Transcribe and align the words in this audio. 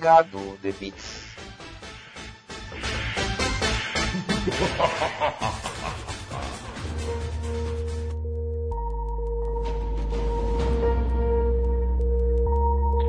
pingado 0.00 0.58
de 0.62 0.72
bits. 0.72 1.36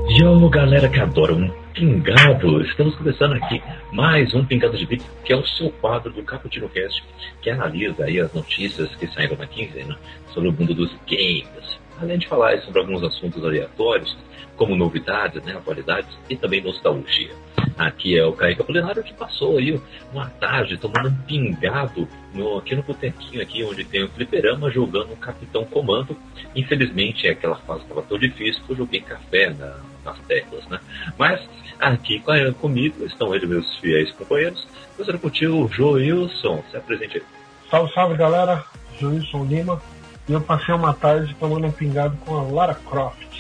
Yo, 0.09 0.49
galera 0.49 0.89
que 0.89 0.99
adora 0.99 1.33
um 1.33 1.49
pingado, 1.73 2.61
estamos 2.61 2.93
começando 2.95 3.35
aqui 3.35 3.63
mais 3.93 4.33
um 4.33 4.43
Pingado 4.45 4.77
de 4.77 4.85
Bits, 4.85 5.09
que 5.23 5.31
é 5.31 5.37
o 5.37 5.47
seu 5.47 5.71
quadro 5.71 6.11
do 6.11 6.21
Caputino 6.23 6.67
Cast, 6.67 7.01
que 7.41 7.49
analisa 7.49 8.03
aí 8.03 8.19
as 8.19 8.33
notícias 8.33 8.93
que 8.97 9.07
saíram 9.07 9.37
na 9.37 9.47
quinzena 9.47 9.97
sobre 10.33 10.49
o 10.49 10.51
mundo 10.51 10.73
dos 10.73 10.91
games. 11.07 11.79
Além 12.01 12.17
de 12.17 12.27
falar 12.27 12.59
sobre 12.63 12.81
alguns 12.81 13.01
assuntos 13.01 13.45
aleatórios, 13.45 14.17
como 14.61 14.75
novidades, 14.75 15.43
né, 15.43 15.53
atualidades 15.53 16.15
e 16.29 16.37
também 16.37 16.61
nostalgia. 16.61 17.31
Aqui 17.75 18.15
é 18.15 18.23
o 18.23 18.31
Kaique 18.31 18.61
Apolinário 18.61 19.01
que 19.01 19.11
passou 19.11 19.57
aí 19.57 19.81
uma 20.13 20.29
tarde 20.29 20.77
tomando 20.77 21.09
um 21.09 21.15
pingado 21.23 22.07
no, 22.31 22.59
aqui 22.59 22.75
no 22.75 22.83
botequinho 22.83 23.41
aqui 23.41 23.63
onde 23.63 23.83
tem 23.83 24.03
o 24.03 24.09
fliperama 24.09 24.69
jogando 24.69 25.13
o 25.13 25.17
Capitão 25.17 25.65
Comando. 25.65 26.15
Infelizmente 26.55 27.27
aquela 27.27 27.55
fase 27.55 27.81
estava 27.81 28.03
tão 28.03 28.19
difícil 28.19 28.61
que 28.63 28.73
eu 28.73 28.77
joguei 28.77 29.01
café 29.01 29.49
na, 29.49 29.79
nas 30.05 30.19
teclas, 30.27 30.63
né? 30.67 30.79
Mas 31.17 31.41
aqui 31.79 32.21
comigo 32.59 33.03
estão 33.03 33.33
eles, 33.33 33.49
meus 33.49 33.79
fiéis 33.79 34.11
companheiros. 34.11 34.67
Gostaria 34.95 35.19
contigo, 35.19 35.67
Joilson, 35.73 36.63
se 36.69 36.77
apresente 36.77 37.17
aí. 37.17 37.23
Salve, 37.71 37.91
salve 37.95 38.15
galera, 38.15 38.63
Joilson 38.99 39.43
Lima. 39.45 39.81
E 40.29 40.33
eu 40.33 40.41
passei 40.41 40.75
uma 40.75 40.93
tarde 40.93 41.35
tomando 41.39 41.65
um 41.65 41.71
pingado 41.71 42.15
com 42.17 42.35
a 42.35 42.43
Lara 42.43 42.75
Croft. 42.75 43.30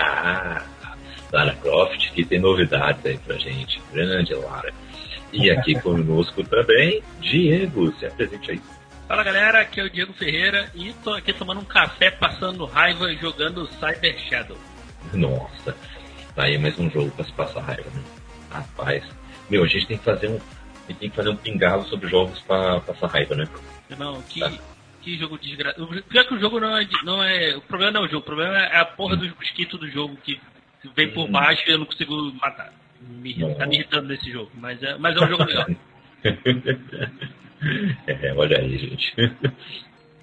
Ah, 0.00 0.62
Lara 1.32 1.54
Croft, 1.56 2.10
que 2.12 2.24
tem 2.24 2.40
novidades 2.40 3.04
aí 3.04 3.18
pra 3.18 3.36
gente. 3.36 3.80
Grande 3.92 4.34
Lara. 4.34 4.72
E 5.32 5.50
aqui 5.50 5.74
conosco 5.80 6.42
também, 6.44 7.02
Diego, 7.20 7.92
se 7.92 8.06
apresente 8.06 8.50
aí. 8.52 8.60
Fala 9.06 9.22
galera, 9.24 9.60
aqui 9.60 9.80
é 9.80 9.84
o 9.84 9.90
Diego 9.90 10.12
Ferreira 10.12 10.70
e 10.74 10.92
tô 11.04 11.12
aqui 11.12 11.32
tomando 11.32 11.60
um 11.60 11.64
café, 11.64 12.10
passando 12.10 12.64
raiva 12.64 13.12
jogando 13.14 13.66
Cyber 13.66 14.16
Shadow. 14.28 14.56
Nossa, 15.12 15.74
tá 16.34 16.44
aí 16.44 16.56
mais 16.58 16.78
um 16.78 16.88
jogo 16.88 17.10
pra 17.10 17.24
se 17.24 17.32
passar 17.32 17.60
raiva, 17.60 17.90
né? 17.90 18.02
Rapaz, 18.50 19.04
meu, 19.48 19.64
a 19.64 19.66
gente 19.66 19.86
tem 19.86 19.98
que 19.98 20.04
fazer 20.04 20.28
um. 20.28 20.38
tem 20.86 21.10
que 21.10 21.16
fazer 21.16 21.28
um 21.28 21.36
pingado 21.36 21.84
sobre 21.88 22.08
jogos 22.08 22.38
pra 22.42 22.80
passar 22.80 23.08
raiva, 23.08 23.34
né? 23.34 23.48
Não, 23.98 24.22
que, 24.22 24.40
tá. 24.40 24.52
Que 25.00 25.18
jogo 25.18 25.38
desgraçado. 25.38 25.84
O 25.84 26.02
pior 26.02 26.24
que 26.26 26.34
o 26.34 26.40
jogo 26.40 26.60
não 26.60 26.76
é, 26.76 26.86
não 27.04 27.22
é. 27.22 27.56
O 27.56 27.60
problema 27.62 27.92
não 27.92 28.02
é 28.02 28.06
o 28.06 28.08
jogo, 28.08 28.22
o 28.22 28.26
problema 28.26 28.58
é 28.58 28.76
a 28.78 28.84
porra 28.84 29.16
dos 29.16 29.34
mosquitos 29.34 29.78
do 29.80 29.88
jogo 29.90 30.16
que 30.22 30.40
vem 30.94 31.10
por 31.12 31.28
baixo 31.28 31.62
e 31.66 31.72
eu 31.72 31.78
não 31.78 31.86
consigo 31.86 32.32
matar. 32.34 32.72
Me, 33.00 33.34
tá 33.54 33.66
me 33.66 33.76
irritando 33.76 34.08
nesse 34.08 34.30
jogo, 34.30 34.50
mas 34.54 34.82
é, 34.82 34.96
mas 34.98 35.16
é 35.16 35.20
um 35.24 35.28
jogo 35.28 35.44
legal. 35.44 35.66
é, 38.06 38.34
olha 38.34 38.58
aí, 38.58 38.78
gente. 38.78 39.14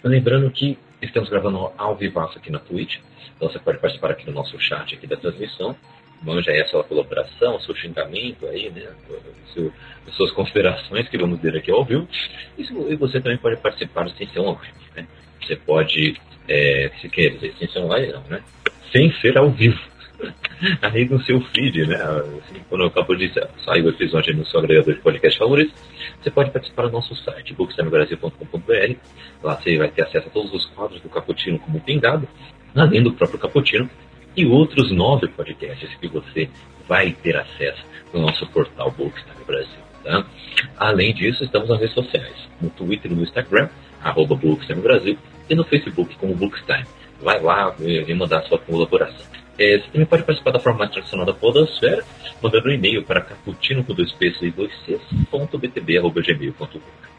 Lembrando 0.03 0.51
que 0.51 0.77
estamos 1.01 1.29
gravando 1.29 1.71
ao 1.77 1.95
vivaço 1.95 2.37
aqui 2.37 2.51
na 2.51 2.59
Twitch, 2.59 2.97
então 3.35 3.49
você 3.49 3.59
pode 3.59 3.79
participar 3.79 4.11
aqui 4.11 4.27
no 4.27 4.33
nosso 4.33 4.59
chat 4.59 4.93
aqui 4.93 5.07
da 5.07 5.17
transmissão. 5.17 5.75
Manja 6.21 6.51
aí 6.51 6.61
a 6.61 6.67
sua 6.67 6.83
colaboração, 6.83 7.55
o 7.55 7.61
seu 7.61 7.75
xingamento 7.75 8.45
aí, 8.47 8.69
né? 8.69 8.87
Seu, 9.53 9.71
as 10.07 10.15
suas 10.15 10.31
considerações 10.31 11.07
que 11.07 11.17
vamos 11.17 11.39
ver 11.39 11.55
aqui 11.55 11.71
ao 11.71 11.85
vivo. 11.85 12.07
E, 12.57 12.95
você 12.95 13.21
também 13.21 13.37
pode 13.37 13.57
participar 13.57 14.09
sem 14.11 14.27
ser 14.27 14.39
ao 14.39 14.55
vivo, 14.55 14.77
né? 14.95 15.07
Você 15.41 15.55
pode, 15.55 16.19
é, 16.47 16.91
se 16.99 17.09
quer 17.09 17.29
dizer, 17.29 17.53
ser 17.55 17.79
online 17.79 18.11
não, 18.11 18.23
né? 18.23 18.41
Sem 18.91 19.11
ser 19.21 19.37
ao 19.37 19.51
vivo 19.51 19.79
aí 20.81 21.05
no 21.05 21.21
seu 21.23 21.39
feed, 21.39 21.85
né? 21.85 21.95
Assim, 21.95 22.61
quando 22.67 22.85
acabou 22.85 23.15
de 23.15 23.31
sair 23.63 23.83
o 23.83 23.89
episódio 23.89 24.35
no 24.35 24.45
seu 24.45 24.59
agregador 24.59 24.95
de 24.95 25.01
podcast 25.01 25.37
favorito, 25.37 25.73
você 26.21 26.31
pode 26.31 26.51
participar 26.51 26.83
do 26.83 26.93
nosso 26.93 27.15
site, 27.15 27.53
bookstimebrasil.com.br. 27.53 28.95
Lá 29.43 29.55
você 29.55 29.77
vai 29.77 29.89
ter 29.89 30.03
acesso 30.03 30.27
a 30.27 30.31
todos 30.31 30.51
os 30.53 30.65
quadros 30.67 30.99
do 31.01 31.09
Caputino 31.09 31.59
como 31.59 31.79
pingado, 31.79 32.27
além 32.75 33.03
do 33.03 33.13
próprio 33.13 33.39
Caputino 33.39 33.89
e 34.37 34.45
outros 34.45 34.91
nove 34.91 35.27
podcasts 35.29 35.89
que 35.95 36.07
você 36.07 36.47
vai 36.87 37.11
ter 37.11 37.35
acesso 37.35 37.83
no 38.13 38.21
nosso 38.21 38.45
portal 38.47 38.91
Bookstime 38.91 39.43
Brasil. 39.45 39.79
Tá? 40.03 40.25
Além 40.77 41.13
disso, 41.13 41.43
estamos 41.43 41.67
nas 41.67 41.79
redes 41.79 41.95
sociais, 41.95 42.35
no 42.61 42.69
Twitter 42.69 43.11
e 43.11 43.15
no 43.15 43.23
Instagram, 43.23 43.67
arroba 44.01 44.35
Bookstime 44.35 44.81
Brasil, 44.81 45.17
e 45.49 45.55
no 45.55 45.63
Facebook 45.63 46.15
como 46.17 46.35
Bookstime. 46.35 46.85
Vai 47.19 47.41
lá 47.41 47.75
e 47.79 48.13
mandar 48.13 48.43
sua 48.43 48.59
colaboração. 48.59 49.25
É, 49.59 49.79
você 49.79 49.89
também 49.91 50.05
pode 50.05 50.21
participar 50.21 50.51
da 50.51 50.59
forma 50.59 50.87
tradicional 50.87 51.25
da 51.25 51.33
Podosfera, 51.33 52.03
mandando 52.41 52.69
um 52.69 52.71
e-mail 52.71 53.03
para 53.03 53.21
caputino 53.21 53.83
com 53.83 53.95
dois 53.95 54.11
p's 54.13 54.39
e 54.43 54.51
dois 54.51 54.71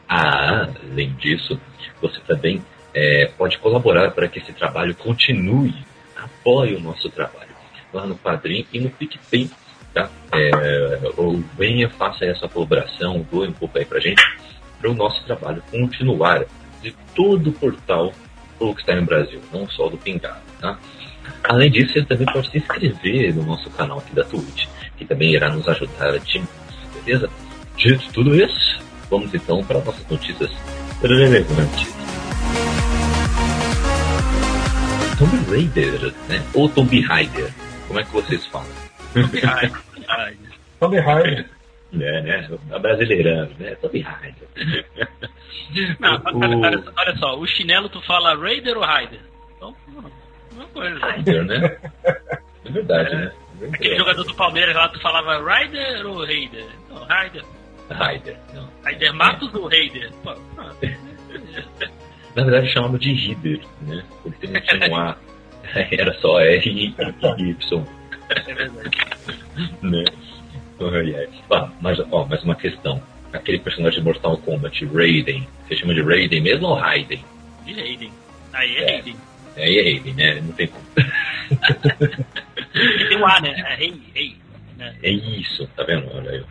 Ah, 0.08 0.68
além 0.88 1.10
disso, 1.14 1.60
você 2.00 2.20
também 2.20 2.62
é, 2.94 3.26
pode 3.36 3.58
colaborar 3.58 4.12
para 4.12 4.28
que 4.28 4.38
esse 4.38 4.52
trabalho 4.52 4.94
continue, 4.94 5.74
apoie 6.40 6.74
o 6.74 6.80
nosso 6.80 7.08
trabalho 7.10 7.56
lá 7.92 8.06
no 8.06 8.16
Padrim 8.16 8.66
e 8.72 8.80
no 8.80 8.90
PicPay, 8.90 9.50
tá? 9.94 10.10
É, 10.32 11.00
ou 11.16 11.42
venha, 11.56 11.88
faça 11.90 12.24
essa 12.24 12.48
colaboração, 12.48 13.26
doe 13.30 13.48
um 13.48 13.52
pouco 13.52 13.78
aí 13.78 13.84
para 13.84 14.00
gente, 14.00 14.22
para 14.78 14.90
o 14.90 14.94
nosso 14.94 15.22
trabalho 15.24 15.62
continuar 15.70 16.44
de 16.82 16.94
todo 17.14 17.50
o 17.50 17.52
portal 17.52 18.12
que 18.58 18.80
está 18.80 18.94
no 18.94 19.04
Brasil, 19.04 19.40
não 19.52 19.68
só 19.68 19.88
do 19.88 19.96
Pingado, 19.96 20.40
tá? 20.60 20.78
Além 21.44 21.70
disso, 21.70 21.92
você 21.92 22.04
também 22.04 22.26
pode 22.26 22.50
se 22.50 22.58
inscrever 22.58 23.34
no 23.34 23.44
nosso 23.44 23.70
canal 23.70 23.98
aqui 23.98 24.14
da 24.14 24.24
Twitch, 24.24 24.66
que 24.96 25.04
também 25.04 25.32
irá 25.32 25.48
nos 25.48 25.68
ajudar 25.68 26.18
demais, 26.18 26.48
beleza? 27.04 27.30
Dito 27.76 28.12
tudo 28.12 28.34
isso, 28.34 28.80
vamos 29.08 29.32
então 29.32 29.62
para 29.62 29.78
nossas 29.78 30.08
notícias 30.08 30.50
relevantes. 31.00 32.07
Tomb 35.18 35.50
Raider, 35.50 36.14
né? 36.28 36.46
Ou 36.54 36.68
Tomb 36.68 37.00
Raider, 37.00 37.52
como 37.88 37.98
é 37.98 38.04
que 38.04 38.12
vocês 38.12 38.46
falam? 38.46 38.68
Tomb 39.12 39.40
Raider. 39.40 40.52
Tomb 40.78 41.00
Raider. 41.00 41.46
É, 41.92 42.22
né? 42.22 42.48
Brasileirando, 42.80 43.52
né? 43.58 43.74
Tomb 43.76 44.00
Raider. 44.00 44.48
Não, 45.98 46.16
o... 46.16 46.64
olha, 46.64 46.84
olha 46.96 47.16
só, 47.16 47.36
o 47.36 47.46
chinelo 47.46 47.88
tu 47.88 48.00
fala 48.02 48.36
Raider 48.36 48.76
ou 48.76 48.84
Raider? 48.84 49.20
Então, 49.56 49.74
mesma 50.52 50.68
coisa. 50.68 51.06
Ryder, 51.06 51.44
né? 51.44 51.76
É 52.64 52.70
verdade, 52.70 53.10
é, 53.10 53.16
né? 53.16 53.32
É 53.60 53.66
aquele 53.66 53.96
jogador 53.96 54.24
do 54.24 54.34
Palmeiras 54.34 54.74
lá, 54.74 54.88
tu 54.88 55.00
falava 55.00 55.38
Ryder 55.38 56.06
ou 56.06 56.24
Raider? 56.24 56.66
Não. 56.88 57.04
Ryder, 57.04 57.44
não. 58.54 58.68
Ryder 58.84 59.14
Matos 59.14 59.52
é. 59.52 59.58
ou 59.58 59.68
Raider? 59.68 60.12
Pô, 60.22 60.32
Na 62.38 62.44
verdade 62.44 62.68
chamava 62.68 62.96
de 63.00 63.12
Rider, 63.12 63.60
né? 63.82 64.04
Porque 64.22 64.46
não 64.46 64.60
tinha 64.60 64.88
um 64.88 64.96
A. 64.96 65.16
Era 65.90 66.14
só 66.20 66.40
R 66.40 66.70
e 66.70 66.84
Y. 66.86 67.84
É 68.28 68.54
verdade. 68.54 68.90
né? 69.82 70.04
Ah, 71.50 71.68
mas, 71.80 71.98
ó, 72.12 72.24
mais 72.26 72.44
uma 72.44 72.54
questão. 72.54 73.02
Aquele 73.32 73.58
personagem 73.58 73.98
de 73.98 74.04
Mortal 74.04 74.36
Kombat, 74.38 74.86
Raiden, 74.86 75.48
você 75.66 75.74
chama 75.74 75.94
de 75.94 76.00
Raiden 76.00 76.40
mesmo 76.40 76.68
ou 76.68 76.74
Raiden? 76.74 77.24
De 77.66 77.72
Raiden. 77.72 78.12
Aí 78.52 78.76
é, 78.76 78.82
é. 78.82 78.92
Raiden. 78.92 79.16
Aí 79.56 79.78
é 79.78 79.92
Raven, 79.92 80.14
né? 80.14 80.40
Não 80.40 80.52
tem 80.52 80.68
como. 80.68 80.84
tem 83.08 83.20
o 83.20 83.26
A, 83.26 83.40
né? 83.40 83.52
É 83.66 83.74
rei, 83.74 84.00
rei. 84.14 84.36
Né? 84.78 84.96
É 85.02 85.10
isso, 85.10 85.66
tá 85.76 85.82
vendo? 85.82 86.08
Olha, 86.14 86.44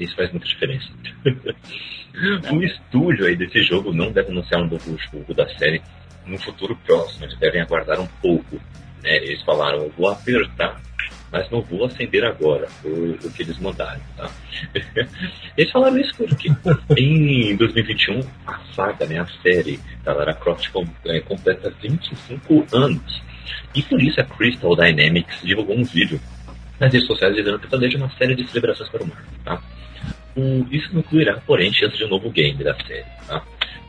isso 0.00 0.16
faz 0.16 0.30
muita 0.30 0.46
diferença. 0.46 0.88
o 2.50 2.62
estúdio 2.62 3.26
aí 3.26 3.36
desse 3.36 3.62
jogo 3.62 3.92
não 3.92 4.10
deve 4.10 4.30
anunciar 4.30 4.62
um 4.62 4.66
novo 4.66 4.98
jogo 4.98 5.34
da 5.34 5.46
série 5.56 5.82
no 6.24 6.38
futuro 6.38 6.74
próximo. 6.86 7.26
Eles 7.26 7.38
devem 7.38 7.60
aguardar 7.60 8.00
um 8.00 8.06
pouco. 8.22 8.56
Né? 9.02 9.16
Eles 9.16 9.42
falaram, 9.42 9.90
vou 9.90 10.08
apertar 10.08 10.80
mas 11.30 11.50
não 11.50 11.60
vou 11.60 11.84
acender 11.84 12.24
agora, 12.24 12.68
o 12.84 13.30
que 13.30 13.42
eles 13.42 13.58
mandaram, 13.58 14.00
tá? 14.16 14.30
Eles 15.56 15.72
falaram 15.72 15.98
isso 15.98 16.14
porque 16.16 16.48
em 16.96 17.56
2021 17.56 18.20
a 18.46 18.58
saga, 18.72 19.06
né, 19.06 19.18
a 19.18 19.26
série 19.42 19.80
da 20.04 20.12
Lara 20.12 20.34
Croft 20.34 20.70
é, 21.06 21.20
completa 21.20 21.74
25 21.82 22.66
anos. 22.72 23.22
E 23.74 23.82
por 23.82 24.00
isso 24.00 24.20
a 24.20 24.24
Crystal 24.24 24.76
Dynamics 24.76 25.42
divulgou 25.42 25.76
um 25.76 25.84
vídeo 25.84 26.20
nas 26.78 26.92
redes 26.92 27.06
sociais 27.06 27.34
dizendo 27.34 27.58
que 27.58 27.66
planeja 27.66 27.98
uma 27.98 28.10
série 28.10 28.34
de 28.34 28.46
celebrações 28.48 28.88
para 28.88 29.02
o 29.02 29.06
mar, 29.06 29.24
tá? 29.44 29.62
isso 30.70 30.92
não 30.92 31.00
incluirá, 31.00 31.40
porém, 31.46 31.72
chance 31.72 31.96
de 31.96 32.04
um 32.04 32.08
novo 32.08 32.30
game 32.30 32.62
da 32.62 32.74
série, 32.74 33.06
tá? 33.26 33.42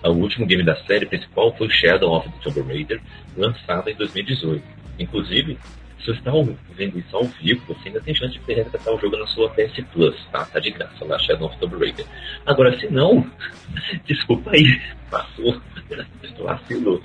O 0.03 0.11
último 0.11 0.45
game 0.45 0.63
da 0.63 0.75
série 0.85 1.05
principal 1.05 1.53
foi 1.57 1.69
Shadow 1.69 2.15
of 2.15 2.29
the 2.29 2.35
Tomb 2.41 2.61
Raider, 2.61 3.01
lançado 3.35 3.89
em 3.89 3.95
2018. 3.95 4.63
Inclusive, 4.99 5.57
Se 5.99 6.05
você 6.05 6.19
está 6.19 6.31
vendo 6.75 6.99
isso 6.99 7.15
ao 7.15 7.25
vivo, 7.25 7.61
você 7.67 7.89
ainda 7.89 8.01
tem 8.01 8.15
chance 8.15 8.37
de 8.37 8.53
resgatar 8.53 8.91
o 8.91 8.99
jogo 8.99 9.17
na 9.17 9.27
sua 9.27 9.49
PS 9.49 9.83
Plus, 9.91 10.15
tá? 10.31 10.45
Tá 10.45 10.59
de 10.59 10.71
graça 10.71 11.03
lá, 11.05 11.17
Shadow 11.19 11.47
of 11.47 11.57
Tomb 11.57 11.77
Raider. 11.77 12.05
Agora, 12.45 12.77
se 12.79 12.87
não, 12.87 13.29
desculpa 14.05 14.51
aí, 14.51 14.81
passou, 15.09 15.61
vacilou. 16.39 17.01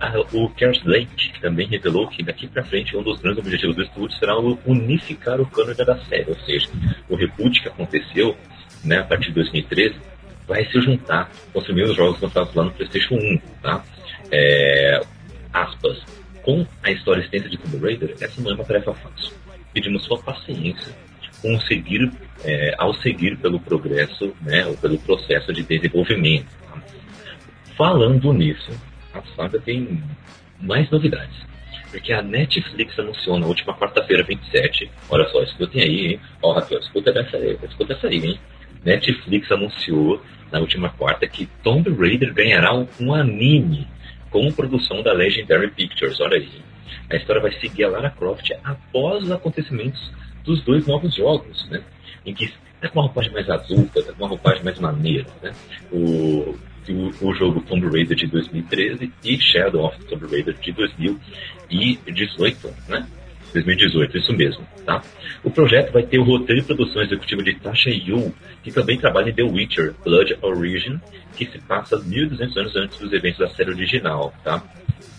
Ah, 0.00 0.14
o 0.32 0.48
Kers 0.50 0.82
Lake 0.84 1.40
também 1.40 1.66
revelou 1.66 2.08
que 2.08 2.22
daqui 2.22 2.46
para 2.46 2.64
frente 2.64 2.96
um 2.96 3.02
dos 3.02 3.20
grandes 3.20 3.40
objetivos 3.40 3.76
do 3.76 3.82
estúdio 3.82 4.16
será 4.18 4.38
unificar 4.38 5.40
o 5.40 5.46
cânone 5.46 5.74
da 5.76 5.98
série, 6.04 6.30
ou 6.30 6.38
seja, 6.40 6.68
o 7.08 7.16
reboot 7.16 7.60
que 7.60 7.68
aconteceu 7.68 8.34
né, 8.84 8.98
a 8.98 9.04
partir 9.04 9.28
de 9.28 9.34
2013 9.34 9.96
vai 10.46 10.64
se 10.64 10.80
juntar 10.80 11.30
com 11.52 11.58
os 11.58 11.64
primeiros 11.64 11.94
jogos 11.94 12.20
lançados 12.20 12.54
lá 12.54 12.64
no 12.64 12.70
PlayStation 12.70 13.16
1, 13.16 13.38
tá? 13.62 13.84
É, 14.32 15.00
aspas, 15.52 16.02
com 16.48 16.66
a 16.82 16.90
história 16.90 17.20
extensa 17.20 17.46
de 17.46 17.58
Tomb 17.58 17.76
Raider, 17.76 18.16
essa 18.22 18.40
não 18.40 18.52
é 18.52 18.54
uma 18.54 18.64
tarefa 18.64 18.94
fácil. 18.94 19.34
Pedimos 19.74 20.02
sua 20.04 20.18
paciência 20.18 20.94
com 21.42 21.60
seguir, 21.60 22.10
é, 22.42 22.74
ao 22.78 22.94
seguir 22.94 23.36
pelo 23.36 23.60
progresso, 23.60 24.34
né, 24.40 24.64
ou 24.64 24.74
pelo 24.78 24.98
processo 24.98 25.52
de 25.52 25.62
desenvolvimento. 25.62 26.46
Tá? 26.62 26.82
Falando 27.76 28.32
nisso, 28.32 28.70
a 29.12 29.20
saga 29.36 29.60
tem 29.60 30.02
mais 30.58 30.90
novidades. 30.90 31.36
Porque 31.90 32.14
a 32.14 32.22
Netflix 32.22 32.98
anunciou 32.98 33.38
na 33.38 33.46
última 33.46 33.74
quarta-feira, 33.74 34.22
27. 34.22 34.90
Olha 35.10 35.28
só, 35.28 35.42
escutem 35.42 35.82
aí, 35.82 36.06
hein? 36.06 36.20
Ó, 36.40 36.54
Rafael, 36.54 36.80
escuta 36.80 37.10
essa 37.10 37.36
aí, 37.36 37.58
escuta 37.62 37.92
essa 37.92 38.06
aí, 38.06 38.24
hein? 38.24 38.40
Netflix 38.82 39.52
anunciou 39.52 40.22
na 40.50 40.60
última 40.60 40.88
quarta 40.88 41.28
que 41.28 41.44
Tomb 41.62 41.90
Raider 41.90 42.32
ganhará 42.32 42.74
um 42.98 43.12
anime 43.12 43.86
com 44.30 44.50
produção 44.52 45.02
da 45.02 45.12
Legendary 45.12 45.70
Pictures. 45.70 46.20
Olha 46.20 46.36
aí. 46.36 46.48
A 47.10 47.16
história 47.16 47.40
vai 47.40 47.52
seguir 47.52 47.84
a 47.84 47.88
Lara 47.88 48.10
Croft 48.10 48.50
após 48.64 49.24
os 49.24 49.30
acontecimentos 49.30 50.12
dos 50.44 50.62
dois 50.62 50.86
novos 50.86 51.14
jogos, 51.14 51.66
né? 51.70 51.82
Em 52.24 52.34
que 52.34 52.52
é 52.80 52.88
com 52.88 52.98
uma 52.98 53.06
roupagem 53.06 53.32
mais 53.32 53.48
adulta, 53.48 54.02
com 54.02 54.22
uma 54.22 54.28
roupagem 54.28 54.62
mais 54.62 54.78
maneira, 54.78 55.26
né? 55.42 55.52
O, 55.90 56.54
o, 56.88 57.10
o, 57.20 57.34
jogo 57.34 57.60
Tomb 57.62 57.88
Raider 57.88 58.16
de 58.16 58.26
2013 58.26 59.12
e 59.24 59.40
Shadow 59.40 59.86
of 59.86 59.98
Tomb 60.04 60.26
Raider 60.26 60.54
de 60.54 60.72
2018, 60.72 62.74
né? 62.88 63.06
2018, 63.62 64.18
isso 64.18 64.32
mesmo, 64.32 64.66
tá? 64.84 65.02
O 65.42 65.50
projeto 65.50 65.92
vai 65.92 66.02
ter 66.02 66.18
o 66.18 66.24
roteiro 66.24 66.62
e 66.62 66.64
produção 66.64 67.02
executiva 67.02 67.42
de 67.42 67.54
Tasha 67.54 67.90
Yu, 67.90 68.34
que 68.62 68.72
também 68.72 68.98
trabalha 68.98 69.30
em 69.30 69.34
The 69.34 69.42
Witcher 69.42 69.94
Blood 70.04 70.36
Origin, 70.42 71.00
que 71.36 71.46
se 71.46 71.58
passa 71.60 71.96
1.200 71.96 72.56
anos 72.56 72.76
antes 72.76 72.98
dos 72.98 73.12
eventos 73.12 73.38
da 73.38 73.48
série 73.50 73.70
original, 73.70 74.32
tá? 74.42 74.62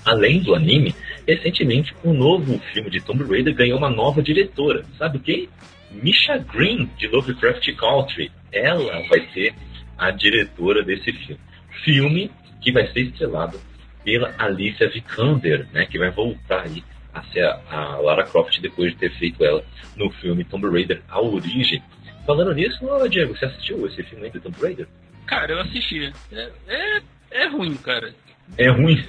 Além 0.06 0.42
do 0.42 0.56
anime, 0.56 0.96
recentemente 1.28 1.94
um 2.04 2.14
novo 2.14 2.60
filme 2.74 2.90
de 2.90 3.02
Tomb 3.02 3.24
Raider 3.24 3.54
ganhou 3.54 3.78
uma 3.78 3.90
nova 3.90 4.22
diretora. 4.22 4.84
Sabe 4.98 5.20
quem? 5.20 5.50
Misha 5.92 6.38
Green, 6.38 6.90
de 6.98 7.08
Lovecraft 7.08 7.76
Country. 7.76 8.32
Ela 8.52 9.04
vai 9.08 9.28
ser 9.34 9.54
a 9.98 10.12
diretora 10.12 10.84
desse 10.84 11.12
filme. 11.12 11.40
Filme 11.84 12.32
que 12.62 12.72
vai 12.72 12.88
ser 12.92 13.02
estrelado 13.02 13.60
pela 14.04 14.34
Alicia 14.38 14.90
Vikander, 14.90 15.68
né, 15.72 15.86
que 15.86 15.98
vai 15.98 16.10
voltar 16.10 16.64
aí 16.64 16.84
a 17.20 17.24
ser 17.32 17.44
a, 17.44 17.98
Lara 17.98 18.24
Croft 18.24 18.60
depois 18.60 18.92
de 18.92 18.98
ter 18.98 19.12
feito 19.18 19.44
ela 19.44 19.64
no 19.96 20.10
filme 20.12 20.44
Tomb 20.44 20.68
Raider 20.70 21.02
A 21.10 21.22
Origem. 21.22 21.82
Falando 22.26 22.54
nisso, 22.54 22.80
Diego, 23.10 23.36
você 23.36 23.46
assistiu 23.46 23.86
esse 23.88 24.04
filme 24.04 24.26
aí 24.26 24.32
do 24.32 24.40
Tomb 24.40 24.58
Raider? 24.62 24.88
Cara, 25.26 25.54
eu 25.54 25.60
assisti. 25.62 26.12
É, 26.32 26.52
é, 26.68 27.02
é 27.32 27.48
ruim, 27.48 27.76
cara. 27.76 28.14
É 28.58 28.70
ruim? 28.70 29.04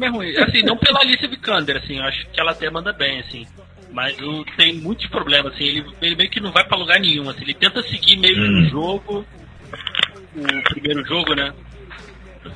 é 0.00 0.08
ruim. 0.08 0.36
Assim, 0.36 0.62
não 0.62 0.76
pela 0.76 1.00
Alicia 1.00 1.28
Vikander, 1.28 1.76
assim, 1.76 1.98
eu 1.98 2.04
acho 2.04 2.26
que 2.28 2.40
ela 2.40 2.52
até 2.52 2.70
manda 2.70 2.92
bem, 2.92 3.20
assim. 3.20 3.46
Mas 3.90 4.18
eu, 4.18 4.44
tem 4.56 4.74
muitos 4.74 5.06
problemas, 5.06 5.52
assim, 5.54 5.64
ele, 5.64 5.86
ele 6.02 6.16
meio 6.16 6.30
que 6.30 6.40
não 6.40 6.52
vai 6.52 6.64
pra 6.64 6.76
lugar 6.76 6.98
nenhum, 7.00 7.28
assim, 7.30 7.42
ele 7.42 7.54
tenta 7.54 7.82
seguir 7.82 8.16
meio 8.16 8.36
hum. 8.36 8.62
o 8.62 8.68
jogo, 8.68 9.26
o 10.36 10.62
primeiro 10.70 11.04
jogo, 11.04 11.34
né? 11.34 11.52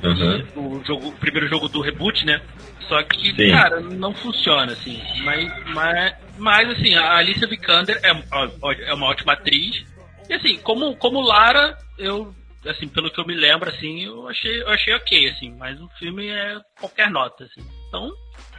Uhum. 0.03 0.79
O, 0.79 0.85
jogo, 0.85 1.07
o 1.07 1.11
primeiro 1.13 1.47
jogo 1.47 1.67
do 1.67 1.81
reboot, 1.81 2.25
né? 2.25 2.41
Só 2.87 3.01
que, 3.03 3.35
Sim. 3.35 3.51
cara, 3.51 3.79
não 3.81 4.13
funciona, 4.13 4.71
assim. 4.71 5.01
Mas, 5.23 5.67
mas, 5.67 6.15
mas 6.37 6.69
assim, 6.69 6.95
a 6.95 7.17
Alicia 7.17 7.47
Vikander 7.47 7.99
é, 8.03 8.09
é 8.09 8.93
uma 8.93 9.07
ótima 9.07 9.33
atriz. 9.33 9.83
E 10.29 10.33
assim, 10.33 10.57
como, 10.59 10.95
como 10.95 11.21
Lara, 11.21 11.77
eu, 11.97 12.33
assim, 12.65 12.87
pelo 12.87 13.11
que 13.11 13.19
eu 13.19 13.25
me 13.25 13.35
lembro, 13.35 13.69
assim, 13.69 14.05
eu 14.05 14.27
achei, 14.27 14.61
eu 14.61 14.69
achei 14.69 14.93
ok, 14.93 15.29
assim. 15.29 15.55
Mas 15.57 15.79
o 15.79 15.89
filme 15.99 16.27
é 16.27 16.59
qualquer 16.79 17.09
nota, 17.09 17.43
assim. 17.43 17.67
Então, 17.87 18.11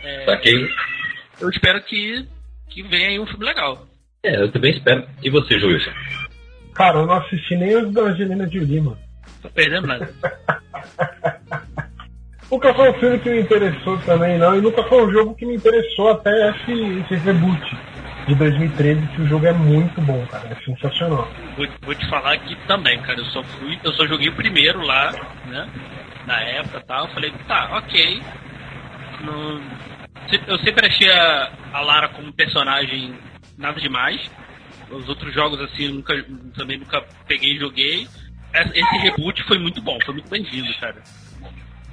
é, 0.03 0.27
eu 1.41 1.49
espero 1.49 1.82
que, 1.82 2.27
que 2.69 2.82
venha 2.82 3.09
aí 3.09 3.19
um 3.19 3.27
filme 3.27 3.44
legal. 3.44 3.87
É, 4.23 4.43
eu 4.43 4.53
também 4.53 4.73
espero. 4.73 5.09
E 5.23 5.31
você, 5.31 5.59
Juilson? 5.59 5.93
Cara, 6.75 6.99
eu 6.99 7.06
não 7.06 7.15
assisti 7.15 7.56
nem 7.56 7.77
os 7.77 7.93
da 7.93 8.03
Angelina 8.03 8.49
Jolie, 8.49 8.81
mano. 8.81 9.09
Tô 9.42 9.48
perdendo 9.50 9.87
nada. 9.87 10.12
nunca 12.50 12.75
foi 12.75 12.90
um 12.90 12.94
filme 12.94 13.19
que 13.20 13.31
me 13.31 13.40
interessou 13.40 13.98
também, 13.98 14.38
não. 14.38 14.56
E 14.56 14.60
nunca 14.60 14.82
foi 14.84 15.04
um 15.04 15.12
jogo 15.12 15.34
que 15.34 15.46
me 15.46 15.54
interessou 15.54 16.10
até 16.10 16.50
esse, 16.50 16.72
esse 16.72 17.14
reboot 17.16 17.78
de 18.26 18.34
2013, 18.34 19.06
que 19.08 19.22
o 19.22 19.26
jogo 19.26 19.46
é 19.46 19.52
muito 19.52 20.00
bom, 20.00 20.25
cara. 20.26 20.48
É 20.48 20.64
sensacional. 20.64 21.28
Vou, 21.56 21.66
vou, 21.82 21.94
te 21.94 22.08
falar 22.08 22.34
aqui 22.34 22.56
também, 22.66 23.00
cara. 23.02 23.19
Eu 23.19 23.25
só 23.26 23.42
fui, 23.42 23.78
eu 23.82 23.92
só 23.92 24.06
joguei 24.06 24.28
o 24.28 24.37
primeiro 24.37 24.81
lá, 24.81 25.12
né? 25.46 25.69
Na 26.26 26.40
época 26.40 26.78
e 26.78 26.82
tal. 26.82 27.06
Eu 27.06 27.14
falei, 27.14 27.32
tá, 27.46 27.78
ok. 27.78 28.22
No, 29.22 29.60
eu 30.46 30.58
sempre 30.58 30.86
achei 30.86 31.10
a, 31.10 31.50
a 31.72 31.81
Lara 31.81 32.08
como 32.08 32.32
personagem 32.32 33.14
nada 33.56 33.81
demais. 33.81 34.20
Os 34.90 35.08
outros 35.08 35.32
jogos, 35.32 35.60
assim, 35.60 35.84
eu 35.84 35.94
nunca, 35.94 36.25
também 36.56 36.78
nunca 36.78 37.02
peguei 37.26 37.54
e 37.54 37.58
joguei. 37.58 38.08
Esse 38.52 38.99
reboot 38.99 39.43
foi 39.44 39.58
muito 39.58 39.81
bom, 39.81 39.99
foi 40.05 40.14
muito 40.14 40.29
bem-vindo, 40.29 40.73
cara. 40.81 40.97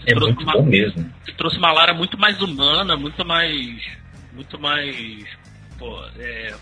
É 0.06 0.16
muito 0.16 0.44
uma, 0.44 0.54
bom 0.54 0.64
mesmo. 0.64 1.14
Trouxe 1.38 1.58
uma 1.58 1.72
Lara 1.72 1.94
muito 1.94 2.18
mais 2.18 2.42
humana, 2.42 2.96
muito 2.96 3.26
mais. 3.26 3.84
Muito 4.34 4.60
mais. 4.60 5.26
Pô, 5.78 6.04
é, 6.18 6.54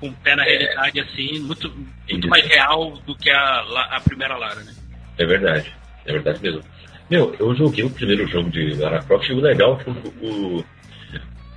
com 0.00 0.08
o 0.08 0.12
pé 0.14 0.36
na 0.36 0.44
é, 0.44 0.48
realidade, 0.48 1.00
assim, 1.00 1.38
muito, 1.40 1.72
muito 2.10 2.28
mais 2.28 2.46
real 2.46 2.98
do 3.06 3.16
que 3.16 3.30
a, 3.30 3.60
a 3.92 4.00
primeira 4.00 4.36
Lara, 4.36 4.60
né? 4.62 4.74
É 5.18 5.24
verdade. 5.24 5.72
É 6.04 6.12
verdade 6.12 6.40
mesmo. 6.42 6.62
Meu, 7.10 7.34
eu 7.38 7.54
joguei 7.54 7.84
o 7.84 7.90
primeiro 7.90 8.26
jogo 8.26 8.50
de 8.50 8.74
Lara 8.74 9.02
Croft 9.02 9.28
e 9.28 9.32
o 9.32 9.40
legal 9.40 9.78
é 9.78 9.84
que 9.84 9.90
o, 9.90 10.26
o, 10.26 10.64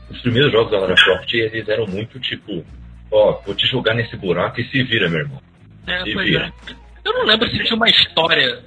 os 0.10 0.22
primeiros 0.22 0.52
jogos 0.52 0.72
da 0.72 0.80
Lara 0.80 0.96
Croft 0.96 1.34
eles 1.34 1.68
eram 1.68 1.88
muito 1.88 2.20
tipo: 2.20 2.64
Ó, 3.12 3.42
vou 3.46 3.56
te 3.56 3.66
jogar 3.68 3.94
nesse 3.94 4.16
buraco 4.16 4.60
e 4.60 4.70
se 4.70 4.84
vira, 4.84 5.10
meu 5.10 5.22
irmão. 5.22 5.42
É, 5.88 6.04
se 6.04 6.16
vira. 6.16 6.54
É. 6.70 6.85
Eu 7.06 7.14
não 7.14 7.26
lembro 7.26 7.48
se 7.48 7.64
tinha 7.64 7.76
uma 7.76 7.88
história. 7.88 8.64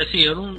Assim, 0.00 0.22
eu 0.22 0.34
não. 0.34 0.56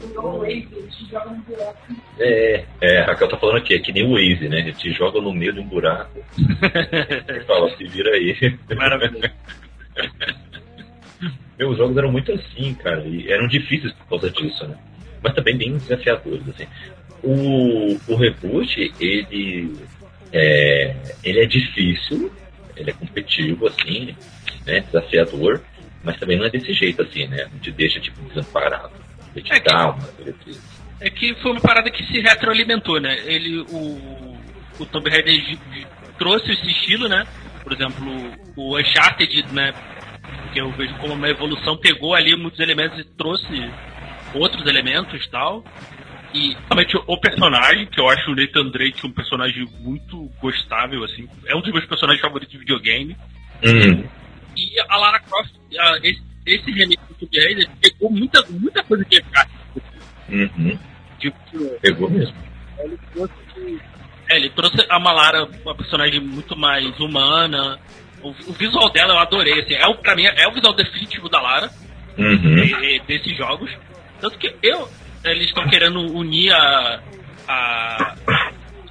É, 2.17 2.65
é, 2.79 2.99
a 2.99 3.07
Raquel 3.07 3.27
tá 3.27 3.37
falando 3.37 3.57
aqui, 3.57 3.75
é 3.75 3.79
que 3.79 3.91
nem 3.91 4.05
o 4.05 4.13
Waze, 4.13 4.47
né? 4.47 4.59
Ele 4.59 4.71
te 4.71 4.93
joga 4.93 5.19
no 5.19 5.33
meio 5.33 5.51
de 5.51 5.59
um 5.59 5.67
buraco 5.67 6.23
e 6.39 7.39
fala, 7.41 7.69
se 7.75 7.83
vira 7.83 8.11
aí. 8.11 8.57
Maravilha. 8.73 9.33
Meus 11.59 11.77
jogos 11.77 11.97
eram 11.97 12.11
muito 12.11 12.31
assim, 12.31 12.73
cara, 12.75 13.03
e 13.05 13.29
eram 13.29 13.47
difíceis 13.47 13.91
por 13.93 14.07
causa 14.07 14.29
disso, 14.29 14.65
né? 14.65 14.77
Mas 15.21 15.33
também 15.33 15.57
bem 15.57 15.77
desafiadores, 15.77 16.47
assim. 16.47 16.67
O, 17.23 17.97
o 18.07 18.15
reboot, 18.15 18.93
ele 19.01 19.75
é, 20.31 20.95
ele 21.23 21.39
é 21.41 21.45
difícil, 21.45 22.31
ele 22.77 22.91
é 22.91 22.93
competitivo, 22.93 23.67
assim, 23.67 24.15
né? 24.65 24.79
Desafiador 24.81 25.61
mas 26.07 26.17
também 26.17 26.37
não 26.37 26.45
é 26.45 26.49
desse 26.49 26.71
jeito 26.71 27.01
assim, 27.01 27.27
né? 27.27 27.47
Não 27.51 27.59
te 27.59 27.69
deixa 27.69 27.99
tipo 27.99 28.21
desamparado. 28.29 28.91
Ele 29.35 29.43
te 29.43 29.53
é 29.53 29.59
dá 29.59 29.89
uma 29.89 30.09
diretriz. 30.17 30.77
É 31.01 31.09
que 31.09 31.35
foi 31.35 31.51
uma 31.51 31.61
parada 31.61 31.91
que 31.91 32.03
se 32.05 32.21
retroalimentou, 32.21 32.99
né? 33.01 33.19
Ele, 33.25 33.59
o, 33.69 34.37
o 34.79 34.85
Tomb 34.85 35.09
Raider 35.09 35.57
trouxe 36.17 36.49
esse 36.53 36.65
estilo, 36.65 37.09
né? 37.09 37.27
Por 37.61 37.73
exemplo, 37.73 38.05
o 38.55 38.79
Uncharted, 38.79 39.45
né? 39.51 39.73
Que 40.53 40.61
eu 40.61 40.71
vejo 40.71 40.95
como 40.95 41.13
uma 41.13 41.29
evolução, 41.29 41.77
pegou 41.77 42.15
ali 42.15 42.35
muitos 42.37 42.59
elementos 42.61 42.97
e 42.97 43.03
trouxe 43.03 43.69
outros 44.33 44.65
elementos 44.65 45.23
e 45.23 45.29
tal. 45.29 45.63
E 46.33 46.55
realmente 46.69 46.97
o 47.05 47.17
personagem, 47.19 47.85
que 47.85 47.99
eu 47.99 48.09
acho 48.09 48.31
o 48.31 48.35
Nathan 48.35 48.69
Drake 48.69 49.05
um 49.05 49.11
personagem 49.11 49.67
muito 49.81 50.31
gostável, 50.41 51.03
assim. 51.03 51.27
É 51.45 51.55
um 51.55 51.61
dos 51.61 51.71
meus 51.71 51.85
personagens 51.85 52.21
favoritos 52.21 52.53
de 52.53 52.59
videogame. 52.59 53.17
Uhum. 53.63 54.07
E 54.57 54.79
a 54.89 54.97
Lara 54.97 55.19
Croft, 55.19 55.53
a, 55.77 55.97
esse, 56.03 56.21
esse 56.45 56.71
remake 56.71 56.99
do 57.07 57.15
Tomb 57.15 57.39
Raider 57.39 57.69
pegou 57.81 58.11
muita, 58.11 58.43
muita 58.49 58.83
coisa 58.83 59.05
de 59.05 59.17
eficácia. 59.17 59.59
Uhum. 60.29 60.79
Tipo, 61.19 61.37
pegou 61.81 62.09
mesmo. 62.09 62.35
Ele 62.79 62.97
trouxe, 63.13 63.33
é, 64.29 64.35
ele 64.35 64.49
trouxe 64.49 64.85
a 64.89 64.99
Malara, 64.99 65.47
uma 65.63 65.75
personagem 65.75 66.19
muito 66.19 66.57
mais 66.57 66.99
humana. 66.99 67.79
O, 68.21 68.29
o, 68.29 68.53
visual 68.53 68.89
dela 68.91 69.13
eu 69.13 69.19
adorei. 69.19 69.61
Assim, 69.61 69.73
é 69.73 69.87
o, 69.87 69.95
pra 69.95 70.15
mim, 70.15 70.25
é 70.25 70.47
o 70.47 70.53
visual 70.53 70.73
definitivo 70.73 71.29
da 71.29 71.39
Lara. 71.39 71.69
Uhum. 72.17 72.55
De, 72.55 72.99
desses 73.07 73.37
jogos. 73.37 73.71
Tanto 74.19 74.37
que 74.37 74.53
eu. 74.63 74.89
Eles 75.23 75.47
estão 75.47 75.67
querendo 75.67 75.99
unir 75.99 76.51
a. 76.51 77.01
a 77.47 78.15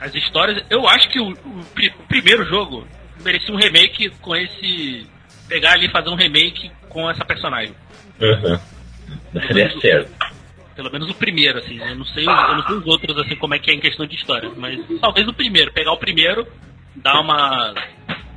as 0.01 0.15
histórias. 0.15 0.65
Eu 0.71 0.87
acho 0.89 1.09
que 1.09 1.19
o, 1.19 1.29
o, 1.29 1.61
o 1.61 2.07
primeiro 2.09 2.45
jogo 2.47 2.87
merecia 3.23 3.55
um 3.55 3.59
remake 3.59 4.11
com 4.21 4.35
esse. 4.37 5.07
Pegar 5.49 5.73
ali 5.73 5.87
e 5.87 5.91
fazer 5.91 6.09
um 6.09 6.15
remake 6.17 6.71
com 6.89 7.09
essa 7.11 7.25
personagem. 7.25 7.75
Uhum. 8.21 8.59
Daria 9.33 9.81
certo. 9.81 10.11
Pelo 10.75 10.91
menos 10.93 11.09
o 11.11 11.15
primeiro, 11.15 11.59
assim. 11.59 11.79
Eu 11.79 11.95
não 11.95 12.05
sei, 12.05 12.25
eu 12.25 12.57
não 12.57 12.67
sei 12.67 12.77
os 12.77 12.87
outros, 12.87 13.17
assim, 13.19 13.37
como 13.37 13.55
é 13.55 13.59
que 13.59 13.71
é 13.71 13.75
em 13.75 13.81
questão 13.81 14.07
de 14.07 14.15
história. 14.15 14.51
Mas 14.57 14.79
talvez 15.01 15.27
o 15.27 15.33
primeiro. 15.33 15.73
Pegar 15.73 15.93
o 15.93 15.99
primeiro, 15.99 16.47
dar 16.97 17.21
uma 17.21 17.75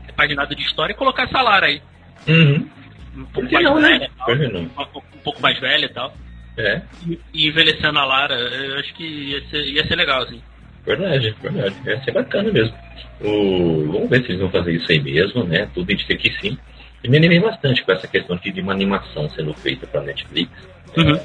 repaginada 0.05 0.55
de 0.55 0.61
história 0.63 0.93
e 0.93 0.95
colocar 0.95 1.23
essa 1.23 1.41
Lara 1.41 1.67
aí. 1.67 1.81
Uhum. 2.27 2.69
Um 3.17 3.25
pouco 3.25 3.51
mais 3.51 3.65
não, 3.65 3.79
né? 3.79 3.89
velha 3.89 4.05
e 4.05 4.09
tal. 4.17 4.85
Um, 4.85 4.97
um 5.15 5.19
pouco 5.23 5.41
mais 5.41 5.59
velha 5.59 5.85
e 5.85 5.89
tal. 5.89 6.13
É, 6.57 6.81
E, 7.07 7.19
e 7.33 7.47
envelhecendo 7.47 7.97
a 7.99 8.05
Lara, 8.05 8.35
eu 8.35 8.79
acho 8.79 8.93
que 8.93 9.03
ia 9.03 9.41
ser, 9.49 9.63
ia 9.65 9.87
ser 9.87 9.95
legal, 9.95 10.23
assim. 10.23 10.41
verdade, 10.85 11.35
verdade. 11.41 11.75
Ia 11.85 12.03
ser 12.03 12.11
bacana 12.11 12.51
mesmo. 12.51 12.73
O... 13.21 13.91
Vamos 13.91 14.09
ver 14.09 14.21
se 14.23 14.31
eles 14.31 14.41
vão 14.41 14.49
fazer 14.49 14.73
isso 14.73 14.91
aí 14.91 14.99
mesmo, 14.99 15.43
né? 15.45 15.69
Tudo 15.73 15.91
indica 15.91 16.15
que 16.15 16.31
sim. 16.41 16.57
E 17.03 17.09
me 17.09 17.17
animei 17.17 17.39
bastante 17.39 17.83
com 17.83 17.91
essa 17.91 18.07
questão 18.07 18.35
aqui 18.35 18.51
de 18.51 18.61
uma 18.61 18.73
animação 18.73 19.29
sendo 19.29 19.53
feita 19.53 19.87
para 19.87 20.01
Netflix. 20.01 20.51
Uhum. 20.97 21.19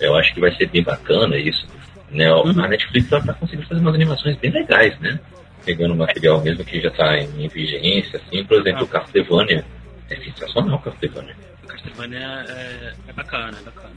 É, 0.00 0.06
eu 0.06 0.16
acho 0.16 0.34
que 0.34 0.40
vai 0.40 0.54
ser 0.56 0.68
bem 0.68 0.82
bacana 0.82 1.36
isso. 1.36 1.66
Né? 2.10 2.32
Uhum. 2.32 2.60
A 2.62 2.68
Netflix 2.68 3.10
ela 3.10 3.24
tá 3.24 3.34
conseguindo 3.34 3.66
fazer 3.66 3.80
umas 3.80 3.94
animações 3.94 4.36
bem 4.36 4.50
legais, 4.50 4.98
né? 5.00 5.18
Pegando 5.64 5.94
material 5.94 6.42
mesmo 6.42 6.64
que 6.64 6.80
já 6.80 6.90
tá 6.90 7.18
em, 7.18 7.44
em 7.44 7.48
vigência, 7.48 8.20
assim. 8.20 8.44
Por 8.44 8.60
exemplo, 8.60 8.84
o 8.84 8.88
Castlevania. 8.88 9.64
É 10.08 10.16
sensacional 10.16 10.76
o 10.76 10.80
Castlevania. 10.80 11.34
Castlevania 11.66 12.44
é, 12.48 12.94
é 13.08 13.12
bacana, 13.12 13.58
é 13.58 13.62
bacana. 13.62 13.94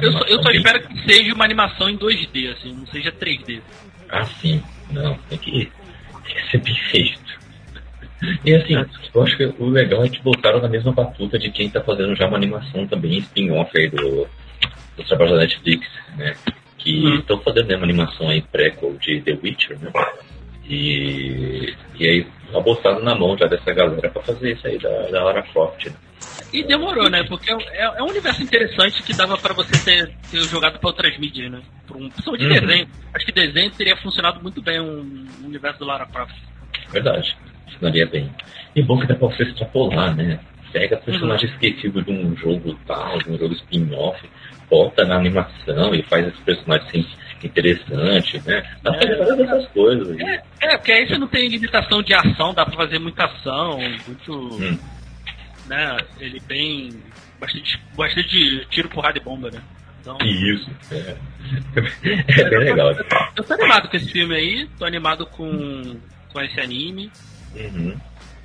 Eu 0.00 0.12
só, 0.12 0.20
eu 0.20 0.42
só 0.42 0.50
espero 0.50 0.80
que 0.86 1.12
seja 1.12 1.34
uma 1.34 1.44
animação 1.44 1.88
em 1.88 1.98
2D, 1.98 2.52
assim, 2.52 2.72
não 2.72 2.86
seja 2.86 3.10
3D. 3.10 3.60
Ah, 4.08 4.24
sim. 4.24 4.62
Não, 4.90 5.14
tem 5.28 5.38
que, 5.38 5.72
tem 6.24 6.34
que 6.34 6.50
ser 6.50 6.58
bem 6.58 6.76
feito. 6.90 7.21
E 8.44 8.54
assim, 8.54 8.74
eu 9.14 9.22
acho 9.22 9.36
que 9.36 9.44
o 9.58 9.66
legal 9.68 10.04
é 10.04 10.08
que 10.08 10.22
voltaram 10.22 10.60
na 10.60 10.68
mesma 10.68 10.92
batuta 10.92 11.38
de 11.38 11.50
quem 11.50 11.68
tá 11.70 11.80
fazendo 11.82 12.14
já 12.14 12.26
uma 12.26 12.36
animação 12.36 12.86
também 12.86 13.18
spin-off 13.18 13.76
aí 13.76 13.88
do, 13.90 14.28
do 14.96 15.04
trabalho 15.06 15.32
da 15.32 15.38
Netflix, 15.38 15.86
né? 16.16 16.36
Que 16.78 17.06
Hum. 17.06 17.18
estão 17.18 17.38
fazendo 17.40 17.68
né, 17.68 17.76
uma 17.76 17.84
animação 17.84 18.28
aí 18.28 18.40
prequel 18.42 18.96
de 18.98 19.20
The 19.22 19.38
Witcher, 19.42 19.78
né? 19.80 19.92
E, 20.68 21.74
e 21.98 22.06
aí 22.08 22.26
botaram 22.64 23.02
na 23.02 23.14
mão 23.14 23.36
já 23.36 23.46
dessa 23.46 23.72
galera 23.72 24.08
pra 24.10 24.22
fazer 24.22 24.52
isso 24.52 24.66
aí 24.66 24.78
da, 24.78 24.88
da 25.08 25.24
Lara 25.24 25.42
Croft, 25.42 25.86
né? 25.86 25.94
E 26.52 26.62
demorou, 26.64 27.08
né? 27.08 27.24
Porque 27.24 27.50
é, 27.50 27.54
é- 27.72 27.94
é 27.98 28.02
um 28.02 28.08
universo 28.08 28.42
interessante 28.42 29.02
que 29.02 29.14
dava 29.14 29.38
pra 29.38 29.54
você 29.54 29.78
ter, 29.78 30.12
ter 30.30 30.40
jogado 30.48 30.78
pra 30.78 30.90
outras 30.90 31.16
mídias, 31.18 31.50
né? 31.50 31.60
Por 31.86 31.96
um, 31.96 32.10
principalmente 32.10 32.44
Uhum. 32.44 32.60
desenho. 32.66 32.88
Acho 33.14 33.26
que 33.26 33.32
desenho 33.32 33.70
teria 33.70 33.96
funcionado 33.96 34.40
muito 34.42 34.60
bem 34.62 34.80
um, 34.80 35.00
um 35.42 35.46
universo 35.46 35.78
do 35.78 35.86
Lara 35.86 36.06
Croft. 36.06 36.34
Verdade. 36.90 37.34
Funcionaria 37.72 38.06
bem. 38.06 38.30
E 38.74 38.82
bom 38.82 38.98
que 39.00 39.06
dá 39.06 39.14
pra 39.14 39.28
você 39.28 39.42
extrapolar, 39.44 40.14
né? 40.16 40.38
Pega 40.72 40.96
personagem 40.96 41.48
Uhum. 41.48 41.54
esquecido 41.54 42.02
de 42.02 42.10
um 42.10 42.36
jogo 42.36 42.78
tal, 42.86 43.18
de 43.18 43.30
um 43.30 43.38
jogo 43.38 43.52
spin-off, 43.54 44.18
bota 44.70 45.04
na 45.04 45.16
animação 45.16 45.94
e 45.94 46.02
faz 46.04 46.26
esse 46.28 46.40
personagem 46.42 46.86
assim, 46.88 47.06
interessante, 47.44 48.40
né? 48.46 48.62
Dá 48.82 48.92
pra 48.92 49.00
É. 49.02 49.06
fazer 49.06 49.16
várias 49.18 49.36
dessas 49.36 49.68
coisas. 49.72 50.18
É, 50.18 50.42
é, 50.62 50.76
porque 50.78 50.92
aí 50.92 51.06
você 51.06 51.18
não 51.18 51.26
tem 51.26 51.48
limitação 51.48 52.02
de 52.02 52.14
ação, 52.14 52.54
dá 52.54 52.64
pra 52.64 52.74
fazer 52.76 52.98
muita 52.98 53.24
ação, 53.26 53.78
muito. 54.06 54.32
Hum. 54.32 54.78
né? 55.68 55.96
Ele 56.18 56.40
bem. 56.40 56.90
Bastante, 57.38 57.80
bastante 57.96 58.66
tiro, 58.70 58.88
porrada 58.88 59.18
e 59.18 59.20
bomba, 59.20 59.50
né? 59.50 59.60
Então, 60.00 60.16
Isso. 60.24 60.70
É, 60.90 61.16
é 62.40 62.48
bem 62.50 62.58
legal. 62.60 62.92
eu 63.36 63.44
tô 63.44 63.52
animado 63.54 63.88
com 63.88 63.96
esse 63.96 64.10
filme 64.10 64.34
aí, 64.34 64.68
tô 64.78 64.84
animado 64.84 65.26
com, 65.26 65.96
com 66.32 66.40
esse 66.40 66.58
anime. 66.60 67.10
Uhum. 67.54 67.96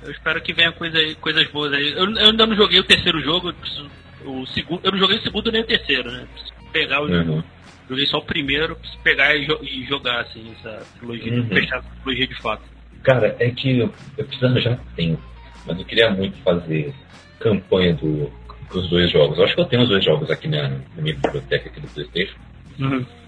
Eu 0.02 0.10
espero 0.12 0.40
que 0.40 0.52
venha 0.52 0.70
coisa, 0.72 0.98
coisas 1.20 1.46
boas 1.50 1.72
aí. 1.72 1.90
Eu, 1.92 2.08
eu 2.14 2.26
ainda 2.26 2.46
não 2.46 2.56
joguei 2.56 2.78
o 2.78 2.84
terceiro 2.84 3.20
jogo, 3.20 3.48
eu 3.48 3.54
preciso- 3.54 3.90
o 4.24 4.46
segundo, 4.46 4.80
eu 4.84 4.92
não 4.92 4.98
joguei 4.98 5.16
o 5.18 5.22
segundo 5.22 5.50
nem 5.50 5.60
o 5.62 5.66
terceiro, 5.66 6.10
né? 6.10 6.26
Preciso 6.34 6.52
pegar 6.72 7.02
o 7.02 7.06
Uhum. 7.06 7.42
Joguei 7.88 8.06
só 8.06 8.18
o 8.18 8.22
primeiro, 8.22 8.76
preciso 8.76 9.00
pegar 9.02 9.34
e, 9.34 9.46
jo- 9.46 9.60
e 9.62 9.84
jogar 9.86 10.20
assim, 10.20 10.52
essa 10.58 10.86
trilogia, 10.98 11.32
Uhum. 11.32 11.48
fechar 11.48 11.78
essa 11.78 11.88
trilogia 12.02 12.26
de 12.26 12.34
fato. 12.42 12.62
Cara, 13.02 13.34
é 13.38 13.50
que 13.50 13.78
eu, 13.78 13.92
eu 14.18 14.24
preciso 14.26 14.60
já 14.60 14.76
tenho, 14.94 15.18
mas 15.66 15.78
eu 15.78 15.84
queria 15.86 16.10
muito 16.10 16.36
fazer 16.42 16.92
campanha 17.40 17.94
do, 17.94 18.30
dos 18.70 18.88
dois 18.90 19.10
jogos. 19.10 19.38
Eu 19.38 19.44
acho 19.44 19.54
que 19.54 19.60
eu 19.60 19.64
tenho 19.64 19.82
os 19.82 19.88
dois 19.88 20.04
jogos 20.04 20.30
aqui 20.30 20.46
na, 20.48 20.68
na 20.68 21.02
minha 21.02 21.14
biblioteca 21.14 21.68
aqui 21.70 21.80
do 21.80 21.88
Playstation. 21.88 22.36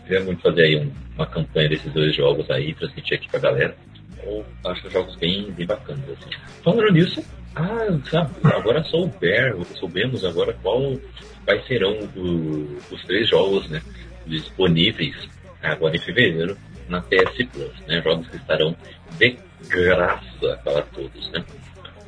Queria 0.07 0.25
muito 0.25 0.43
fazer 0.43 0.63
aí 0.63 0.77
um- 0.77 0.93
uma 1.17 1.27
campanha 1.27 1.69
desses 1.69 1.91
dois 1.93 2.15
jogos 2.15 2.51
aí, 2.51 2.75
transmitir 2.75 3.17
aqui 3.17 3.29
pra 3.31 3.41
galera. 3.41 3.77
Eu 4.25 4.45
acho 4.65 4.87
os 4.87 4.93
jogos 4.93 5.17
bem, 5.17 5.51
bem 5.53 5.67
bacanas, 5.67 6.05
assim. 6.11 6.31
Falando 6.63 6.93
nisso, 6.93 7.23
ah, 7.55 7.99
sabe, 8.09 8.31
agora 8.45 8.83
souber, 8.85 9.57
soubemos 9.75 10.25
agora 10.25 10.53
qual, 10.63 10.97
quais 11.45 11.67
serão 11.67 11.99
os 12.91 13.05
três 13.05 13.29
jogos, 13.29 13.69
né, 13.69 13.83
disponíveis 14.27 15.17
agora 15.63 15.97
em 15.97 16.01
fevereiro 16.01 16.57
na 16.89 17.01
PS 17.01 17.45
Plus, 17.53 17.73
né, 17.89 18.01
jogos 18.03 18.29
que 18.29 18.37
estarão 18.37 18.77
de 19.19 19.37
graça 19.69 20.61
para 20.65 20.83
todos, 20.83 21.31
né. 21.33 21.45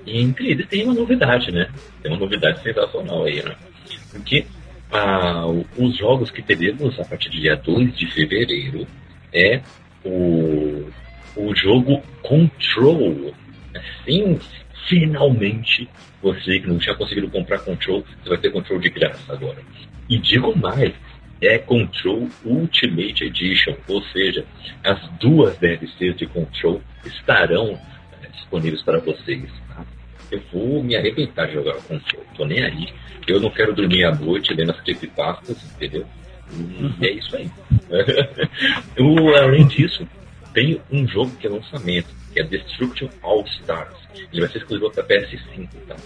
E 0.06 0.20
entre 0.20 0.52
eles 0.52 0.68
tem 0.68 0.84
uma 0.84 0.94
novidade, 0.94 1.50
né, 1.50 1.68
tem 2.02 2.12
uma 2.12 2.20
novidade 2.20 2.62
sensacional 2.62 3.24
aí, 3.24 3.42
né, 3.42 3.56
porque 4.12 4.46
ah, 4.92 5.46
os 5.76 5.96
jogos 5.96 6.30
que 6.30 6.42
teremos 6.42 6.98
a 7.00 7.04
partir 7.04 7.30
do 7.30 7.40
dia 7.40 7.56
2 7.56 7.96
de 7.96 8.06
fevereiro 8.12 8.86
é 9.32 9.60
o, 10.04 10.88
o 11.36 11.54
jogo 11.54 12.02
Control. 12.22 13.34
Sim, 14.04 14.38
finalmente 14.88 15.88
você 16.22 16.60
que 16.60 16.68
não 16.68 16.78
tinha 16.78 16.94
conseguido 16.94 17.28
comprar 17.28 17.58
Control, 17.58 18.04
você 18.22 18.28
vai 18.28 18.38
ter 18.38 18.50
Control 18.50 18.78
de 18.78 18.90
graça 18.90 19.32
agora. 19.32 19.58
E 20.08 20.18
digo 20.18 20.56
mais, 20.56 20.92
é 21.40 21.58
Control 21.58 22.28
Ultimate 22.44 23.24
Edition, 23.24 23.74
ou 23.88 24.02
seja, 24.04 24.44
as 24.84 25.00
duas 25.18 25.58
DLCs 25.58 26.16
de 26.16 26.26
Control 26.26 26.80
estarão 27.04 27.78
eh, 28.22 28.28
disponíveis 28.28 28.82
para 28.82 28.98
vocês. 29.00 29.50
tá? 29.68 29.84
Eu 30.30 30.40
vou 30.52 30.82
me 30.82 30.96
arrebentar 30.96 31.46
de 31.46 31.54
jogar 31.54 31.74
Control, 31.74 32.24
tô 32.36 32.44
nem 32.44 32.62
aí. 32.62 32.88
Eu 33.26 33.40
não 33.40 33.50
quero 33.50 33.74
dormir 33.74 34.04
à 34.04 34.14
noite 34.14 34.54
lendo 34.54 34.70
as 34.70 34.80
creepypastas, 34.80 35.62
entendeu? 35.74 36.06
E 37.00 37.06
é 37.06 37.12
isso 37.12 37.36
aí. 37.36 37.50
o, 38.98 39.34
além 39.36 39.66
disso, 39.66 40.06
tem 40.52 40.80
um 40.90 41.06
jogo 41.06 41.30
que 41.36 41.46
é 41.46 41.50
lançamento, 41.50 42.08
que 42.32 42.40
é 42.40 42.44
Destruction 42.44 43.08
All 43.22 43.44
Stars. 43.60 43.96
Ele 44.14 44.40
vai 44.40 44.50
ser 44.50 44.58
exclusivo 44.58 44.90
para 44.90 45.04
PS5, 45.04 45.68
tá? 45.86 45.96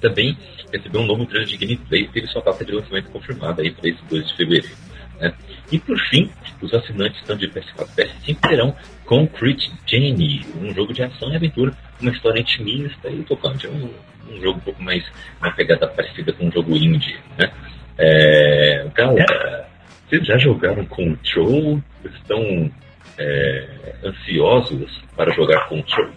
Também 0.00 0.36
recebeu 0.72 1.02
um 1.02 1.06
novo 1.06 1.26
trailer 1.26 1.46
de 1.46 1.56
gameplay 1.56 2.08
teve 2.08 2.26
sua 2.28 2.42
data 2.42 2.64
de 2.64 2.72
lançamento 2.72 3.10
confirmada 3.10 3.62
aí 3.62 3.70
para 3.70 3.90
esse 3.90 4.02
2 4.08 4.28
de 4.28 4.36
fevereiro. 4.36 4.76
Né? 5.20 5.34
E 5.70 5.78
por 5.78 5.98
fim, 6.08 6.30
os 6.62 6.72
assinantes 6.72 7.22
tanto 7.26 7.40
de 7.40 7.48
PS4 7.48 7.88
e 7.98 8.34
PS5 8.34 8.48
terão 8.48 8.74
Concrete 9.04 9.70
Genie, 9.86 10.40
um 10.60 10.72
jogo 10.72 10.94
de 10.94 11.02
ação 11.02 11.30
e 11.30 11.36
aventura, 11.36 11.76
uma 12.00 12.10
história 12.10 12.40
intimista 12.40 13.10
e 13.10 13.22
tocante. 13.24 13.66
É 13.66 13.70
um, 13.70 13.90
um 14.30 14.40
jogo 14.40 14.58
um 14.58 14.62
pouco 14.62 14.82
mais 14.82 15.04
uma 15.40 15.52
pegada 15.52 15.86
parecida 15.88 16.32
com 16.32 16.46
um 16.46 16.52
jogo 16.52 16.74
indie. 16.74 17.18
Né? 17.36 17.52
É, 17.98 18.86
galera, 18.94 19.68
vocês 20.08 20.26
já 20.26 20.38
jogaram 20.38 20.86
Control? 20.86 21.82
Estão 22.04 22.70
é, 23.18 23.94
ansiosos 24.04 24.90
para 25.16 25.32
jogar 25.34 25.66
Control? 25.68 26.10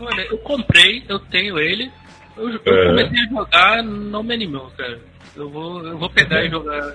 Olha, 0.00 0.22
eu 0.22 0.38
comprei, 0.38 1.04
eu 1.08 1.18
tenho 1.18 1.58
ele. 1.58 1.90
Eu, 2.36 2.48
eu 2.50 2.60
É. 2.74 2.86
comecei 2.88 3.20
a 3.20 3.28
jogar, 3.28 3.82
não 3.82 4.22
me 4.22 4.34
animou, 4.34 4.70
cara. 4.70 4.98
Eu 5.36 5.48
vou, 5.50 5.86
eu 5.86 5.98
vou 5.98 6.10
pegar 6.10 6.44
e 6.44 6.50
jogar. 6.50 6.94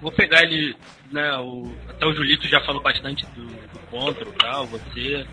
Vou 0.00 0.12
pegar 0.12 0.42
ele, 0.44 0.74
né? 1.10 1.36
O, 1.38 1.72
até 1.88 2.06
o 2.06 2.12
Julito 2.14 2.46
já 2.46 2.60
falou 2.60 2.80
bastante 2.82 3.26
do, 3.34 3.46
do 3.46 3.78
Control 3.90 4.32
e 4.32 4.38
tal, 4.38 4.66
você. 4.66 5.26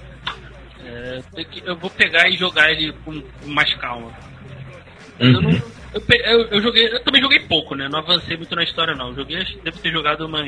É, 0.84 1.22
eu 1.64 1.76
vou 1.78 1.90
pegar 1.90 2.28
e 2.30 2.36
jogar 2.36 2.72
ele 2.72 2.92
com, 3.06 3.22
com 3.22 3.48
mais 3.48 3.74
calma. 3.76 4.12
Mas 5.20 5.34
eu, 5.34 5.42
não, 5.42 5.50
Uhum. 5.52 5.62
eu, 5.94 6.02
eu- 6.26 6.48
eu 6.48 6.62
joguei, 6.62 6.88
eu 6.88 7.00
também 7.04 7.22
joguei 7.22 7.40
pouco, 7.42 7.76
né? 7.76 7.88
Não 7.88 8.00
avancei 8.00 8.36
muito 8.36 8.56
na 8.56 8.64
história 8.64 8.94
não. 8.96 9.10
Eu 9.10 9.16
joguei, 9.16 9.44
devo 9.64 9.80
ter 9.80 9.92
jogado 9.92 10.26
umas. 10.26 10.48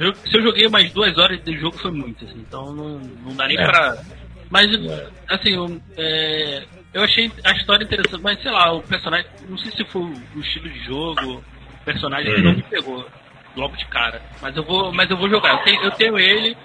Eu- 0.00 0.14
se 0.14 0.36
eu 0.36 0.42
joguei 0.42 0.66
umas 0.66 0.90
duas 0.92 1.16
horas 1.18 1.42
de 1.42 1.58
jogo 1.58 1.78
foi 1.78 1.90
muito, 1.90 2.24
assim, 2.24 2.38
então 2.40 2.72
não, 2.74 2.98
não 2.98 3.36
dá 3.36 3.46
nem 3.46 3.58
É. 3.58 3.64
pra. 3.64 3.96
Mas 4.50 4.66
É. 4.72 5.08
assim, 5.28 5.50
eu, 5.54 5.80
é, 5.96 6.64
eu 6.94 7.02
achei 7.02 7.30
a 7.44 7.52
história 7.52 7.84
interessante, 7.84 8.22
mas 8.22 8.40
sei 8.42 8.50
lá, 8.50 8.72
o 8.72 8.82
personagem, 8.82 9.26
não 9.48 9.58
sei 9.58 9.70
se 9.72 9.84
foi 9.84 10.02
o 10.02 10.40
estilo 10.40 10.68
de 10.68 10.84
jogo, 10.84 11.34
o 11.34 11.84
personagem 11.84 12.32
Uhum. 12.34 12.42
não 12.42 12.52
me 12.54 12.62
pegou 12.62 13.06
logo 13.56 13.76
de 13.76 13.84
cara. 13.86 14.22
Mas 14.40 14.56
eu 14.56 14.62
vou, 14.64 14.92
mas 14.92 15.10
eu 15.10 15.16
vou 15.16 15.28
jogar. 15.28 15.52
Eu 15.58 15.64
tenho, 15.64 15.82
eu 15.82 15.90
tenho 15.92 16.18
ele. 16.18 16.56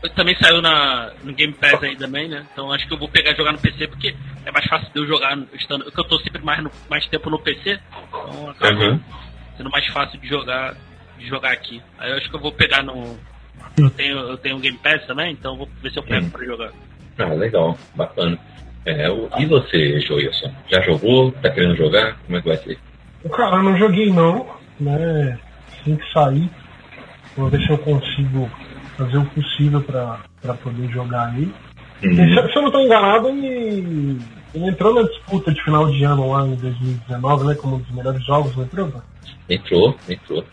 eu 0.00 0.08
também 0.10 0.36
saiu 0.36 0.62
na, 0.62 1.10
no 1.24 1.34
Game 1.34 1.52
Pass 1.54 1.82
aí 1.82 1.96
também, 1.96 2.28
né? 2.28 2.46
Então 2.52 2.70
acho 2.72 2.86
que 2.86 2.94
eu 2.94 2.98
vou 2.98 3.08
pegar 3.08 3.32
e 3.32 3.36
jogar 3.36 3.50
no 3.50 3.58
PC 3.58 3.88
porque 3.88 4.14
é 4.46 4.50
mais 4.52 4.64
fácil 4.66 4.88
de 4.92 5.00
eu 5.00 5.06
jogar 5.08 5.36
no- 5.36 5.48
estando. 5.54 5.84
Porque 5.86 6.00
eu 6.00 6.04
tô 6.04 6.18
sempre 6.20 6.40
mais, 6.44 6.62
no- 6.62 6.70
mais 6.88 7.04
tempo 7.08 7.28
no 7.28 7.38
PC. 7.40 7.80
Então 8.08 8.48
acaba 8.48 8.80
Uhum. 8.80 9.00
sendo 9.56 9.70
mais 9.70 9.84
fácil 9.88 10.20
de 10.20 10.28
jogar 10.28 10.76
de 11.18 11.26
jogar 11.26 11.52
aqui. 11.52 11.82
Aí 11.98 12.10
eu 12.10 12.16
acho 12.16 12.30
que 12.30 12.36
eu 12.36 12.40
vou 12.40 12.52
pegar 12.52 12.82
no, 12.82 13.16
Eu 13.76 13.90
tenho, 13.90 14.18
eu 14.18 14.36
tenho 14.38 14.56
um 14.56 14.60
Game 14.60 14.78
Pass 14.78 15.04
também, 15.06 15.32
então 15.32 15.56
vou 15.56 15.68
ver 15.82 15.90
se 15.90 15.98
eu 15.98 16.02
pego 16.02 16.26
Hum. 16.26 16.30
pra 16.30 16.44
jogar. 16.44 16.70
Ah, 17.18 17.34
legal, 17.34 17.76
bacana. 17.94 18.38
É, 18.84 19.10
o- 19.10 19.28
e 19.36 19.46
você, 19.46 20.00
Joilson? 20.00 20.52
Já 20.70 20.80
jogou? 20.82 21.32
Tá 21.32 21.50
querendo 21.50 21.76
jogar? 21.76 22.16
Como 22.24 22.38
é 22.38 22.42
que 22.42 22.48
vai 22.48 22.56
ser? 22.58 22.78
Cara, 23.32 23.56
eu 23.56 23.62
não 23.64 23.76
joguei 23.76 24.10
não, 24.12 24.46
né? 24.80 25.38
Assim 25.80 25.96
que 25.96 26.12
sair, 26.12 26.48
vou 27.36 27.48
ver 27.50 27.60
se 27.62 27.70
eu 27.70 27.78
consigo 27.78 28.48
fazer 28.96 29.18
o 29.18 29.24
possível 29.26 29.82
pra, 29.82 30.20
pra 30.40 30.54
poder 30.54 30.88
jogar. 30.90 31.36
E 31.38 31.52
Uhum. 32.06 32.14
se, 32.34 32.52
se 32.52 32.56
eu 32.58 32.62
não 32.62 32.70
tô 32.70 32.80
enganado, 32.80 33.28
ele, 33.28 34.20
ele 34.54 34.68
entrou 34.68 34.94
na 34.94 35.02
disputa 35.02 35.52
de 35.52 35.62
final 35.64 35.90
de 35.90 36.04
ano 36.04 36.30
lá 36.30 36.46
em 36.46 36.54
2019, 36.54 37.46
né? 37.46 37.54
Como 37.56 37.76
um 37.76 37.78
dos 37.80 37.90
melhores 37.90 38.24
jogos, 38.24 38.56
não 38.56 38.62
entrou? 38.64 38.86
mano? 38.86 39.04
Entrou, 39.48 39.98
entrou. 40.08 40.44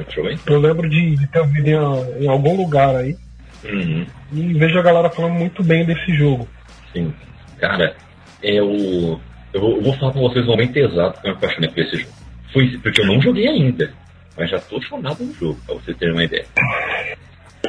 Hein? 0.00 0.38
Eu 0.46 0.60
lembro 0.60 0.88
de, 0.88 1.16
de 1.16 1.26
ter 1.28 1.40
ouvido 1.40 1.66
em, 1.68 2.24
em 2.24 2.28
algum 2.28 2.56
lugar 2.56 2.94
aí. 2.96 3.16
Uhum. 3.64 4.06
E 4.32 4.52
vejo 4.54 4.78
a 4.78 4.82
galera 4.82 5.10
falando 5.10 5.34
muito 5.34 5.62
bem 5.62 5.84
desse 5.84 6.14
jogo. 6.14 6.48
Sim. 6.92 7.12
Cara, 7.58 7.96
é 8.42 8.62
o. 8.62 9.18
Eu 9.52 9.60
vou, 9.60 9.76
eu 9.76 9.82
vou 9.82 9.92
falar 9.94 10.12
com 10.12 10.20
vocês 10.20 10.44
o 10.44 10.50
momento 10.50 10.76
exato 10.76 11.20
que 11.20 11.26
eu 11.26 11.32
me 11.32 11.36
apaixonei 11.38 11.70
por 11.70 11.80
esse 11.80 11.96
jogo. 11.98 12.12
Foi 12.52 12.78
porque 12.78 13.00
eu 13.00 13.06
não 13.06 13.20
joguei 13.20 13.48
ainda, 13.48 13.92
mas 14.36 14.50
já 14.50 14.58
tô 14.60 14.80
chamado 14.82 15.24
no 15.24 15.32
jogo, 15.34 15.58
pra 15.66 15.74
vocês 15.76 15.96
terem 15.96 16.14
uma 16.14 16.24
ideia. 16.24 16.44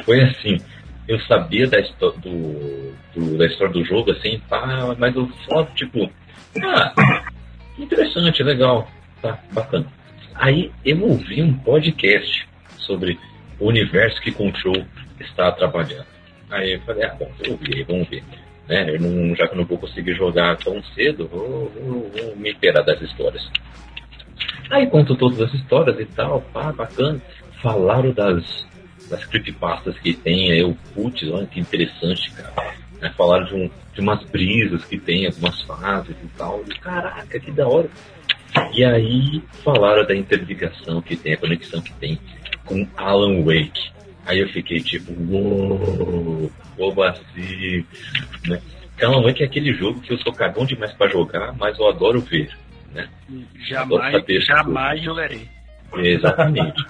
Foi 0.04 0.20
assim, 0.22 0.58
eu 1.06 1.18
sabia 1.20 1.66
da, 1.66 1.78
do, 2.00 2.92
do- 3.14 3.38
da 3.38 3.46
história 3.46 3.72
do 3.72 3.84
jogo, 3.84 4.10
assim, 4.12 4.40
pá, 4.48 4.94
mas 4.98 5.14
eu 5.16 5.28
só, 5.46 5.64
tipo, 5.74 6.10
ah, 6.62 7.24
interessante, 7.78 8.42
legal, 8.42 8.88
tá, 9.22 9.38
bacana. 9.52 9.86
Aí 10.38 10.70
eu 10.84 11.02
ouvi 11.02 11.42
um 11.42 11.52
podcast 11.52 12.48
sobre 12.76 13.18
o 13.58 13.66
universo 13.66 14.20
que 14.20 14.30
Control 14.30 14.84
está 15.18 15.50
trabalhando. 15.50 16.06
Aí 16.48 16.74
eu 16.74 16.80
falei, 16.82 17.04
ah, 17.04 17.14
bom, 17.18 17.30
vou 17.38 17.52
ouvir, 17.52 17.84
vamos 17.84 18.08
ver. 18.08 18.22
Né? 18.68 18.94
Eu 18.94 19.00
não, 19.00 19.34
já 19.34 19.48
que 19.48 19.54
eu 19.54 19.58
não 19.58 19.64
vou 19.64 19.78
conseguir 19.78 20.14
jogar 20.14 20.56
tão 20.58 20.80
cedo, 20.94 21.26
vou, 21.26 21.68
vou, 21.70 22.10
vou 22.10 22.36
me 22.36 22.52
inteirar 22.52 22.82
das 22.82 23.02
histórias. 23.02 23.50
Aí 24.70 24.86
conto 24.86 25.16
todas 25.16 25.40
as 25.40 25.52
histórias 25.54 25.98
e 25.98 26.06
tal, 26.06 26.40
pá, 26.52 26.70
bacana. 26.70 27.20
Falaram 27.60 28.12
das, 28.12 28.64
das 29.10 29.24
creepypastas 29.24 29.98
que 29.98 30.14
tem, 30.14 30.52
aí 30.52 30.60
eu, 30.60 30.76
putz, 30.94 31.28
olha 31.28 31.46
que 31.46 31.58
interessante, 31.58 32.30
cara. 32.30 32.74
Né? 33.00 33.12
Falaram 33.16 33.44
de, 33.44 33.54
um, 33.54 33.70
de 33.92 34.00
umas 34.00 34.22
brisas 34.30 34.84
que 34.84 34.98
tem, 34.98 35.26
algumas 35.26 35.60
fases 35.62 36.14
e 36.22 36.28
tal. 36.36 36.62
E, 36.68 36.78
caraca, 36.78 37.40
que 37.40 37.50
da 37.50 37.66
hora. 37.66 37.88
E 38.72 38.84
aí 38.84 39.42
falaram 39.64 40.06
da 40.06 40.14
interligação 40.14 41.02
que 41.02 41.16
tem, 41.16 41.34
a 41.34 41.36
conexão 41.36 41.80
que 41.80 41.92
tem 41.94 42.18
com 42.64 42.86
Alan 42.96 43.42
Wake. 43.42 43.90
Aí 44.26 44.40
eu 44.40 44.48
fiquei 44.48 44.80
tipo, 44.80 45.12
uou, 45.30 46.50
como 46.76 47.02
assim? 47.02 47.84
Né? 48.46 48.60
Alan 49.02 49.22
Wake 49.22 49.42
é 49.42 49.46
aquele 49.46 49.72
jogo 49.72 50.00
que 50.00 50.12
eu 50.12 50.18
sou 50.18 50.32
cagão 50.32 50.64
demais 50.64 50.92
pra 50.92 51.08
jogar, 51.08 51.54
mas 51.56 51.78
eu 51.78 51.88
adoro 51.88 52.20
ver. 52.20 52.50
Né? 52.92 53.08
Jamais, 53.68 54.24
jamais 54.44 55.02
jogarei. 55.02 55.48
Exatamente. 55.94 56.84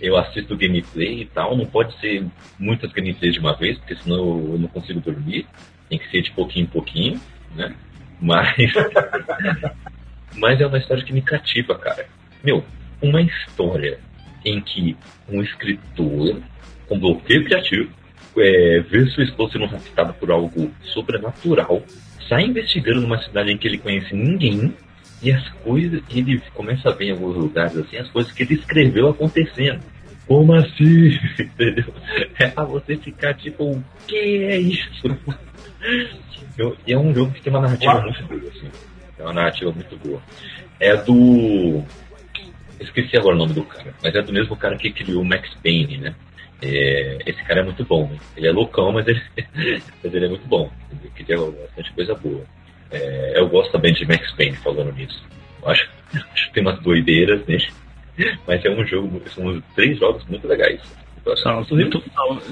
Eu 0.00 0.16
assisto 0.16 0.56
gameplay 0.56 1.22
e 1.22 1.26
tal, 1.26 1.56
não 1.56 1.66
pode 1.66 1.98
ser 2.00 2.26
muitas 2.58 2.92
gameplays 2.92 3.34
de 3.34 3.40
uma 3.40 3.56
vez, 3.56 3.78
porque 3.78 3.96
senão 3.96 4.18
eu 4.18 4.58
não 4.58 4.68
consigo 4.68 5.00
dormir. 5.00 5.46
Tem 5.88 5.98
que 5.98 6.10
ser 6.10 6.22
de 6.22 6.32
pouquinho 6.32 6.64
em 6.64 6.68
pouquinho, 6.68 7.20
né? 7.54 7.74
Mas. 8.20 8.72
Mas 10.36 10.60
é 10.60 10.66
uma 10.66 10.78
história 10.78 11.04
que 11.04 11.12
me 11.12 11.22
cativa, 11.22 11.74
cara. 11.76 12.06
Meu, 12.42 12.64
uma 13.00 13.20
história 13.22 13.98
em 14.44 14.60
que 14.60 14.96
um 15.28 15.42
escritor 15.42 16.40
com 16.88 16.98
bloqueio 16.98 17.44
criativo 17.44 17.90
é, 18.36 18.80
vê 18.80 19.06
sua 19.06 19.24
esposa 19.24 19.52
sendo 19.52 19.66
raptada 19.66 20.12
por 20.12 20.30
algo 20.30 20.70
sobrenatural, 20.82 21.82
sai 22.28 22.44
investigando 22.44 23.00
numa 23.00 23.18
cidade 23.22 23.50
em 23.52 23.56
que 23.56 23.66
ele 23.68 23.78
conhece 23.78 24.14
ninguém 24.14 24.74
e 25.22 25.32
as 25.32 25.48
coisas 25.64 26.02
ele 26.10 26.42
começa 26.52 26.90
a 26.90 26.92
ver 26.92 27.06
em 27.06 27.10
alguns 27.12 27.36
lugares 27.36 27.76
assim, 27.76 27.96
as 27.96 28.10
coisas 28.10 28.32
que 28.32 28.42
ele 28.42 28.54
escreveu 28.54 29.08
acontecendo. 29.08 29.80
Como 30.26 30.52
assim? 30.54 31.18
Entendeu? 31.38 31.84
É 32.38 32.48
pra 32.48 32.64
você 32.64 32.96
ficar 32.96 33.34
tipo, 33.34 33.64
o 33.72 33.84
que 34.06 34.16
é 34.16 34.58
isso? 34.58 34.90
Eu- 36.58 36.76
E 36.86 36.92
é 36.92 36.98
um 36.98 37.12
jogo 37.14 37.32
que 37.32 37.42
tem 37.42 37.52
uma 37.52 37.60
narrativa 37.62 38.00
muito 38.00 38.22
boa, 38.24 38.40
assim. 38.48 38.70
É 39.24 39.26
uma 39.26 39.32
narrativa 39.32 39.72
muito 39.72 39.96
boa. 39.96 40.22
É 40.78 40.94
do. 40.96 41.82
Esqueci 42.78 43.16
agora 43.16 43.34
o 43.34 43.38
nome 43.38 43.54
do 43.54 43.64
cara, 43.64 43.94
mas 44.02 44.14
é 44.14 44.20
do 44.20 44.32
mesmo 44.32 44.54
cara 44.54 44.76
que 44.76 44.92
criou 44.92 45.22
o 45.22 45.24
Max 45.24 45.48
Payne, 45.62 45.96
né? 45.96 46.14
É, 46.60 47.18
esse 47.24 47.42
cara 47.44 47.60
é 47.60 47.62
muito 47.62 47.82
bom, 47.84 48.06
né? 48.06 48.18
Ele 48.36 48.48
é 48.48 48.52
loucão, 48.52 48.92
mas 48.92 49.06
ele, 49.08 49.22
mas 50.02 50.14
ele 50.14 50.26
é 50.26 50.28
muito 50.28 50.46
bom. 50.46 50.70
Ele 50.90 51.10
cria 51.14 51.38
bastante 51.38 51.92
coisa 51.94 52.14
boa. 52.14 52.44
É, 52.90 53.32
eu 53.36 53.48
gosto 53.48 53.72
também 53.72 53.94
de 53.94 54.06
Max 54.06 54.30
Payne 54.32 54.56
falando 54.56 54.92
nisso. 54.92 55.24
Eu 55.62 55.68
acho, 55.70 55.90
acho 56.12 56.46
que 56.48 56.52
tem 56.52 56.62
umas 56.62 56.80
doideiras 56.80 57.46
nele, 57.46 57.66
mas 58.46 58.62
é 58.62 58.68
um 58.68 58.84
jogo, 58.86 59.22
são 59.30 59.62
três 59.74 59.98
jogos 59.98 60.22
muito 60.26 60.46
legais. 60.46 60.82
Não, 61.24 61.62
inclusive, 61.62 61.90
muito, 61.90 62.02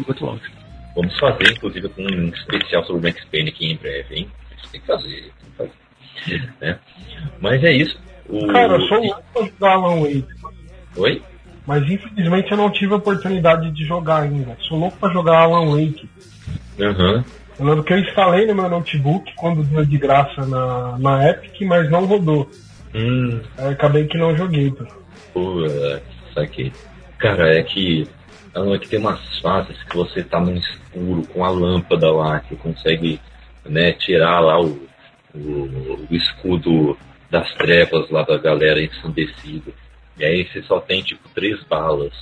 muito 0.06 0.24
longe. 0.24 0.50
Vamos 0.94 1.18
fazer, 1.18 1.52
inclusive, 1.52 1.90
um 1.98 2.28
especial 2.28 2.82
sobre 2.86 3.00
o 3.00 3.02
Max 3.02 3.22
Payne 3.26 3.50
aqui 3.50 3.66
em 3.70 3.76
breve, 3.76 4.14
hein? 4.14 4.30
Tem 4.70 4.80
que 4.80 4.86
fazer, 4.86 5.10
tem 5.10 5.50
que 5.50 5.56
fazer. 5.56 5.72
Né? 6.60 6.78
Mas 7.40 7.62
é 7.64 7.72
isso. 7.72 7.98
O... 8.28 8.46
Cara, 8.46 8.74
eu 8.74 8.80
sou 8.82 8.98
louco 8.98 9.22
pra 9.32 9.44
jogar 9.44 9.72
Alan 9.72 10.00
Wake. 10.00 10.26
Oi? 10.96 11.22
Mas 11.66 11.82
infelizmente 11.90 12.50
eu 12.50 12.56
não 12.56 12.70
tive 12.70 12.92
a 12.92 12.96
oportunidade 12.96 13.70
de 13.70 13.84
jogar 13.84 14.22
ainda. 14.22 14.56
Sou 14.62 14.78
louco 14.78 14.96
pra 14.98 15.12
jogar 15.12 15.38
Alan 15.38 15.70
Wake. 15.70 16.08
Aham. 16.80 17.24
Eu 17.58 17.66
lembro 17.66 17.84
que 17.84 17.92
eu 17.92 17.98
instalei 17.98 18.46
no 18.46 18.54
meu 18.54 18.68
notebook 18.68 19.32
quando 19.36 19.62
deu 19.62 19.84
de 19.84 19.98
graça 19.98 20.46
na, 20.46 20.98
na 20.98 21.30
Epic, 21.30 21.60
mas 21.62 21.90
não 21.90 22.06
rodou. 22.06 22.50
Hum, 22.94 23.40
acabei 23.56 24.06
que 24.06 24.18
não 24.18 24.36
joguei. 24.36 24.70
Pô. 24.70 24.84
pô, 25.32 25.68
saquei. 26.34 26.72
Cara, 27.18 27.56
é 27.56 27.62
que. 27.62 28.08
Alan, 28.54 28.78
que 28.78 28.88
tem 28.88 28.98
umas 28.98 29.20
fases 29.40 29.82
que 29.84 29.96
você 29.96 30.22
tá 30.22 30.38
no 30.38 30.54
escuro 30.54 31.26
com 31.32 31.44
a 31.44 31.48
lâmpada 31.48 32.10
lá, 32.12 32.40
que 32.40 32.54
consegue 32.56 33.18
né, 33.64 33.92
tirar 33.92 34.40
lá 34.40 34.60
o, 34.60 34.86
o, 35.34 36.06
o 36.10 36.14
escudo 36.14 36.96
das 37.30 37.52
trevas 37.54 38.10
lá 38.10 38.22
da 38.22 38.36
galera 38.36 38.82
ensandecida. 38.82 39.72
E 40.18 40.24
aí 40.24 40.46
você 40.46 40.62
só 40.62 40.80
tem 40.80 41.02
tipo 41.02 41.28
três 41.34 41.62
balas. 41.64 42.12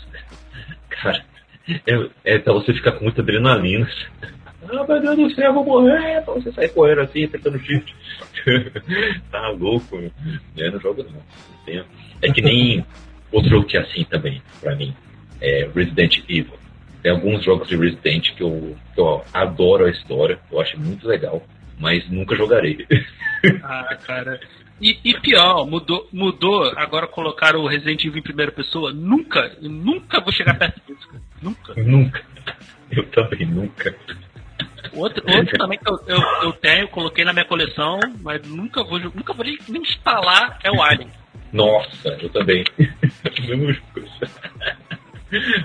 Cara, 0.88 1.24
é, 1.68 2.34
é 2.34 2.38
pra 2.38 2.52
você 2.52 2.72
ficar 2.72 2.92
com 2.92 3.04
muita 3.04 3.22
adrenalina. 3.22 3.88
Ah, 4.62 4.84
meu 4.86 5.00
Deus 5.00 5.16
do 5.16 5.34
céu, 5.34 5.46
eu 5.46 5.54
vou 5.54 5.64
morrer! 5.64 6.22
Pra 6.22 6.34
você 6.34 6.52
sair 6.52 6.68
correndo 6.68 7.00
assim, 7.00 7.24
apertando 7.24 7.58
shift. 7.58 7.96
tá 9.32 9.48
louco. 9.48 10.12
Eu 10.54 10.72
não 10.72 10.78
jogo 10.78 11.02
não. 11.02 11.84
É 12.20 12.30
que 12.30 12.42
nem 12.42 12.84
outro 13.32 13.48
jogo 13.48 13.66
que 13.66 13.78
é 13.78 13.80
assim 13.80 14.04
também, 14.04 14.42
pra 14.60 14.76
mim. 14.76 14.94
É 15.40 15.68
Resident 15.74 16.18
Evil. 16.28 16.58
Tem 17.02 17.10
alguns 17.10 17.42
jogos 17.42 17.68
de 17.68 17.76
Resident 17.76 18.34
que 18.34 18.42
eu, 18.42 18.76
que 18.94 19.00
eu 19.00 19.24
adoro 19.32 19.86
a 19.86 19.90
história, 19.90 20.38
eu 20.52 20.60
acho 20.60 20.78
muito 20.78 21.08
legal, 21.08 21.42
mas 21.80 22.08
nunca 22.08 22.36
jogarei. 22.36 22.86
Ah, 23.62 23.96
cara. 24.06 24.38
E, 24.78 24.98
e 25.02 25.18
pior, 25.18 25.64
mudou, 25.66 26.06
mudou, 26.12 26.70
agora 26.76 27.06
colocaram 27.06 27.60
o 27.60 27.66
Resident 27.66 28.04
Evil 28.04 28.18
em 28.18 28.22
primeira 28.22 28.52
pessoa. 28.52 28.92
Nunca, 28.92 29.50
eu 29.62 29.70
nunca 29.70 30.20
vou 30.20 30.30
chegar 30.30 30.58
perto 30.58 30.78
disso, 30.86 31.08
cara. 31.08 31.22
Nunca. 31.40 31.74
nunca. 31.82 32.22
Eu 32.90 33.06
também 33.06 33.46
nunca. 33.46 33.96
Outro, 34.92 35.24
outro 35.26 35.58
também 35.58 35.78
que 35.78 35.90
eu, 35.90 35.98
eu, 36.06 36.20
eu 36.42 36.52
tenho, 36.52 36.86
coloquei 36.88 37.24
na 37.24 37.32
minha 37.32 37.46
coleção, 37.46 37.98
mas 38.20 38.46
nunca 38.46 38.84
vou, 38.84 38.98
nunca 38.98 39.32
vou 39.32 39.42
nem, 39.44 39.56
instalar, 39.80 40.58
é 40.62 40.70
o 40.70 40.82
Alien. 40.82 41.08
Nossa, 41.50 42.08
eu 42.20 42.28
também. 42.28 42.62
Mesmo 43.48 43.72
jogo. 43.72 44.08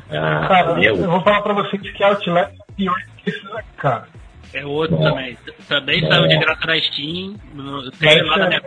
Ah, 0.10 0.48
Cara, 0.48 0.82
é 0.82 0.88
eu 0.88 0.94
outro. 0.94 1.12
vou 1.12 1.22
falar 1.24 1.42
pra 1.42 1.54
vocês 1.56 1.82
que 1.82 2.04
Outlast 2.04 2.54
é 2.54 2.74
pior 2.76 3.02
que 3.18 3.30
esse 3.30 3.44
daqui, 3.44 3.68
cara. 3.78 4.08
É 4.56 4.66
outro 4.66 4.96
Nossa. 4.96 5.10
também. 5.10 5.38
Também 5.68 6.02
Nossa. 6.02 6.16
saiu 6.16 6.28
de 6.30 6.38
graça 6.38 6.66
na 6.66 6.80
Steam. 6.80 7.36
Mas 7.54 8.22
lá, 8.26 8.38
na 8.38 8.46
é- 8.46 8.48
minha, 8.48 8.62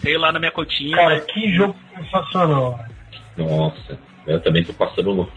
tenho 0.00 0.18
lá 0.20 0.32
na 0.32 0.38
minha 0.38 0.50
cotinha. 0.50 0.96
Cara, 0.96 1.14
mas- 1.16 1.24
que 1.26 1.54
jogo 1.54 1.76
sensacional. 1.96 2.80
Nossa, 3.36 3.98
eu 4.26 4.40
também 4.40 4.64
tô 4.64 4.72
passando 4.72 5.10
longe. 5.10 5.30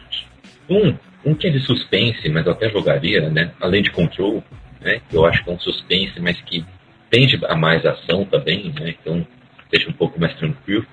Um, 0.69 0.95
um 1.25 1.35
que 1.35 1.47
é 1.47 1.49
de 1.49 1.59
suspense, 1.59 2.29
mas 2.29 2.45
eu 2.45 2.53
até 2.53 2.69
jogaria, 2.69 3.29
né? 3.29 3.51
Além 3.59 3.81
de 3.81 3.91
Control, 3.91 4.41
né? 4.79 5.01
Que 5.09 5.15
eu 5.15 5.25
acho 5.25 5.43
que 5.43 5.49
é 5.49 5.53
um 5.53 5.59
suspense, 5.59 6.19
mas 6.21 6.39
que 6.41 6.63
tende 7.09 7.39
a 7.45 7.55
mais 7.55 7.85
ação 7.85 8.23
também, 8.25 8.73
né? 8.79 8.95
Então 9.01 9.25
deixa 9.69 9.89
um 9.89 9.93
pouco 9.93 10.19
mais 10.19 10.33
tranquilo. 10.35 10.85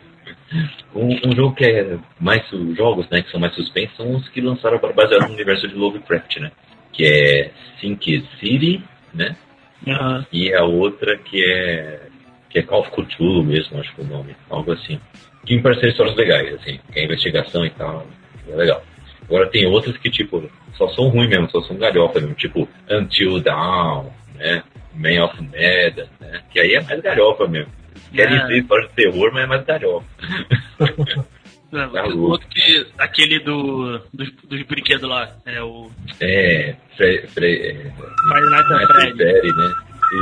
Um, 0.94 1.28
um 1.28 1.36
jogo 1.36 1.54
que 1.54 1.64
é 1.64 1.98
mais 2.20 2.50
os 2.52 2.76
jogos, 2.76 3.08
né? 3.10 3.22
Que 3.22 3.30
são 3.30 3.38
mais 3.40 3.54
suspense 3.54 3.92
são 3.96 4.14
os 4.16 4.28
que 4.28 4.40
lançaram 4.40 4.76
agora 4.76 4.92
baseados 4.92 5.28
no 5.28 5.34
universo 5.34 5.68
de 5.68 5.74
Lovecraft, 5.74 6.36
né? 6.38 6.50
Que 6.92 7.04
é 7.04 7.50
Sink 7.80 8.24
City, 8.40 8.82
né? 9.14 9.36
Aham. 9.86 10.26
E 10.32 10.52
a 10.54 10.64
outra 10.64 11.16
que 11.18 11.44
é 11.44 12.00
que 12.50 12.58
é 12.60 12.62
Call 12.62 12.80
of 12.80 12.90
Cthulhu 12.90 13.42
mesmo, 13.42 13.80
acho 13.80 13.92
que 13.94 14.00
é 14.00 14.04
o 14.04 14.06
nome, 14.06 14.36
algo 14.48 14.72
assim. 14.72 15.00
Que 15.44 15.56
me 15.56 15.62
parecem 15.62 15.90
histórias 15.90 16.14
legais, 16.16 16.54
assim, 16.54 16.78
que 16.92 17.00
é 17.00 17.04
investigação 17.04 17.64
e 17.66 17.70
tal, 17.70 18.06
é 18.48 18.54
legal. 18.54 18.82
Agora 19.24 19.46
tem 19.48 19.66
outras 19.66 19.96
que, 19.96 20.08
tipo, 20.10 20.48
só 20.74 20.88
são 20.90 21.08
ruins 21.08 21.28
mesmo, 21.28 21.50
só 21.50 21.60
são 21.62 21.76
galhofa 21.76 22.20
mesmo, 22.20 22.34
tipo 22.34 22.68
Until 22.88 23.40
Dawn, 23.40 24.06
né? 24.36 24.62
Man 24.94 25.24
of 25.24 25.42
Medan, 25.42 26.06
né? 26.20 26.42
Que 26.52 26.60
aí 26.60 26.74
é 26.74 26.82
mais 26.82 27.00
galhofa 27.00 27.48
mesmo. 27.48 27.72
Querem 28.14 28.36
É. 28.36 28.46
ser 28.46 28.58
história 28.58 28.86
de 28.88 28.94
terror, 28.94 29.30
mas 29.32 29.42
é 29.44 29.46
mais 29.46 29.64
galhofa. 29.64 30.06
Louco. 31.74 32.18
outro 32.18 32.48
que, 32.48 32.86
aquele 32.98 33.40
do, 33.40 33.98
dos, 34.12 34.30
dos 34.48 34.62
brinquedos 34.62 35.08
lá, 35.08 35.36
é 35.44 35.62
o 35.62 35.90
É, 36.20 36.74
Fre, 36.96 37.26
Fre, 37.28 37.46
é, 37.46 37.92
Night 38.50 38.72
at. 38.72 38.86
Freddy, 38.86 39.52
né? 39.52 39.74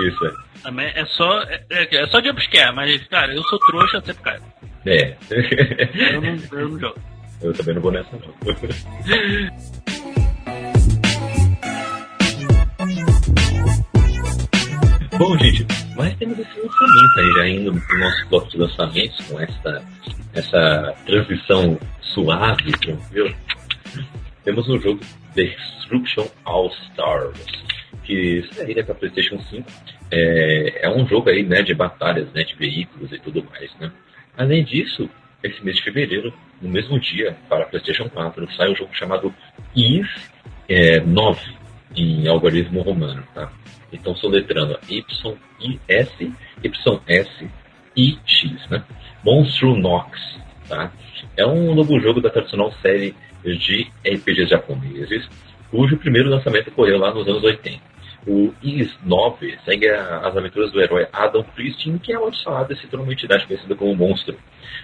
Isso, 0.07 0.27
é. 0.27 0.33
Também 0.63 0.87
é 0.95 1.05
só, 1.07 1.43
é, 1.43 1.65
é, 1.71 1.97
é 1.97 2.07
só 2.07 2.23
jumpscare, 2.23 2.75
mas, 2.75 3.03
cara, 3.09 3.35
eu 3.35 3.43
sou 3.45 3.59
trouxa, 3.59 3.97
eu 3.99 4.03
sempre 4.03 4.23
caio. 4.23 4.43
É. 4.87 5.17
Eu 6.15 6.23
não, 6.23 6.61
eu 6.61 6.69
não 6.69 6.79
jogo. 6.79 7.01
Eu 7.43 7.53
também 7.53 7.75
não 7.75 7.83
vou 7.83 7.93
nessa, 7.93 8.11
não. 8.13 8.33
Bom, 15.23 15.39
gente, 15.39 15.65
mas 15.97 16.17
temos 16.17 16.37
esse 16.37 16.59
lançamento 16.59 17.21
aí, 17.21 17.33
já 17.37 17.49
indo 17.49 17.81
pro 17.81 17.99
nosso 18.01 18.27
bloco 18.27 18.51
de 18.51 18.59
lançamentos, 18.59 19.25
com 19.29 19.39
essa, 19.41 19.85
essa 20.35 20.95
transição 21.07 21.79
suave, 22.01 22.73
tranquilo. 22.73 23.33
Temos 24.43 24.69
o 24.69 24.81
jogo 24.81 24.99
Destruction 25.33 26.27
All 26.45 26.73
Stars, 26.89 27.39
que 28.03 28.43
sairia 28.51 28.83
para 28.83 28.97
PlayStation 28.97 29.39
5. 29.39 29.65
É, 30.11 30.87
é 30.87 30.91
um 30.91 31.07
jogo 31.07 31.31
aí, 31.31 31.45
né, 31.45 31.63
de 31.63 31.73
batalhas, 31.73 32.27
né, 32.33 32.43
de 32.43 32.57
veículos 32.57 33.13
e 33.13 33.19
tudo 33.21 33.45
mais, 33.45 33.73
né. 33.79 33.93
Além 34.37 34.65
disso, 34.65 35.09
esse 35.41 35.65
mês 35.65 35.77
de 35.77 35.85
fevereiro, 35.85 36.35
no 36.61 36.69
mesmo 36.69 36.99
dia, 36.99 37.37
para 37.49 37.67
PlayStation 37.67 38.09
4, 38.09 38.53
sai 38.57 38.73
um 38.73 38.75
jogo 38.75 38.93
chamado 38.93 39.33
IS 39.77 40.09
é, 40.69 40.99
9, 40.99 41.41
em 41.95 42.27
algoritmo 42.27 42.83
romano, 42.83 43.23
tá? 43.33 43.53
Então, 43.93 44.17
soletrando 44.17 44.79
Y-I-S, 44.89 46.33
Y-S-I-X, 46.65 47.51
né? 48.71 48.85
Monstro 49.25 49.77
Nox, 49.77 50.19
tá? 50.69 50.91
É 51.37 51.47
um 51.47 51.75
novo 51.75 52.01
jogo 52.01 52.21
da 52.21 52.31
tradicional 52.31 52.73
série 52.81 53.15
de 53.45 53.87
RPGs 54.05 54.51
japoneses, 54.51 55.29
cujo 55.71 55.97
primeiro 55.97 56.29
lançamento 56.31 56.69
ocorreu 56.69 56.99
lá 56.99 57.13
nos 57.13 57.27
anos 57.29 57.43
80. 57.43 57.93
O 58.27 58.55
IS 58.63 58.97
9 59.05 59.59
segue 59.65 59.89
as 59.89 60.37
aventuras 60.37 60.71
do 60.71 60.81
herói 60.81 61.09
Adam 61.13 61.43
Christian, 61.43 61.99
que 61.99 62.13
é 62.13 62.17
amaldiçoado 62.17 62.73
e 62.73 62.77
se 62.77 62.87
torna 62.87 63.05
uma 63.05 63.13
entidade 63.13 63.47
conhecida 63.47 63.75
como 63.75 63.97
Monstro. 63.97 64.37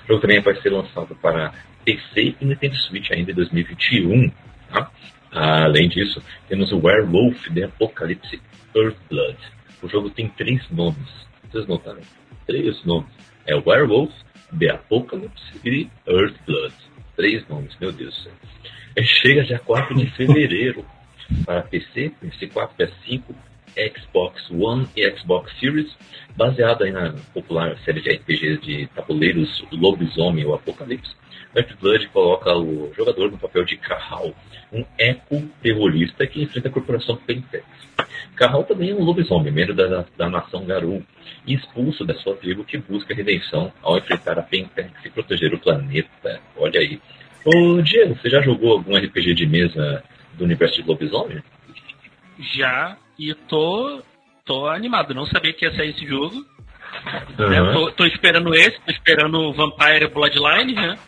O 0.05 0.09
jogo 0.09 0.21
também 0.21 0.40
vai 0.40 0.57
ser 0.61 0.71
lançado 0.71 1.14
para 1.23 1.53
PC 1.85 2.35
e 2.40 2.44
Nintendo 2.44 2.75
Switch 2.77 3.11
ainda 3.12 3.31
em 3.31 3.35
2021. 3.35 4.33
Tá? 4.73 4.90
Além 5.31 5.88
disso, 5.88 6.21
temos 6.49 6.73
o 6.73 6.81
Werewolf 6.85 7.49
The 7.55 7.64
Apocalypse 7.64 8.40
Earthblood. 8.83 9.38
O 9.83 9.88
jogo 9.88 10.11
tem 10.11 10.29
três 10.29 10.69
nomes. 10.71 11.27
Vocês 11.51 11.67
notaram? 11.67 12.01
Três 12.47 12.85
nomes. 12.85 13.11
É 13.47 13.55
Werewolf, 13.55 14.12
The 14.59 14.71
Apocalypse 14.71 15.61
e 15.64 15.88
Earthblood. 16.07 16.75
Três 17.17 17.47
nomes, 17.49 17.77
meu 17.81 17.93
Deus 17.93 18.14
do 18.17 18.23
céu. 18.23 18.33
É, 18.97 19.03
Chega 19.03 19.45
dia 19.45 19.59
4 19.59 19.95
de 19.95 20.07
fevereiro 20.11 20.85
para 21.45 21.62
PC, 21.62 22.12
PS4, 22.23 22.71
PS5, 22.79 23.23
Xbox 23.79 24.51
One 24.51 24.88
e 24.97 25.09
Xbox 25.11 25.53
Series, 25.59 25.97
baseado 26.37 26.85
aí 26.85 26.93
na 26.93 27.14
popular 27.33 27.77
série 27.85 28.01
de 28.01 28.11
RPGs 28.11 28.61
de 28.61 28.87
tabuleiros 28.88 29.64
Lobisomem 29.73 30.45
ou 30.45 30.55
Apocalipse. 30.55 31.14
Earthblood 31.55 32.09
coloca 32.09 32.55
o 32.57 32.93
jogador 32.95 33.31
no 33.31 33.38
papel 33.38 33.64
de 33.64 33.77
Kahal, 33.77 34.35
um 34.73 34.85
eco-terrorista 34.99 36.27
que 36.27 36.43
enfrenta 36.43 36.69
a 36.69 36.73
corporação 36.73 37.17
Pentex. 37.17 37.64
Kahal 38.37 38.64
também 38.64 38.91
é 38.91 38.95
um 38.95 39.03
lobisomem, 39.03 39.53
membro 39.53 39.75
da, 39.75 40.05
da 40.17 40.29
nação 40.29 40.64
Garou, 40.64 41.03
e 41.47 41.55
expulso 41.55 42.05
da 42.05 42.14
sua 42.14 42.37
tribo 42.37 42.64
que 42.64 42.79
busca 42.79 43.14
redenção 43.14 43.73
ao 43.83 43.99
enfrentar 43.99 44.38
a 44.38 44.43
Pentex 44.43 44.93
e 45.05 45.11
proteger 45.11 45.55
o 45.55 45.59
planeta. 45.59 46.41
Olha 46.57 46.81
aí. 46.81 47.01
Ô, 47.45 47.81
Diego, 47.81 48.14
você 48.14 48.29
já 48.29 48.41
jogou 48.43 48.73
algum 48.73 48.97
RPG 48.97 49.35
de 49.35 49.47
mesa 49.47 50.05
do 50.35 50.45
universo 50.45 50.83
de 50.83 50.87
lobisomem? 50.87 51.43
Já, 52.55 52.97
e 53.19 53.35
tô, 53.35 54.03
tô 54.45 54.67
animado, 54.69 55.15
não 55.15 55.27
sabia 55.27 55.53
que 55.53 55.65
ia 55.65 55.75
sair 55.75 55.91
esse 55.91 56.07
jogo. 56.07 56.37
Uhum. 57.39 57.49
né? 57.49 57.73
Tô, 57.73 57.93
tô 57.93 58.07
esperando 58.07 58.55
esse, 58.55 58.79
tô 58.81 58.91
esperando 58.91 59.39
o 59.41 59.53
Vampire 59.53 60.09
Bloodline, 60.09 60.75
né? 60.75 60.99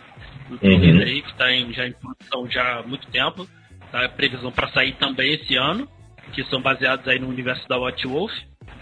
Uhum. 0.50 1.00
Aí, 1.00 1.22
que 1.22 1.34
tá 1.34 1.50
em, 1.52 1.72
já 1.72 1.86
em 1.86 1.92
produção 1.92 2.50
já 2.50 2.78
há 2.78 2.82
muito 2.82 3.06
tempo. 3.08 3.46
Tá 3.90 4.08
previsão 4.08 4.52
para 4.52 4.68
sair 4.68 4.92
também 4.96 5.32
esse 5.34 5.56
ano, 5.56 5.88
que 6.32 6.44
são 6.44 6.60
baseados 6.60 7.06
aí 7.08 7.18
no 7.18 7.28
universo 7.28 7.66
da 7.68 7.78
Watch 7.78 8.06
Wolf. 8.06 8.32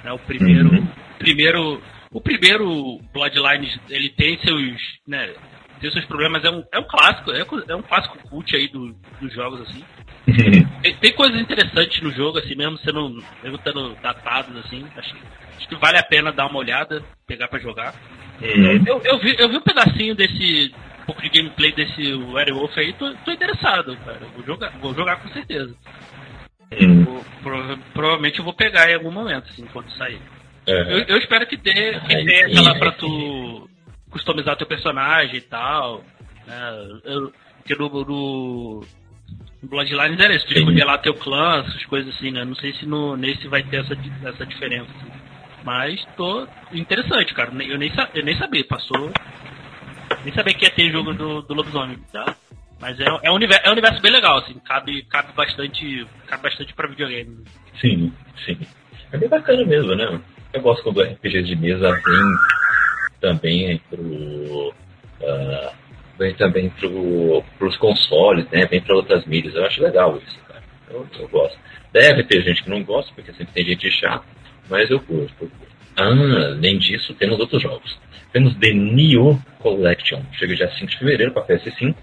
Né? 0.05 0.13
O 0.13 0.19
primeiro, 0.19 0.69
Uhum. 0.71 0.89
primeiro, 1.19 1.83
o 2.13 2.21
primeiro 2.21 2.99
Bloodline, 3.13 3.71
ele 3.89 4.11
tem 4.11 4.39
seus, 4.41 4.77
né, 5.07 5.33
tem 5.81 5.91
seus 5.91 6.05
problemas, 6.07 6.45
é 6.45 6.51
um, 6.51 6.65
é 6.73 6.79
um 6.79 6.85
clássico, 6.85 7.31
é, 7.33 7.45
é 7.69 7.75
um 7.77 7.83
clássico 7.83 8.19
cult 8.29 8.55
aí 8.57 8.69
do, 8.69 8.95
dos 9.21 9.33
jogos 9.33 9.61
assim. 9.63 9.85
Tem, 10.83 10.95
tem 10.95 11.13
coisas 11.15 11.41
interessantes 11.41 12.01
no 12.03 12.13
jogo, 12.13 12.39
assim, 12.39 12.55
mesmo 12.55 12.77
sendo, 12.79 13.09
mesmo 13.43 13.57
estando 13.57 13.95
datados, 14.03 14.55
assim. 14.59 14.85
Acho, 14.97 15.15
que- 15.15 15.23
acho 15.57 15.69
que 15.69 15.75
vale 15.77 15.97
a 15.99 16.03
pena 16.03 16.31
dar 16.31 16.47
uma 16.47 16.59
olhada, 16.59 17.03
pegar 17.27 17.49
pra 17.49 17.59
jogar. 17.59 17.95
Uhum. 18.41 18.85
Eu, 18.87 19.01
eu, 19.05 19.19
vi, 19.19 19.35
eu 19.39 19.49
vi 19.49 19.57
um 19.57 19.61
pedacinho 19.63 20.15
desse. 20.15 20.73
um 21.03 21.07
pouco 21.07 21.23
de 21.23 21.31
gameplay 21.31 21.73
desse 21.73 22.13
Werewolf 22.15 22.77
aí, 22.79 22.93
tô, 22.93 23.13
tô 23.25 23.33
interessado, 23.33 23.97
cara. 24.05 24.21
Vou 24.37 24.45
jogar, 24.45 24.71
vou 24.79 24.95
jogar 24.95 25.17
com 25.17 25.29
certeza. 25.31 25.75
Uhum. 26.81 27.05
Vou- 27.05 27.25
prova- 27.43 27.79
provavelmente 27.95 28.39
eu 28.39 28.45
vou 28.45 28.53
pegar 28.55 28.91
em 28.91 28.95
algum 28.95 29.11
momento, 29.11 29.49
assim, 29.51 29.65
quando 29.73 29.91
sair. 29.93 30.21
Eu, 30.67 30.77
É. 30.77 31.05
eu 31.09 31.17
espero 31.17 31.47
que 31.47 31.57
dê, 31.57 31.99
que 32.01 32.25
dê 32.25 32.43
aquela 32.45 32.79
pra 32.79 32.93
tu 32.93 33.69
customizar 34.11 34.57
teu 34.57 34.67
personagem 34.67 35.37
e 35.37 35.41
tal. 35.41 36.05
Né? 36.47 37.01
Eu, 37.05 37.33
porque 37.59 37.75
no, 37.75 37.89
no, 37.89 38.85
Bloodlines 39.63 40.21
era 40.21 40.35
isso, 40.35 40.47
tu 40.47 40.55
Sim. 40.55 40.61
escolher 40.61 40.85
lá 40.85 40.99
teu 40.99 41.15
clã, 41.15 41.65
essas 41.67 41.85
coisas 41.87 42.15
assim, 42.15 42.31
né? 42.31 42.45
Não 42.45 42.55
sei 42.55 42.73
se 42.75 42.87
no, 42.87 43.17
nesse 43.17 43.47
vai 43.49 43.63
ter 43.63 43.79
essa, 43.81 43.97
essa 44.25 44.47
diferença. 44.47 44.91
assim. 44.91 45.13
Mas 45.65 46.05
tô 46.17 46.47
interessante, 46.73 47.35
cara. 47.35 47.51
Eu 47.51 47.79
nem, 47.79 47.93
eu 48.15 48.25
nem 48.25 48.39
sabia, 48.39 48.65
passou. 48.65 49.13
Nem 50.25 50.33
sabia 50.33 50.55
que 50.55 50.65
ia 50.65 50.71
ter 50.71 50.91
jogo 50.91 51.13
do, 51.13 51.43
do 51.43 51.55
lobisomem. 51.55 51.99
Tá? 52.13 52.35
Mas 52.81 52.99
é, 53.01 53.07
é, 53.23 53.31
um 53.31 53.35
universo, 53.35 53.63
é 53.65 53.69
um 53.69 53.73
universo 53.73 54.01
bem 54.01 54.13
legal, 54.13 54.39
assim, 54.39 54.55
cabe, 54.61 55.03
cabe 55.03 55.33
bastante. 55.35 56.07
Cabe 56.27 56.43
bastante 56.43 56.73
pra 56.75 56.89
videogame. 56.89 57.45
Sim, 57.81 58.13
sim. 58.47 58.59
É 59.13 59.19
bem 59.19 59.29
bacana 59.29 59.65
mesmo, 59.65 59.95
né? 59.95 60.21
Eu 60.53 60.63
gosto 60.63 60.83
quando 60.83 60.99
o 60.99 61.03
RPG 61.03 61.43
de 61.43 61.57
mesa 61.57 61.91
vem 61.91 62.37
também 63.21 63.81
pro. 63.91 64.75
ah, 65.23 65.73
vem 66.19 66.35
também 66.35 66.71
pro, 66.71 67.43
pros 67.59 67.77
consoles, 67.77 68.49
né? 68.51 68.67
Vem 68.67 68.81
pra 68.81 68.97
outras 68.97 69.25
mídias. 69.25 69.55
Eu 69.55 69.65
acho 69.65 69.83
legal 69.83 70.17
isso, 70.19 70.39
cara. 70.49 70.63
Eu, 70.91 71.07
eu 71.19 71.29
gosto. 71.29 71.59
Deve 71.93 72.25
ter 72.25 72.43
gente 72.43 72.63
que 72.63 72.71
não 72.71 72.83
gosta, 72.83 73.13
porque 73.15 73.33
sempre 73.33 73.55
tem 73.55 73.65
gente 73.65 73.91
chata, 73.91 74.25
mas 74.69 74.91
eu 74.91 75.01
curto. 75.01 75.51
Ah, 75.97 76.05
além 76.05 76.79
disso, 76.79 77.15
temos 77.15 77.39
outros 77.39 77.63
jogos. 77.63 77.99
Temos 78.33 78.55
The 78.57 78.73
Neo 78.73 79.41
Collection. 79.59 80.23
Chega 80.33 80.55
dia 80.55 80.71
5 80.71 80.87
de 80.87 80.99
fevereiro 80.99 81.33
para 81.33 81.47
PS5. 81.47 81.95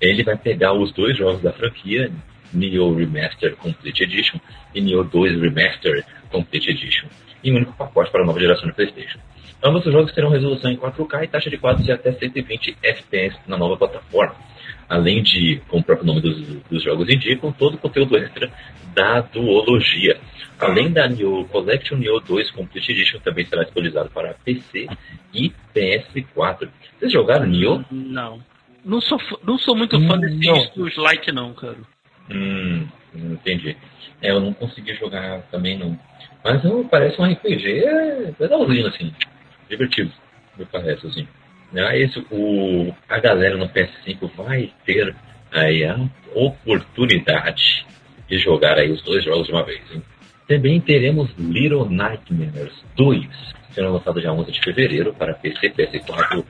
Ele 0.00 0.22
vai 0.22 0.36
pegar 0.36 0.72
os 0.72 0.92
dois 0.92 1.16
jogos 1.16 1.42
da 1.42 1.52
franquia, 1.52 2.10
Neo 2.52 2.94
Remaster 2.94 3.54
Complete 3.56 4.02
Edition 4.04 4.40
e 4.74 4.80
Neo 4.80 5.04
2 5.04 5.40
Remaster 5.40 6.04
Complete 6.30 6.70
Edition, 6.70 7.08
em 7.44 7.52
um 7.52 7.56
único 7.56 7.72
pacote 7.74 8.10
para 8.10 8.22
a 8.22 8.26
nova 8.26 8.40
geração 8.40 8.66
de 8.66 8.74
PlayStation. 8.74 9.18
Ambos 9.62 9.84
os 9.84 9.92
jogos 9.92 10.12
terão 10.12 10.30
resolução 10.30 10.70
em 10.70 10.76
4K 10.76 11.24
e 11.24 11.28
taxa 11.28 11.50
de 11.50 11.58
quadros 11.58 11.84
de 11.84 11.92
até 11.92 12.12
120 12.12 12.78
FPS 12.82 13.36
na 13.46 13.58
nova 13.58 13.76
plataforma. 13.76 14.34
Além 14.88 15.22
de, 15.22 15.60
como 15.68 15.82
o 15.82 15.84
próprio 15.84 16.06
nome 16.06 16.20
dos, 16.20 16.38
dos 16.70 16.82
jogos 16.82 17.08
indicam, 17.08 17.52
todo 17.52 17.74
o 17.74 17.78
conteúdo 17.78 18.16
extra 18.16 18.50
da 18.94 19.20
duologia. 19.20 20.18
Além 20.58 20.90
da 20.90 21.08
Neo 21.08 21.44
Collection, 21.46 21.96
Neo 21.96 22.20
2 22.20 22.50
Complete 22.50 22.92
Edition 22.92 23.20
também 23.20 23.44
será 23.46 23.62
disponibilizado 23.62 24.10
para 24.10 24.34
PC 24.44 24.88
e 25.32 25.52
PS4. 25.74 26.68
Vocês 26.98 27.12
jogaram 27.12 27.46
Neo? 27.46 27.84
Não. 27.90 28.40
Não 28.84 29.00
sou, 29.00 29.18
não 29.44 29.58
sou 29.58 29.76
muito 29.76 30.00
fã 30.06 30.18
desses 30.18 30.40
não. 30.40 30.70
dos 30.74 30.96
like 30.96 31.30
não, 31.32 31.52
cara. 31.52 31.76
Hum, 32.30 32.86
entendi. 33.14 33.76
É, 34.22 34.30
eu 34.30 34.40
não 34.40 34.52
consegui 34.52 34.94
jogar 34.94 35.42
também 35.50 35.78
não. 35.78 35.98
Mas 36.42 36.64
não, 36.64 36.86
parece 36.86 37.20
um 37.20 37.30
RPG 37.30 37.84
é 37.84 38.34
legalzinho, 38.38 38.86
assim. 38.86 39.12
Divertido, 39.70 40.12
me 40.58 40.64
parece, 40.66 41.06
assim. 41.06 41.28
Ah, 41.76 41.96
esse, 41.96 42.18
o, 42.32 42.92
a 43.08 43.20
galera 43.20 43.56
no 43.56 43.68
PS5 43.68 44.28
vai 44.36 44.72
ter 44.84 45.14
aí 45.52 45.84
a 45.84 45.96
oportunidade 46.34 47.86
de 48.28 48.38
jogar 48.38 48.76
aí 48.76 48.90
os 48.90 49.00
dois 49.02 49.24
jogos 49.24 49.46
de 49.46 49.52
uma 49.52 49.62
vez, 49.62 49.80
hein? 49.92 50.02
Também 50.48 50.80
teremos 50.80 51.30
Little 51.38 51.88
Nightmares 51.88 52.72
2, 52.96 53.24
sendo 53.72 53.92
lançado 53.92 54.20
já 54.20 54.32
11 54.32 54.50
de 54.50 54.60
fevereiro 54.60 55.14
para 55.14 55.34
PC, 55.34 55.70
PS4, 55.70 56.44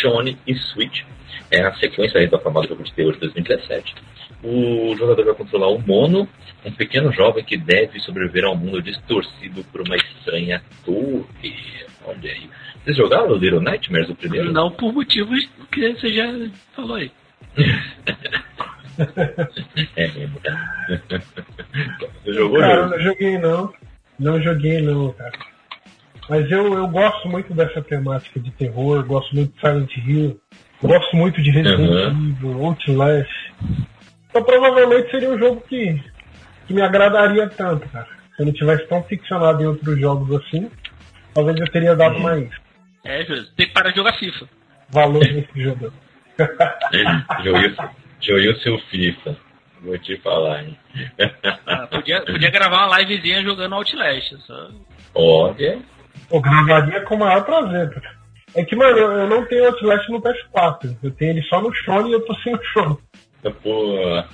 Sony 0.00 0.38
e 0.46 0.54
Switch. 0.54 1.02
É 1.50 1.60
a 1.60 1.74
sequência 1.74 2.18
aí 2.18 2.26
do 2.26 2.36
aclamado 2.36 2.68
jogo 2.68 2.82
de 2.82 2.92
terror 2.94 3.12
de 3.12 3.20
2017. 3.20 3.94
O 4.42 4.96
jogador 4.96 5.26
vai 5.26 5.34
controlar 5.34 5.68
o 5.68 5.78
Mono, 5.78 6.26
um 6.64 6.72
pequeno 6.72 7.12
jovem 7.12 7.44
que 7.44 7.58
deve 7.58 8.00
sobreviver 8.00 8.44
a 8.44 8.50
um 8.50 8.56
mundo 8.56 8.80
distorcido 8.80 9.62
por 9.64 9.82
uma 9.82 9.96
estranha 9.96 10.62
torre. 10.86 11.54
Olha 12.04 12.30
aí. 12.30 12.48
Vocês 12.84 12.96
jogaram 12.96 13.30
o 13.30 13.36
Little 13.36 13.60
Nightmares 13.60 14.08
o 14.08 14.14
primeiro? 14.14 14.52
Não 14.52 14.70
por 14.70 14.92
motivos 14.92 15.48
que 15.70 15.92
você 15.94 16.12
já 16.12 16.24
falou 16.74 16.96
aí. 16.96 17.10
é 19.96 20.08
mesmo, 20.08 20.38
cara. 20.40 20.82
Você 22.24 22.34
jogou, 22.34 22.60
cara, 22.60 22.86
não 22.86 23.00
joguei 23.00 23.38
não. 23.38 23.72
Não 24.18 24.42
joguei 24.42 24.82
não, 24.82 25.12
cara. 25.12 25.32
Mas 26.28 26.50
eu, 26.50 26.72
eu 26.74 26.86
gosto 26.88 27.28
muito 27.28 27.52
dessa 27.52 27.82
temática 27.82 28.38
de 28.38 28.50
terror, 28.52 29.04
gosto 29.04 29.34
muito 29.34 29.52
de 29.52 29.60
Silent 29.60 29.96
Hill, 29.96 30.40
gosto 30.80 31.16
muito 31.16 31.42
de 31.42 31.50
Resident 31.50 31.90
uhum. 31.90 32.30
Evil, 32.30 32.64
Outlast. 32.64 33.30
Então 34.30 34.44
provavelmente 34.44 35.10
seria 35.10 35.30
um 35.30 35.38
jogo 35.38 35.62
que, 35.68 36.00
que 36.66 36.74
me 36.74 36.80
agradaria 36.80 37.48
tanto, 37.48 37.88
cara. 37.88 38.08
Se 38.36 38.42
eu 38.42 38.46
não 38.46 38.52
tivesse 38.52 38.86
tão 38.86 39.02
ficcionado 39.02 39.62
em 39.62 39.66
outros 39.66 39.98
jogos 39.98 40.40
assim, 40.40 40.70
talvez 41.34 41.58
eu 41.58 41.68
teria 41.68 41.94
dado 41.94 42.18
mais 42.20 42.48
é, 43.04 43.24
Júlio, 43.24 43.44
tem 43.56 43.66
que 43.66 43.72
parar 43.72 43.90
de 43.90 43.96
jogar 43.96 44.12
FIFA. 44.14 44.48
Valor 44.90 45.20
nesse 45.20 45.60
jogo. 45.60 45.92
Joguei 48.20 48.48
o 48.50 48.60
seu 48.60 48.78
FIFA. 48.78 49.36
Vou 49.80 49.98
te 49.98 50.16
falar, 50.18 50.62
hein? 50.62 50.78
Ah, 51.66 51.88
podia, 51.88 52.20
podia 52.24 52.50
gravar 52.50 52.86
uma 52.86 53.00
livezinha 53.00 53.42
jogando 53.42 53.74
Outlast. 53.74 54.36
Só... 54.46 54.70
Olha. 55.14 55.80
Eu 56.30 56.40
gravaria 56.40 57.00
com 57.00 57.16
o 57.16 57.18
maior 57.18 57.44
prazer. 57.44 57.90
É 58.54 58.64
que, 58.64 58.76
mano, 58.76 58.96
eu 58.96 59.28
não 59.28 59.44
tenho 59.46 59.66
Outlast 59.66 60.08
no 60.08 60.22
PS4. 60.22 60.96
Eu 61.02 61.10
tenho 61.10 61.32
ele 61.32 61.42
só 61.42 61.60
no 61.60 61.74
Sony 61.74 62.10
e 62.10 62.12
eu 62.12 62.24
tô 62.24 62.34
sem 62.36 62.54
o 62.54 62.64
Sony. 62.72 62.98
Pô. 63.62 64.24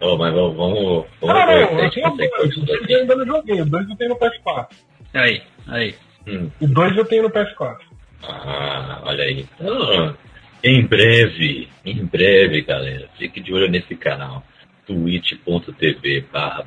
Oh, 0.00 0.16
mas 0.16 0.32
vamos. 0.32 0.56
vamos, 0.56 1.06
ah, 1.22 1.46
não, 1.46 1.80
eu 1.80 1.90
tenho 1.90 2.16
dois. 2.16 2.56
Eu 2.88 3.00
ainda 3.00 3.16
não 3.16 3.26
joguei. 3.26 3.60
O 3.60 3.66
dois 3.66 3.88
eu 3.88 3.96
tenho 3.96 4.10
no 4.10 4.16
PS4. 4.16 4.68
Aí, 5.12 5.42
aí. 5.70 5.94
Hum. 6.26 6.50
O 6.60 6.66
2 6.66 6.96
eu 6.96 7.04
tenho 7.04 7.22
no 7.22 7.30
PS4. 7.30 7.78
Ah, 8.28 9.00
olha 9.04 9.24
aí. 9.24 9.46
Então, 9.54 10.16
em 10.62 10.86
breve, 10.86 11.68
em 11.84 12.04
breve, 12.04 12.60
galera, 12.62 13.08
fique 13.18 13.40
de 13.40 13.52
olho 13.52 13.68
nesse 13.68 13.96
canal. 13.96 14.44
twitch.tv 14.86 16.26
barra 16.32 16.66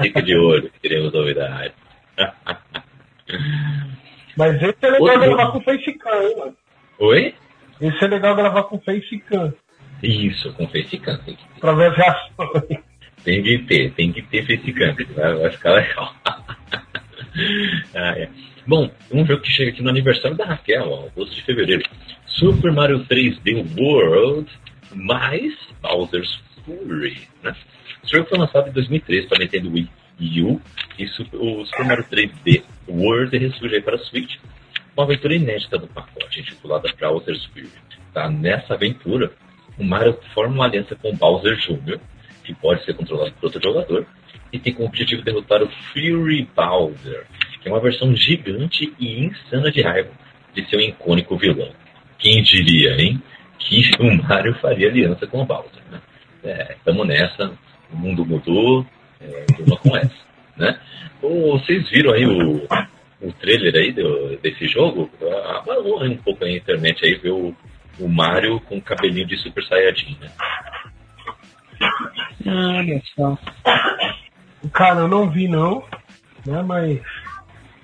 Fique 0.00 0.22
de 0.22 0.36
olho, 0.36 0.70
queremos 0.80 1.12
novidades. 1.12 1.74
Mas 4.36 4.62
esse 4.62 4.76
é 4.82 4.90
legal 4.90 5.18
gravar 5.18 5.52
com 5.52 5.60
facecam, 5.62 6.22
hein, 6.22 6.36
mano? 6.38 6.56
Oi? 6.98 7.34
Esse 7.80 8.04
é 8.04 8.06
legal 8.06 8.36
gravar 8.36 8.64
com 8.64 8.78
facecam. 8.78 9.52
Isso, 10.02 10.52
com 10.54 10.68
facecam. 10.68 11.18
Tem 11.24 11.34
que 11.34 11.42
ter. 11.42 11.60
Pra 11.60 11.72
ver 11.72 11.90
as 11.90 11.96
reações. 11.96 12.84
Tem 13.24 13.42
que 13.42 13.58
ter, 13.60 13.92
tem 13.92 14.12
que 14.12 14.22
ter 14.22 14.46
facecam, 14.46 14.94
vai, 15.14 15.34
vai 15.34 15.50
ficar 15.50 15.72
legal. 15.72 16.14
ah, 17.94 18.18
é. 18.18 18.28
Bom, 18.66 18.90
um 19.12 19.24
jogo 19.24 19.42
que 19.42 19.50
chega 19.50 19.70
aqui 19.70 19.82
no 19.82 19.90
aniversário 19.90 20.36
da 20.36 20.44
Raquel, 20.44 21.10
12 21.14 21.34
de 21.34 21.42
fevereiro. 21.42 21.88
Super 22.26 22.72
Mario 22.72 23.04
3D 23.06 23.64
World 23.78 24.50
mais 24.94 25.54
Bowser's 25.80 26.40
Fury. 26.64 27.28
Né? 27.42 27.54
Esse 28.02 28.12
jogo 28.12 28.28
foi 28.28 28.38
lançado 28.38 28.68
em 28.68 28.72
2003 28.72 29.26
para 29.26 29.38
Nintendo 29.38 29.70
Wii 29.70 30.42
U 30.42 30.60
e 30.98 31.06
Super, 31.08 31.38
o 31.38 31.64
Super 31.66 31.84
Mario 31.84 32.04
3D 32.04 32.62
World 32.88 33.36
ressurge 33.36 33.80
para 33.80 33.98
Switch. 33.98 34.36
Uma 34.96 35.04
aventura 35.04 35.34
inédita 35.34 35.78
do 35.78 35.86
pacote, 35.86 36.40
intitulada 36.40 36.88
Bowser's 36.98 37.44
Fury. 37.46 37.68
Tá? 38.12 38.30
Nessa 38.30 38.74
aventura, 38.74 39.30
o 39.78 39.84
Mario 39.84 40.18
forma 40.32 40.54
uma 40.54 40.64
aliança 40.64 40.96
com 40.96 41.14
Bowser 41.14 41.56
Jr., 41.56 42.00
que 42.42 42.54
pode 42.54 42.84
ser 42.84 42.94
controlado 42.94 43.32
por 43.32 43.46
outro 43.46 43.62
jogador, 43.62 44.06
e 44.52 44.58
tem 44.58 44.72
como 44.72 44.88
objetivo 44.88 45.22
derrotar 45.22 45.62
o 45.62 45.68
Fury 45.68 46.48
Bowser, 46.54 47.26
que 47.60 47.68
é 47.68 47.72
uma 47.72 47.80
versão 47.80 48.14
gigante 48.14 48.92
e 48.98 49.24
insana 49.24 49.70
de 49.70 49.82
raiva 49.82 50.10
de 50.54 50.68
seu 50.68 50.80
icônico 50.80 51.36
vilão. 51.36 51.70
Quem 52.18 52.42
diria, 52.42 52.96
hein? 53.00 53.22
Que 53.58 53.90
o 54.00 54.22
Mario 54.22 54.54
faria 54.54 54.88
aliança 54.88 55.26
com 55.26 55.42
o 55.42 55.46
Bowser, 55.46 55.82
né? 55.90 56.00
Estamos 56.70 57.04
é, 57.04 57.08
nessa, 57.08 57.52
o 57.92 57.96
mundo 57.96 58.24
mudou, 58.24 58.86
é, 59.20 59.44
com 59.82 59.96
essa, 59.96 60.14
né? 60.56 60.78
vocês 61.20 61.88
viram 61.90 62.12
aí 62.12 62.26
o, 62.26 62.66
o 63.20 63.32
trailer 63.40 63.74
aí 63.74 63.92
do, 63.92 64.36
desse 64.38 64.66
jogo? 64.68 65.10
Abalou 65.58 66.04
um 66.04 66.16
pouco 66.18 66.44
a 66.44 66.50
internet 66.50 67.04
aí, 67.04 67.14
ver 67.16 67.30
o, 67.30 67.54
o 67.98 68.08
Mario 68.08 68.60
com 68.60 68.76
o 68.76 68.82
cabelinho 68.82 69.26
de 69.26 69.36
Super 69.38 69.64
Saiyajin, 69.64 70.16
né? 70.20 70.30
Olha 72.46 73.02
só. 73.14 73.38
Cara, 74.72 75.00
eu 75.00 75.08
não 75.08 75.30
vi 75.30 75.48
não, 75.48 75.82
né? 76.46 76.62
Mas 76.62 77.00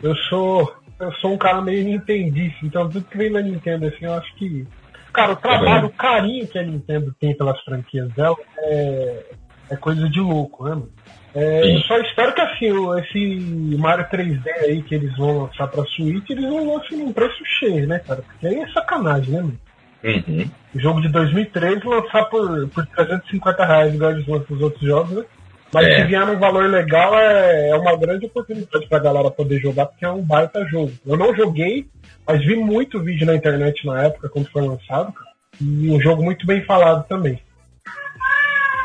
eu 0.03 0.15
sou 0.17 0.77
eu 1.01 1.13
sou 1.15 1.33
um 1.33 1.39
cara 1.39 1.61
meio 1.61 1.85
nintendista, 1.85 2.65
então 2.65 2.89
tudo 2.89 3.05
que 3.07 3.19
vem 3.19 3.33
da 3.33 3.43
Nintendo 3.43 3.87
assim, 3.87 4.05
eu 4.05 4.15
acho 4.15 4.33
que 4.37 4.67
cara, 5.13 5.33
o 5.33 5.37
trabalho, 5.37 5.87
o 5.87 5.93
carinho 5.93 6.47
que 6.47 6.59
a 6.59 6.63
Nintendo 6.63 7.15
tem 7.19 7.37
pelas 7.37 7.61
franquias 7.63 8.09
dela 8.13 8.37
é, 8.59 9.25
é 9.71 9.77
coisa 9.77 10.09
de 10.09 10.21
louco, 10.21 10.65
né? 10.65 10.71
Mano? 10.71 10.89
É, 11.35 11.77
eu 11.77 11.81
só 11.81 11.99
espero 11.99 12.35
que 12.35 12.41
assim, 12.41 12.69
esse 12.99 13.77
Mario 13.79 14.07
3D 14.07 14.47
aí 14.65 14.83
que 14.83 14.95
eles 14.95 15.17
vão 15.17 15.45
lançar 15.45 15.67
pra 15.67 15.85
Switch, 15.87 16.29
eles 16.29 16.45
vão 16.45 16.75
lançar 16.75 16.95
num 16.97 17.13
preço 17.13 17.43
cheio, 17.59 17.87
né, 17.89 17.99
cara? 17.99 18.23
Porque 18.23 18.47
aí 18.47 18.61
é 18.61 18.69
sacanagem, 18.69 19.35
né, 19.35 19.41
mano? 19.41 19.59
Uhum. 20.05 20.51
O 20.75 20.81
jogo 20.81 21.01
de 21.01 21.09
2003 21.09 21.85
lançar 21.85 22.25
por, 22.25 22.69
por 22.69 22.87
350 22.87 23.65
reais, 23.65 23.95
igual 23.95 24.11
eles 24.11 24.27
lançam 24.27 24.57
os 24.57 24.63
outros 24.63 24.83
jogos, 24.83 25.17
né? 25.17 25.25
Mas 25.73 25.87
é. 25.87 25.97
se 25.97 26.05
vier 26.05 26.27
num 26.27 26.39
valor 26.39 26.69
legal, 26.69 27.19
é, 27.19 27.71
é 27.71 27.75
uma 27.75 27.97
grande 27.97 28.27
oportunidade 28.27 28.87
pra 28.89 28.99
galera 28.99 29.31
poder 29.31 29.59
jogar, 29.59 29.87
porque 29.87 30.05
é 30.05 30.11
um 30.11 30.23
baita 30.23 30.67
jogo. 30.67 30.93
Eu 31.07 31.17
não 31.17 31.35
joguei, 31.35 31.87
mas 32.27 32.45
vi 32.45 32.57
muito 32.57 33.03
vídeo 33.03 33.27
na 33.27 33.35
internet 33.35 33.87
na 33.87 34.03
época, 34.03 34.29
quando 34.29 34.51
foi 34.51 34.63
lançado, 34.63 35.15
e 35.61 35.91
um 35.91 36.01
jogo 36.01 36.23
muito 36.23 36.47
bem 36.47 36.63
falado 36.65 37.07
também. 37.09 37.41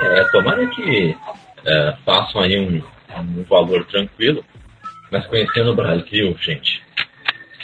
É, 0.02 0.24
tomara 0.32 0.66
que 0.68 1.18
é, 1.66 1.94
façam 2.06 2.42
aí 2.42 2.58
um, 2.58 2.82
um 3.20 3.44
valor 3.44 3.86
tranquilo, 3.86 4.46
mas 5.12 5.26
conhecendo 5.28 5.72
o 5.72 5.76
Brasil, 5.76 6.38
gente, 6.40 6.84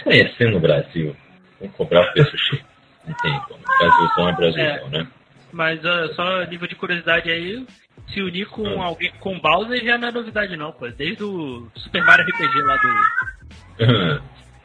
conhecendo 0.03 0.57
o 0.57 0.59
Brasil, 0.59 1.15
vamos 1.59 1.75
cobrar 1.75 2.01
o 2.01 2.11
preço 2.11 2.37
cheio. 2.37 2.63
Não 3.07 3.13
tem 3.15 3.39
como. 3.47 3.59
Brasilzão 3.79 4.29
é 4.29 4.33
Brasilzão, 4.33 4.87
é. 4.87 4.89
né? 4.89 5.07
Mas 5.51 5.79
uh, 5.83 6.13
só 6.15 6.43
nível 6.45 6.67
de 6.67 6.75
curiosidade 6.75 7.29
aí, 7.29 7.65
se 8.07 8.21
unir 8.21 8.47
com 8.47 8.63
hum. 8.63 8.81
alguém 8.81 9.11
com 9.19 9.39
Bowser 9.39 9.83
já 9.83 9.97
não 9.97 10.07
é 10.07 10.11
novidade 10.11 10.55
não, 10.55 10.71
pô. 10.71 10.87
Desde 10.89 11.23
o 11.23 11.67
Super 11.75 12.03
Mario 12.03 12.25
RPG 12.25 12.61
lá 12.61 12.77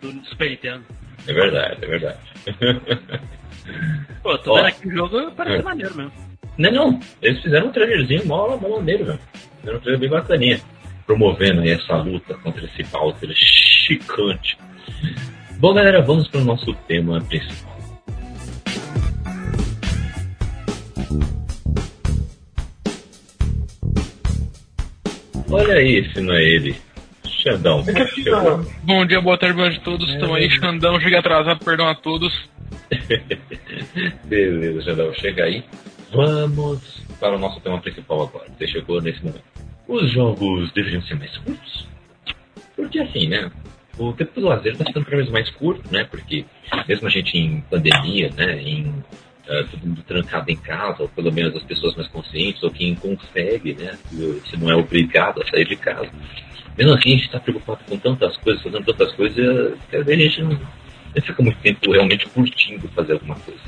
do, 0.02 0.12
do 0.12 0.24
Super 0.26 0.50
Nintendo. 0.50 0.84
É 1.26 1.32
verdade, 1.32 1.84
é 1.84 1.86
verdade. 1.86 2.18
Pô, 4.22 4.38
tô 4.38 4.54
vendo 4.54 4.66
aqui 4.66 4.88
o 4.88 4.90
jogo, 4.90 5.32
parece 5.32 5.58
é. 5.58 5.62
maneiro 5.62 5.94
mesmo. 5.94 6.12
Não, 6.56 6.70
não, 6.72 7.00
eles 7.22 7.40
fizeram 7.42 7.68
um 7.68 7.72
trailerzinho 7.72 8.26
mó, 8.26 8.56
mó 8.56 8.76
maneiro, 8.76 9.04
velho. 9.04 9.20
Fizeram 9.60 9.78
um 9.78 9.80
trailer 9.80 10.00
bem 10.00 10.10
bacaninha. 10.10 10.60
Promovendo 11.06 11.62
aí 11.62 11.70
essa 11.70 11.96
luta 11.96 12.34
contra 12.34 12.64
esse 12.64 12.82
Bowser 12.84 13.30
chicante. 13.34 14.58
Bom, 15.58 15.72
galera, 15.72 16.02
vamos 16.02 16.28
para 16.28 16.40
o 16.40 16.44
nosso 16.44 16.74
tema 16.86 17.20
principal. 17.22 17.77
Olha 25.50 25.74
aí, 25.74 26.04
se 26.12 26.20
não 26.20 26.34
é 26.34 26.42
ele. 26.42 26.76
Xandão. 27.26 27.82
É 27.88 28.84
Bom 28.84 29.06
dia, 29.06 29.20
boa 29.20 29.38
tarde, 29.38 29.56
boa 29.56 29.68
noite 29.68 29.80
a 29.80 29.84
todos. 29.84 30.08
Estão 30.10 30.36
é. 30.36 30.40
aí, 30.40 30.50
Xandão, 30.50 31.00
cheguei 31.00 31.18
atrasado, 31.18 31.64
perdão 31.64 31.88
a 31.88 31.94
todos. 31.94 32.32
Beleza, 34.24 34.82
Xandão, 34.82 35.14
chega 35.14 35.44
aí. 35.44 35.64
Vamos 36.12 37.02
para 37.18 37.36
o 37.36 37.38
nosso 37.38 37.60
tema 37.60 37.80
principal 37.80 38.22
agora. 38.22 38.46
Você 38.58 38.66
chegou 38.66 39.00
nesse 39.00 39.24
momento. 39.24 39.44
Os 39.86 40.10
jogos 40.12 40.70
deveriam 40.72 41.02
ser 41.02 41.14
mais 41.14 41.36
curtos? 41.38 41.88
Porque 42.76 42.98
assim, 42.98 43.28
né? 43.28 43.50
O 43.98 44.12
tempo 44.12 44.40
do 44.40 44.46
lazer 44.46 44.72
está 44.72 44.84
ficando 44.84 45.04
cada 45.04 45.16
vez 45.16 45.30
mais 45.30 45.50
curto, 45.50 45.82
né? 45.90 46.04
Porque 46.04 46.44
mesmo 46.86 47.06
a 47.06 47.10
gente 47.10 47.36
em 47.36 47.60
pandemia, 47.62 48.30
né? 48.36 48.62
Em 48.62 48.92
uh, 49.48 49.66
todo 49.70 49.86
mundo 49.86 50.02
trancado 50.06 50.50
em 50.50 50.56
casa, 50.56 51.02
ou 51.02 51.08
pelo 51.08 51.32
menos 51.32 51.56
as 51.56 51.62
pessoas 51.62 51.96
mais 51.96 52.08
conscientes, 52.08 52.62
ou 52.62 52.70
quem 52.70 52.94
consegue, 52.94 53.74
né? 53.74 53.98
Se 54.44 54.56
não 54.56 54.70
é 54.70 54.76
obrigado 54.76 55.42
a 55.42 55.46
sair 55.46 55.66
de 55.66 55.76
casa. 55.76 56.10
Mesmo 56.76 56.94
assim, 56.94 57.08
a 57.08 57.16
gente 57.16 57.24
está 57.24 57.40
preocupado 57.40 57.80
com 57.88 57.98
tantas 57.98 58.36
coisas, 58.36 58.62
fazendo 58.62 58.84
tantas 58.84 59.12
coisas, 59.14 59.76
vezes 59.90 60.08
a 60.08 60.14
gente 60.14 60.42
não, 60.42 60.50
não 60.50 61.22
fica 61.22 61.42
muito 61.42 61.58
tempo 61.58 61.90
realmente 61.90 62.28
curtindo 62.28 62.88
fazer 62.88 63.14
alguma 63.14 63.34
coisa. 63.34 63.60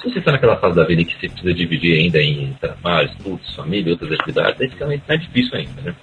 Se 0.00 0.10
você 0.10 0.18
está 0.18 0.32
naquela 0.32 0.56
fase 0.56 0.76
da 0.76 0.84
vida 0.84 1.04
que 1.04 1.14
você 1.18 1.28
precisa 1.28 1.52
dividir 1.52 1.98
ainda 1.98 2.22
em 2.22 2.52
trabalho, 2.54 3.10
estudos, 3.10 3.54
família, 3.54 3.92
outras 3.92 4.12
atividades, 4.12 4.60
aí 4.60 4.70
fica 4.70 4.86
mais 4.86 5.20
difícil 5.20 5.56
ainda, 5.56 5.82
né? 5.82 5.94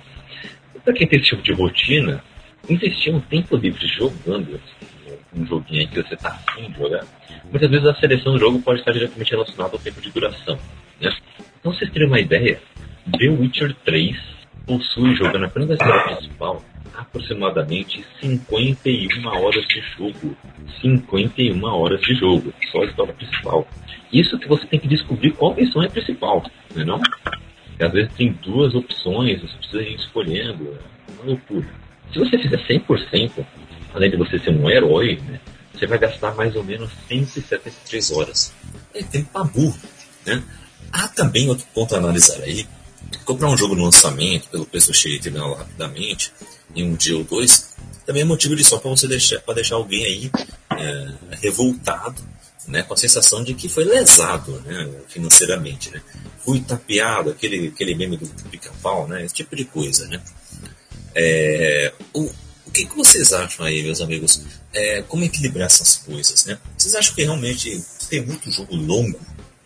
Para 0.84 0.94
quem 0.94 1.08
tem 1.08 1.20
esse 1.20 1.30
tipo 1.30 1.42
de 1.42 1.54
rotina, 1.54 2.24
investir 2.70 3.14
um 3.14 3.20
tempo 3.20 3.56
livre 3.56 3.86
jogando 3.88 4.60
um 5.36 5.46
joguinho 5.46 5.88
que 5.88 6.02
você 6.02 6.14
está 6.14 6.30
afim 6.30 6.70
de 6.72 6.78
jogar, 6.78 7.06
muitas 7.50 7.70
vezes 7.70 7.88
a 7.88 7.96
seleção 7.96 8.34
do 8.34 8.40
jogo 8.40 8.62
pode 8.62 8.80
estar 8.80 8.92
diretamente 8.92 9.32
relacionada 9.32 9.74
ao 9.74 9.80
tempo 9.80 10.02
de 10.02 10.12
duração. 10.12 10.58
Né? 11.00 11.12
Então, 11.60 11.74
vocês 11.74 11.92
terem 11.92 12.08
uma 12.08 12.20
ideia, 12.20 12.60
The 13.18 13.30
Witcher 13.30 13.76
3 13.86 14.18
possui, 14.66 15.16
jogando 15.16 15.46
apenas 15.46 15.72
a 15.72 15.74
história 15.74 16.16
principal, 16.16 16.64
aproximadamente 16.96 18.06
51 18.22 19.28
horas 19.28 19.66
de 19.68 19.82
jogo. 19.98 20.38
51 20.82 21.64
horas 21.64 22.02
de 22.02 22.14
jogo, 22.16 22.54
só 22.72 22.82
a 22.82 22.86
história 22.86 23.14
principal. 23.14 23.68
Isso 24.12 24.38
que 24.38 24.48
você 24.48 24.66
tem 24.68 24.80
que 24.80 24.88
descobrir 24.88 25.32
qual 25.32 25.56
missão 25.56 25.84
é 25.84 25.90
principal, 25.90 26.44
não 26.76 26.82
é 26.82 26.86
não? 26.86 27.00
Porque 27.00 27.84
às 27.84 27.92
vezes 27.92 28.14
tem 28.14 28.34
duas 28.44 28.76
opções, 28.76 29.42
você 29.42 29.58
precisa 29.58 29.82
ir 29.82 29.96
escolhendo, 29.96 30.78
é 30.78 31.12
uma 31.14 31.26
loucura. 31.26 31.68
Se 32.12 32.20
você 32.20 32.38
fizer 32.38 32.58
100%, 32.68 33.46
além 33.94 34.12
de 34.12 34.18
você 34.18 34.40
ser 34.40 34.52
um 34.52 34.70
herói, 34.70 35.20
né, 35.28 35.40
você 35.74 35.88
vai 35.88 35.98
gastar 35.98 36.36
mais 36.36 36.56
ou 36.56 36.64
menos 36.64 36.92
173 37.08 38.12
horas. 38.12 38.54
É 38.94 39.02
tempo 39.04 39.30
pra 39.32 39.44
burro, 39.44 39.78
né? 40.26 40.44
Há 40.92 41.08
também 41.08 41.50
outro 41.50 41.66
ponto 41.74 41.96
a 41.96 41.98
analisar 41.98 42.42
aí. 42.42 42.68
Comprar 43.26 43.50
um 43.50 43.58
jogo 43.58 43.76
no 43.76 43.86
lançamento, 43.86 44.50
pelo 44.50 44.66
preço 44.66 44.94
cheio 44.94 45.16
e 45.16 45.20
terminar 45.20 45.48
rapidamente, 45.56 46.32
em 46.76 46.84
um 46.84 46.96
dia 46.96 47.18
ou 47.18 47.24
dois, 47.24 47.74
também 48.06 48.24
é 48.24 48.26
motivo 48.26 48.56
de 48.56 48.64
só 48.64 48.78
para 48.78 48.90
você 48.90 49.08
deixar, 49.08 49.40
pra 49.42 49.54
deixar 49.54 49.76
alguém 49.76 50.04
aí 50.04 50.32
é, 50.78 51.14
revoltado, 51.42 52.22
né, 52.68 52.84
com 52.84 52.94
a 52.94 52.98
sensação 52.98 53.44
de 53.44 53.54
que 53.54 53.68
foi 53.68 53.84
lesado 53.84 54.62
né, 54.66 54.90
financeiramente. 55.08 55.92
Né? 55.92 56.02
Fui 56.44 56.60
tapeado, 56.62 57.30
aquele, 57.30 57.70
aquele 57.70 57.96
meme 57.96 58.18
do 58.18 58.28
pica-pau, 58.50 59.08
né, 59.08 59.26
esse 59.26 59.34
tipo 59.34 59.56
de 59.56 59.66
coisa. 59.66 60.08
Né? 60.08 60.22
É, 61.16 61.94
o, 62.14 62.30
o 62.72 62.74
que, 62.74 62.86
que 62.86 62.96
vocês 62.96 63.34
acham 63.34 63.66
aí, 63.66 63.84
meus 63.84 64.00
amigos? 64.00 64.42
É, 64.74 65.02
como 65.02 65.26
equilibrar 65.26 65.66
essas 65.66 65.98
coisas? 65.98 66.46
Né? 66.46 66.58
Vocês 66.78 66.96
acham 66.96 67.14
que 67.14 67.22
realmente 67.22 67.84
tem 68.10 68.26
muito 68.26 68.50
jogo 68.50 68.74
longo, 68.74 69.20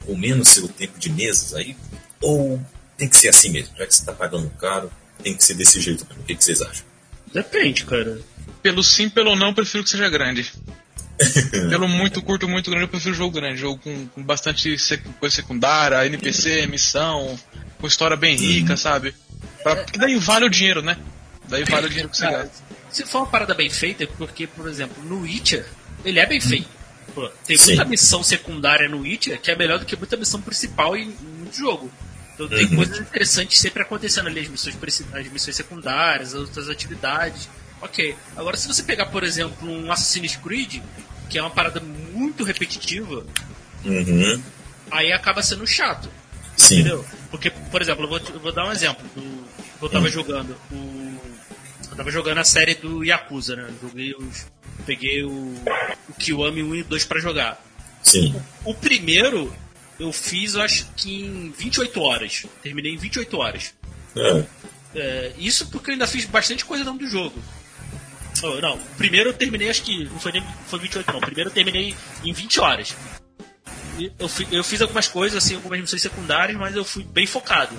ou 0.08 0.18
menos 0.18 0.50
seu 0.50 0.68
tempo 0.68 0.98
de 0.98 1.12
meses 1.12 1.54
aí? 1.54 1.78
Ou 2.20 2.60
tem 2.98 3.08
que 3.08 3.15
ser 3.15 3.30
assim 3.30 3.50
mesmo? 3.50 3.78
Já 3.78 3.86
que 3.86 3.94
você 3.94 4.02
está 4.02 4.12
pagando 4.12 4.50
caro, 4.60 4.91
tem 5.22 5.36
que 5.36 5.44
ser 5.44 5.54
desse 5.54 5.80
jeito 5.80 6.04
O 6.20 6.24
que, 6.24 6.34
que 6.34 6.44
vocês 6.44 6.63
acham? 6.63 6.84
Depende, 7.32 7.86
cara. 7.86 8.20
Pelo 8.63 8.84
sim, 8.84 9.08
pelo 9.08 9.36
não, 9.36 9.54
prefiro 9.54 9.84
que 9.84 9.89
seja 9.91 10.10
grande. 10.10 10.52
pelo 11.70 11.88
muito 11.88 12.24
curto, 12.24 12.50
muito 12.50 12.72
grande, 12.72 12.86
eu 12.86 12.89
prefiro 12.89 13.13
jogo 13.13 13.39
grande. 13.39 13.60
Jogo 13.60 13.80
com, 13.84 14.08
com 14.08 14.24
bastante 14.24 14.80
sec 14.80 15.04
coisa 15.20 15.36
secundária, 15.36 16.04
NPC, 16.08 16.65
missão, 16.65 17.39
com 17.80 17.86
história 17.86 18.18
bem 18.18 18.36
rica, 18.36 18.72
uhum. 18.72 18.78
sabe? 18.78 19.13
Pra, 19.62 19.76
porque 19.76 20.00
daí 20.00 20.15
vale 20.15 20.46
o 20.46 20.50
dinheiro, 20.50 20.82
né? 20.82 20.98
Daí 21.48 21.63
vale 21.65 21.86
o 21.86 21.89
dinheiro 21.89 22.10
que 22.10 22.18
você 22.18 22.26
gasta. 22.26 22.65
Se 22.95 23.05
for 23.05 23.17
uma 23.17 23.27
parada 23.27 23.53
bem 23.53 23.69
feita, 23.69 24.05
é 24.05 24.08
porque, 24.08 24.47
por 24.47 24.69
exemplo, 24.69 25.03
no 25.03 25.23
Witcher, 25.23 25.65
ele 26.05 26.17
é 26.17 26.25
bem 26.25 26.39
feito. 26.39 26.69
Pô, 27.13 27.27
tem 27.45 27.58
muita 27.58 27.84
Sim. 27.84 27.89
missão 27.89 28.23
secundária 28.23 28.88
no 28.88 29.01
Witcher 29.01 29.38
que 29.41 29.51
é 29.51 29.55
melhor 29.55 29.79
do 29.79 29.86
que 29.86 29.97
muita 29.97 30.15
missão 30.15 30.41
principal 30.41 30.95
em 30.95 31.13
muito 31.38 31.58
jogo. 31.58 31.91
Então 32.34 32.47
tem 32.47 32.63
uhum. 32.63 32.77
coisas 32.77 32.97
interessantes 32.97 33.60
sempre 33.60 33.84
acontecendo 33.84 34.27
ali, 34.27 34.39
as 34.39 34.47
missões, 34.47 34.77
as 35.12 35.27
missões 35.27 35.58
secundárias, 35.58 36.34
as 36.34 36.39
outras 36.39 36.69
atividades. 36.69 37.49
Ok. 37.81 38.15
Agora 38.34 38.55
se 38.55 38.65
você 38.65 38.81
pegar, 38.81 39.08
por 39.08 39.25
exemplo, 39.25 39.69
um 39.69 39.91
Assassin's 39.91 40.38
Creed, 40.38 40.81
que 41.29 41.38
é 41.38 41.41
uma 41.41 41.51
parada 41.51 41.81
muito 41.81 42.45
repetitiva, 42.45 43.25
uhum. 43.84 44.41
aí 44.89 45.12
acaba 45.12 45.43
sendo 45.43 45.67
chato. 45.67 46.10
Sim. 46.55 46.75
Entendeu? 46.75 47.05
Porque, 47.29 47.49
por 47.49 47.81
exemplo, 47.81 48.05
eu 48.05 48.10
vou, 48.10 48.19
eu 48.19 48.39
vou 48.39 48.53
dar 48.53 48.65
um 48.65 48.71
exemplo. 48.71 49.05
Do, 49.13 49.43
eu 49.81 49.89
tava 49.89 50.05
uhum. 50.05 50.12
jogando 50.12 50.55
o 50.71 51.05
eu 51.95 51.97
tava 51.97 52.12
jogando 52.12 52.39
a 52.39 52.43
série 52.43 52.75
do 52.75 53.05
Yakuza, 53.05 53.55
né? 53.55 53.69
joguei 53.81 54.13
os. 54.13 54.45
Peguei 54.86 55.23
o, 55.23 55.55
o 56.10 56.13
Kiwami 56.19 56.62
1 56.62 56.75
e 56.75 56.84
2 56.84 57.05
pra 57.05 57.21
jogar. 57.21 57.63
Sim. 58.03 58.36
O, 58.65 58.71
o, 58.71 58.75
primeiro 58.75 59.51
eu 59.97 60.12
fiz, 60.12 60.55
eu 60.55 60.62
acho 60.62 60.88
que 60.97 61.23
em 61.23 61.51
28 61.58 62.01
horas. 62.01 62.45
Terminei 62.62 62.93
em 62.93 62.97
28 62.97 63.38
horas. 63.38 63.73
É. 64.13 64.43
É, 64.93 65.34
isso 65.38 65.67
porque 65.67 65.89
eu 65.89 65.93
ainda 65.93 66.05
fiz 66.05 66.25
bastante 66.25 66.65
coisa 66.65 66.84
dentro 66.84 66.99
do 66.99 67.08
jogo. 67.08 67.41
Oh, 68.43 68.60
não, 68.60 68.77
primeiro 68.97 69.29
eu 69.29 69.34
terminei, 69.34 69.69
acho 69.69 69.84
que 69.84 70.03
não 70.03 70.19
foi, 70.19 70.34
nem, 70.34 70.43
foi 70.67 70.79
28 70.79 71.13
não. 71.13 71.21
Primeiro 71.21 71.49
eu 71.49 71.53
terminei 71.53 71.95
em 72.25 72.34
20 72.34 72.60
horas. 72.60 72.95
Eu, 73.97 74.29
eu 74.51 74.63
fiz 74.63 74.81
algumas 74.81 75.08
coisas, 75.08 75.41
assim, 75.41 75.55
algumas 75.55 75.79
missões 75.79 76.01
secundárias, 76.01 76.58
mas 76.58 76.75
eu 76.75 76.84
fui 76.84 77.03
bem 77.03 77.25
focado. 77.25 77.73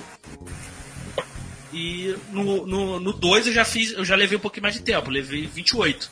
E 1.73 2.17
no 2.31 2.45
2 2.45 2.67
no, 2.67 3.01
no 3.01 3.13
dois 3.13 3.47
eu 3.47 3.53
já 3.53 3.65
fiz, 3.65 3.93
eu 3.93 4.05
já 4.05 4.15
levei 4.15 4.39
um 4.39 4.41
pouquinho 4.41 4.63
mais 4.63 4.75
de 4.75 4.83
tempo, 4.83 5.11
levei 5.11 5.47
28. 5.47 6.11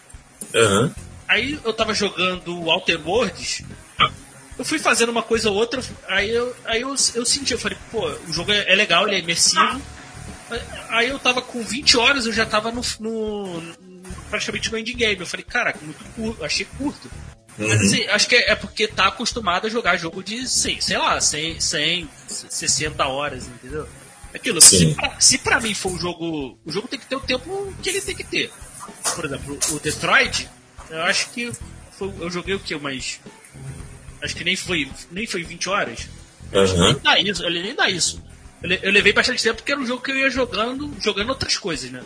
Uhum. 0.54 0.90
Aí 1.28 1.58
eu 1.64 1.72
tava 1.72 1.94
jogando 1.94 2.70
Alter 2.70 3.00
Worlds, 3.06 3.64
eu 4.58 4.64
fui 4.64 4.78
fazendo 4.78 5.08
uma 5.08 5.22
coisa 5.22 5.50
ou 5.50 5.56
outra, 5.56 5.82
aí 6.08 6.30
eu, 6.30 6.54
aí 6.64 6.80
eu, 6.82 6.90
eu 7.14 7.26
senti, 7.26 7.52
eu 7.52 7.58
falei, 7.58 7.76
pô, 7.90 8.06
o 8.28 8.32
jogo 8.32 8.52
é, 8.52 8.72
é 8.72 8.74
legal, 8.74 9.06
ele 9.06 9.16
é 9.16 9.18
imersivo. 9.18 9.80
Aí 10.90 11.08
eu 11.08 11.18
tava 11.18 11.42
com 11.42 11.62
20 11.62 11.96
horas, 11.96 12.26
eu 12.26 12.32
já 12.32 12.46
tava 12.46 12.70
no, 12.70 12.82
no, 13.00 13.62
praticamente 14.30 14.70
no 14.70 14.78
endgame. 14.78 15.18
Eu 15.18 15.26
falei, 15.26 15.44
caraca, 15.44 15.78
muito 15.82 16.04
curto, 16.14 16.44
achei 16.44 16.66
curto. 16.78 17.10
Uhum. 17.58 17.68
Mas 17.68 17.80
assim, 17.82 18.06
acho 18.06 18.28
que 18.28 18.36
é, 18.36 18.50
é, 18.50 18.54
porque 18.54 18.86
tá 18.86 19.06
acostumado 19.08 19.66
a 19.66 19.70
jogar 19.70 19.96
jogo 19.96 20.22
de, 20.22 20.48
sei, 20.48 20.80
sei 20.80 20.98
lá, 20.98 21.20
100, 21.20 21.60
100 21.60 22.10
60 22.28 23.06
horas, 23.06 23.48
entendeu? 23.48 23.88
Aquilo, 24.34 24.60
se 24.60 24.94
pra, 24.94 25.20
se 25.20 25.38
pra 25.38 25.60
mim 25.60 25.74
for 25.74 25.92
um 25.92 25.98
jogo. 25.98 26.58
O 26.64 26.72
jogo 26.72 26.88
tem 26.88 26.98
que 26.98 27.06
ter 27.06 27.16
o 27.16 27.20
tempo 27.20 27.72
que 27.80 27.88
ele 27.88 28.00
tem 28.00 28.16
que 28.16 28.24
ter. 28.24 28.50
Por 29.14 29.24
exemplo, 29.24 29.58
o 29.70 29.78
Detroit, 29.78 30.48
eu 30.90 31.02
acho 31.02 31.30
que 31.30 31.52
foi, 31.92 32.12
eu 32.18 32.30
joguei 32.30 32.54
o 32.54 32.60
que? 32.60 32.76
Mas. 32.76 33.20
Acho 34.20 34.34
que 34.34 34.44
nem 34.44 34.56
foi, 34.56 34.90
nem 35.10 35.26
foi 35.26 35.44
20 35.44 35.68
horas. 35.68 36.08
Uhum. 36.52 36.84
Nem 36.86 36.98
dá 36.98 37.20
isso, 37.20 37.44
ele 37.44 37.62
nem 37.62 37.74
dá 37.74 37.88
isso. 37.88 38.22
Eu, 38.62 38.70
eu 38.70 38.92
levei 38.92 39.12
bastante 39.12 39.42
tempo 39.42 39.56
porque 39.56 39.72
era 39.72 39.80
um 39.80 39.86
jogo 39.86 40.02
que 40.02 40.10
eu 40.10 40.16
ia 40.16 40.30
jogando, 40.30 40.92
jogando 41.00 41.28
outras 41.28 41.56
coisas, 41.56 41.90
né? 41.90 42.02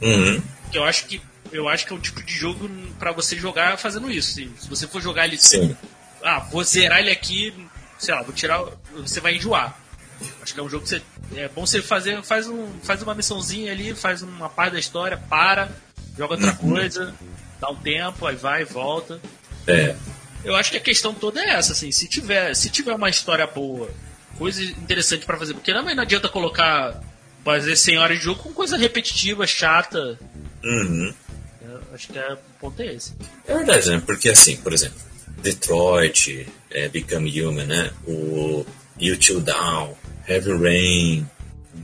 Uhum. 0.00 0.42
Que 0.72 0.78
eu 0.78 0.84
acho 0.84 1.06
que 1.06 1.20
eu 1.52 1.68
acho 1.68 1.86
que 1.86 1.92
é 1.92 1.96
um 1.96 2.00
tipo 2.00 2.22
de 2.22 2.32
jogo 2.32 2.70
para 2.98 3.12
você 3.12 3.36
jogar 3.36 3.76
fazendo 3.76 4.10
isso. 4.10 4.30
Assim. 4.30 4.52
Se 4.58 4.68
você 4.68 4.86
for 4.86 5.02
jogar 5.02 5.26
ele. 5.26 5.36
Sim. 5.38 5.76
Ah, 6.22 6.38
vou 6.38 6.62
zerar 6.62 7.00
ele 7.00 7.10
aqui, 7.10 7.52
sei 7.98 8.14
lá, 8.14 8.22
vou 8.22 8.32
tirar. 8.32 8.64
Você 8.96 9.20
vai 9.20 9.36
enjoar. 9.36 9.78
Acho 10.42 10.54
que 10.54 10.60
é 10.60 10.62
um 10.62 10.68
jogo 10.68 10.84
que 10.84 10.90
você, 10.90 11.02
é 11.36 11.48
bom 11.48 11.66
você 11.66 11.82
fazer 11.82 12.22
faz, 12.22 12.46
um, 12.46 12.66
faz 12.82 13.02
uma 13.02 13.14
missãozinha 13.14 13.72
ali, 13.72 13.94
faz 13.94 14.22
uma 14.22 14.48
parte 14.48 14.74
da 14.74 14.78
história, 14.78 15.16
para, 15.16 15.70
joga 16.16 16.34
outra 16.34 16.50
uhum. 16.50 16.72
coisa, 16.72 17.14
dá 17.60 17.70
um 17.70 17.76
tempo, 17.76 18.26
aí 18.26 18.36
vai 18.36 18.62
e 18.62 18.64
volta. 18.64 19.20
É. 19.66 19.94
Eu 20.44 20.56
acho 20.56 20.70
que 20.70 20.76
a 20.76 20.80
questão 20.80 21.14
toda 21.14 21.40
é 21.40 21.50
essa, 21.50 21.72
assim, 21.72 21.92
se 21.92 22.08
tiver, 22.08 22.54
se 22.54 22.70
tiver 22.70 22.94
uma 22.94 23.10
história 23.10 23.46
boa, 23.46 23.90
coisa 24.38 24.62
interessante 24.62 25.26
para 25.26 25.36
fazer, 25.36 25.54
porque 25.54 25.72
não, 25.72 25.82
não 25.82 26.02
adianta 26.02 26.28
colocar 26.28 27.00
fazer 27.44 27.76
100 27.76 27.98
horas 27.98 28.18
de 28.18 28.24
jogo 28.24 28.42
com 28.42 28.52
coisa 28.52 28.76
repetitiva, 28.76 29.46
chata. 29.46 30.18
Uhum. 30.64 31.12
Eu 31.62 31.80
acho 31.94 32.08
que 32.08 32.18
é, 32.18 32.32
o 32.32 32.38
ponto 32.60 32.80
é 32.82 32.94
esse. 32.94 33.14
É 33.46 33.54
verdade, 33.54 33.90
né? 33.90 34.02
Porque 34.04 34.28
assim, 34.28 34.56
por 34.56 34.72
exemplo, 34.72 34.98
Detroit, 35.42 36.46
é, 36.70 36.88
Become 36.88 37.42
Human, 37.42 37.66
né? 37.66 37.90
O 38.06 38.64
You 38.98 39.16
Till 39.16 39.40
Down, 39.40 39.96
Heavy 40.30 40.52
Rain, 40.52 41.26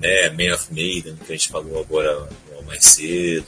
né, 0.00 0.30
Man 0.30 0.54
of 0.54 0.72
Maiden, 0.72 1.16
que 1.16 1.32
a 1.32 1.37
gente 1.37 1.48
falou 1.48 1.80
agora 1.80 2.28
mais 2.66 2.85
cedo. 2.85 3.46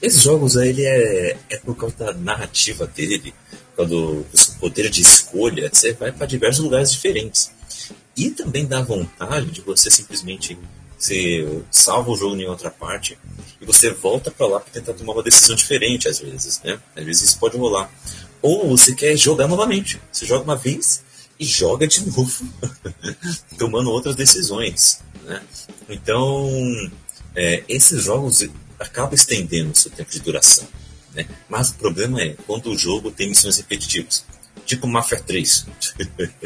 Esses 0.00 0.22
jogos 0.22 0.56
aí, 0.56 0.70
ele 0.70 0.84
é, 0.84 1.36
é 1.50 1.56
por 1.58 1.76
causa 1.76 1.96
da 1.96 2.12
narrativa 2.12 2.86
dele, 2.86 3.32
quando 3.76 4.20
o 4.20 4.26
poder 4.58 4.90
de 4.90 5.00
escolha, 5.00 5.70
você 5.72 5.92
vai 5.92 6.12
para 6.12 6.26
diversos 6.26 6.64
lugares 6.64 6.90
diferentes. 6.90 7.52
E 8.16 8.30
também 8.30 8.66
dá 8.66 8.82
vontade 8.82 9.50
de 9.50 9.60
você 9.60 9.90
simplesmente 9.90 10.58
você 10.98 11.64
salva 11.68 12.12
o 12.12 12.16
jogo 12.16 12.36
em 12.36 12.46
outra 12.46 12.70
parte 12.70 13.18
e 13.60 13.64
você 13.64 13.90
volta 13.90 14.30
para 14.30 14.46
lá 14.46 14.60
para 14.60 14.70
tentar 14.72 14.92
tomar 14.92 15.14
uma 15.14 15.22
decisão 15.22 15.56
diferente 15.56 16.06
às 16.06 16.20
vezes, 16.20 16.60
né? 16.62 16.78
Às 16.94 17.04
vezes 17.04 17.22
isso 17.22 17.38
pode 17.38 17.56
rolar. 17.56 17.90
Ou 18.40 18.68
você 18.68 18.94
quer 18.94 19.16
jogar 19.16 19.48
novamente. 19.48 20.00
Você 20.12 20.26
joga 20.26 20.44
uma 20.44 20.54
vez, 20.54 21.02
e 21.42 21.44
joga 21.44 21.86
de 21.86 22.06
novo, 22.06 22.48
tomando 23.58 23.90
outras 23.90 24.14
decisões. 24.14 25.02
Né? 25.24 25.42
Então, 25.88 26.48
é, 27.34 27.64
esses 27.68 28.04
jogos 28.04 28.48
acabam 28.78 29.14
estendendo 29.14 29.72
o 29.72 29.74
seu 29.74 29.90
tempo 29.90 30.10
de 30.10 30.20
duração. 30.20 30.66
Né? 31.14 31.26
Mas 31.48 31.70
o 31.70 31.74
problema 31.74 32.22
é 32.22 32.36
quando 32.46 32.70
o 32.70 32.78
jogo 32.78 33.10
tem 33.10 33.28
missões 33.28 33.56
repetitivas. 33.56 34.24
Tipo 34.64 34.86
Mafia 34.86 35.20
3. 35.20 35.66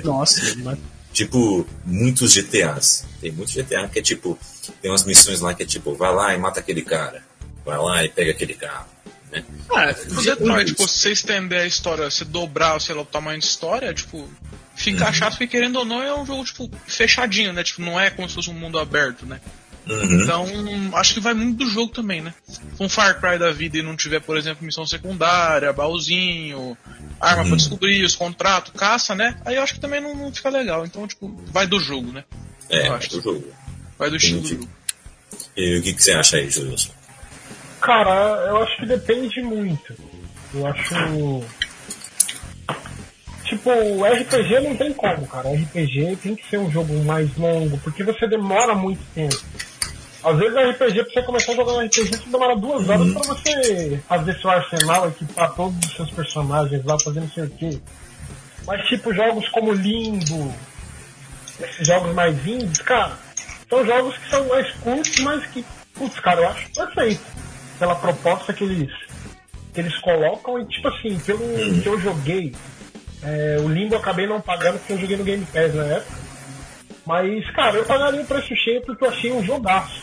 Nossa, 0.02 0.40
Tipo, 1.12 1.66
muitos 1.82 2.34
GTAs. 2.34 3.06
Tem 3.22 3.32
muitos 3.32 3.54
GTA 3.54 3.88
que 3.88 4.00
é 4.00 4.02
tipo. 4.02 4.38
Tem 4.82 4.90
umas 4.90 5.04
missões 5.04 5.40
lá 5.40 5.54
que 5.54 5.62
é 5.62 5.66
tipo, 5.66 5.94
vai 5.94 6.14
lá 6.14 6.34
e 6.34 6.38
mata 6.38 6.60
aquele 6.60 6.82
cara. 6.82 7.24
Vai 7.64 7.78
lá 7.78 8.04
e 8.04 8.10
pega 8.10 8.32
aquele 8.32 8.52
carro. 8.52 8.86
Né? 9.32 9.42
Ah, 9.70 9.94
o 10.10 10.22
Detroit, 10.22 10.66
tipo, 10.66 10.86
se 10.86 10.98
você 10.98 11.12
estender 11.12 11.60
a 11.60 11.66
história, 11.66 12.10
se 12.10 12.22
dobrar, 12.22 12.78
sei 12.82 12.94
lá, 12.94 13.00
o 13.00 13.06
tamanho 13.06 13.38
de 13.38 13.46
história, 13.46 13.94
tipo, 13.94 14.28
fica 14.90 15.06
uhum. 15.06 15.12
chato 15.12 15.32
porque 15.32 15.46
querendo 15.48 15.76
ou 15.76 15.84
não 15.84 16.00
é 16.02 16.16
um 16.16 16.24
jogo, 16.24 16.44
tipo, 16.44 16.70
fechadinho, 16.86 17.52
né? 17.52 17.64
Tipo, 17.64 17.82
não 17.82 17.98
é 17.98 18.08
como 18.10 18.28
se 18.28 18.34
fosse 18.34 18.50
um 18.50 18.54
mundo 18.54 18.78
aberto, 18.78 19.26
né? 19.26 19.40
Uhum. 19.88 20.22
Então, 20.22 20.46
acho 20.94 21.14
que 21.14 21.20
vai 21.20 21.34
muito 21.34 21.64
do 21.64 21.70
jogo 21.70 21.92
também, 21.92 22.20
né? 22.20 22.34
Se 22.46 22.60
um 22.80 22.88
Far 22.88 23.20
Cry 23.20 23.38
da 23.38 23.52
vida 23.52 23.78
e 23.78 23.82
não 23.82 23.96
tiver, 23.96 24.20
por 24.20 24.36
exemplo, 24.36 24.64
missão 24.64 24.86
secundária, 24.86 25.72
baúzinho, 25.72 26.76
arma 27.20 27.42
uhum. 27.42 27.48
pra 27.48 27.56
descobrir, 27.56 28.04
os 28.04 28.16
contratos, 28.16 28.72
caça, 28.76 29.14
né? 29.14 29.40
Aí 29.44 29.56
eu 29.56 29.62
acho 29.62 29.74
que 29.74 29.80
também 29.80 30.00
não, 30.00 30.14
não, 30.14 30.32
fica 30.32 30.48
legal. 30.48 30.84
Então, 30.84 31.06
tipo, 31.06 31.28
vai 31.46 31.66
do 31.66 31.78
jogo, 31.78 32.12
né? 32.12 32.24
É, 32.68 32.88
vai 32.88 32.98
do 32.98 33.20
jogo. 33.20 33.44
Vai 33.98 34.10
do 34.10 34.16
estilo 34.16 34.40
do 34.40 34.48
jogo. 34.48 34.68
E 35.56 35.78
o 35.78 35.82
que, 35.82 35.94
que 35.94 36.02
você 36.02 36.12
acha 36.12 36.36
aí, 36.36 36.50
Júlio? 36.50 36.76
Cara, 37.80 38.46
eu 38.48 38.62
acho 38.62 38.76
que 38.76 38.86
depende 38.86 39.40
muito. 39.42 39.94
Eu 40.54 40.66
acho. 40.66 40.94
Tipo, 43.56 43.70
RPG 44.04 44.60
não 44.60 44.76
tem 44.76 44.92
como, 44.92 45.26
cara. 45.26 45.48
RPG 45.48 46.18
tem 46.22 46.36
que 46.36 46.46
ser 46.46 46.58
um 46.58 46.70
jogo 46.70 46.92
mais 47.04 47.34
longo, 47.36 47.78
porque 47.78 48.04
você 48.04 48.26
demora 48.26 48.74
muito 48.74 49.00
tempo. 49.14 49.36
Às 50.22 50.38
vezes 50.38 50.54
RPG, 50.54 51.04
pra 51.04 51.12
você 51.12 51.22
começar 51.22 51.52
a 51.52 51.56
jogar 51.56 51.72
um 51.72 51.86
RPG, 51.86 52.08
você 52.08 52.28
demora 52.28 52.56
duas 52.56 52.86
horas 52.88 53.12
pra 53.12 53.22
você 53.22 54.02
fazer 54.06 54.38
seu 54.38 54.50
arsenal, 54.50 55.08
equipar 55.08 55.54
todos 55.54 55.78
os 55.86 55.96
seus 55.96 56.10
personagens 56.10 56.84
lá, 56.84 56.98
fazendo 56.98 57.24
não 57.24 57.30
sei 57.30 57.44
o 57.44 57.50
quê. 57.50 57.80
Mas 58.66 58.86
tipo, 58.86 59.14
jogos 59.14 59.48
como 59.48 59.72
Limbo, 59.72 60.52
esses 61.60 61.86
jogos 61.86 62.14
mais 62.14 62.46
indies, 62.46 62.78
cara, 62.78 63.12
são 63.70 63.86
jogos 63.86 64.18
que 64.18 64.28
são 64.28 64.46
mais 64.48 64.70
curtos, 64.74 65.18
mas 65.20 65.46
que, 65.46 65.64
putz, 65.94 66.20
cara, 66.20 66.42
eu 66.42 66.48
acho 66.48 66.70
perfeito. 66.72 67.24
Pela 67.78 67.94
proposta 67.94 68.52
que 68.52 68.64
eles, 68.64 68.92
que 69.72 69.80
eles 69.80 69.96
colocam 69.98 70.60
e 70.60 70.66
tipo 70.66 70.88
assim, 70.88 71.18
pelo 71.20 71.40
que 71.80 71.86
eu 71.86 72.00
joguei, 72.00 72.54
é, 73.26 73.56
o 73.60 73.68
Limbo 73.68 73.94
eu 73.94 73.98
acabei 73.98 74.26
não 74.26 74.40
pagando 74.40 74.78
porque 74.78 74.92
eu 74.92 74.98
joguei 74.98 75.16
no 75.16 75.24
Game 75.24 75.44
Pass 75.46 75.74
na 75.74 75.84
época. 75.84 76.26
Mas, 77.04 77.50
cara, 77.50 77.76
eu 77.76 77.84
pagaria 77.84 78.20
o 78.20 78.26
preço 78.26 78.54
cheio 78.56 78.82
porque 78.82 79.04
eu 79.04 79.08
achei 79.08 79.32
um 79.32 79.42
jogaço. 79.42 80.02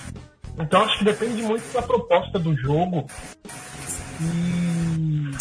Então 0.60 0.84
acho 0.84 0.98
que 1.00 1.06
depende 1.06 1.42
muito 1.42 1.64
da 1.74 1.82
proposta 1.82 2.38
do 2.38 2.56
jogo. 2.56 3.08
E. 4.22 5.32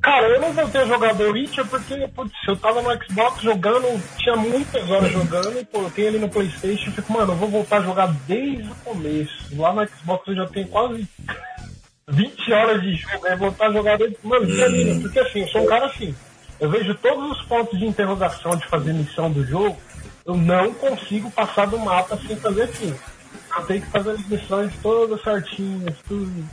Cara, 0.00 0.28
eu 0.28 0.40
não 0.40 0.52
voltei 0.52 0.82
a 0.82 0.86
jogar 0.86 1.16
The 1.16 1.24
Witcher 1.24 1.66
porque, 1.66 2.08
putz, 2.14 2.32
eu 2.46 2.56
tava 2.56 2.80
no 2.80 3.04
Xbox 3.04 3.42
jogando, 3.42 4.00
tinha 4.18 4.36
muitas 4.36 4.88
horas 4.88 5.10
jogando, 5.10 5.58
e 5.58 5.64
pô, 5.64 5.80
eu 5.80 5.90
tenho 5.90 6.08
ali 6.08 6.18
no 6.20 6.28
Playstation, 6.28 6.90
eu 6.90 6.92
fico, 6.92 7.12
mano, 7.12 7.32
eu 7.32 7.36
vou 7.36 7.48
voltar 7.48 7.78
a 7.78 7.82
jogar 7.82 8.06
desde 8.28 8.70
o 8.70 8.74
começo. 8.84 9.56
Lá 9.56 9.72
no 9.72 9.88
Xbox 9.88 10.28
eu 10.28 10.36
já 10.36 10.46
tenho 10.46 10.68
quase 10.68 11.08
20 12.08 12.52
horas 12.52 12.82
de 12.82 12.94
jogo, 12.94 13.26
aí 13.26 13.36
voltar 13.36 13.66
a 13.66 13.72
jogar 13.72 13.98
desde. 13.98 14.16
Mano, 14.22 14.46
termina, 14.46 15.00
porque 15.00 15.18
assim, 15.18 15.40
eu 15.40 15.48
sou 15.48 15.62
um 15.62 15.66
cara 15.66 15.86
assim. 15.86 16.14
Eu 16.60 16.70
vejo 16.70 16.94
todos 16.96 17.38
os 17.38 17.44
pontos 17.46 17.78
de 17.78 17.86
interrogação 17.86 18.56
de 18.56 18.66
fazer 18.66 18.92
missão 18.92 19.30
do 19.30 19.44
jogo, 19.44 19.76
eu 20.24 20.36
não 20.36 20.72
consigo 20.74 21.30
passar 21.30 21.66
do 21.66 21.78
mapa 21.78 22.18
sem 22.26 22.36
fazer 22.36 22.62
assim. 22.62 22.94
Eu 23.56 23.66
tenho 23.66 23.82
que 23.82 23.90
fazer 23.90 24.10
as 24.10 24.26
missões 24.26 24.72
todas 24.82 25.22
certinhas, 25.22 25.94
tudo. 26.08 26.44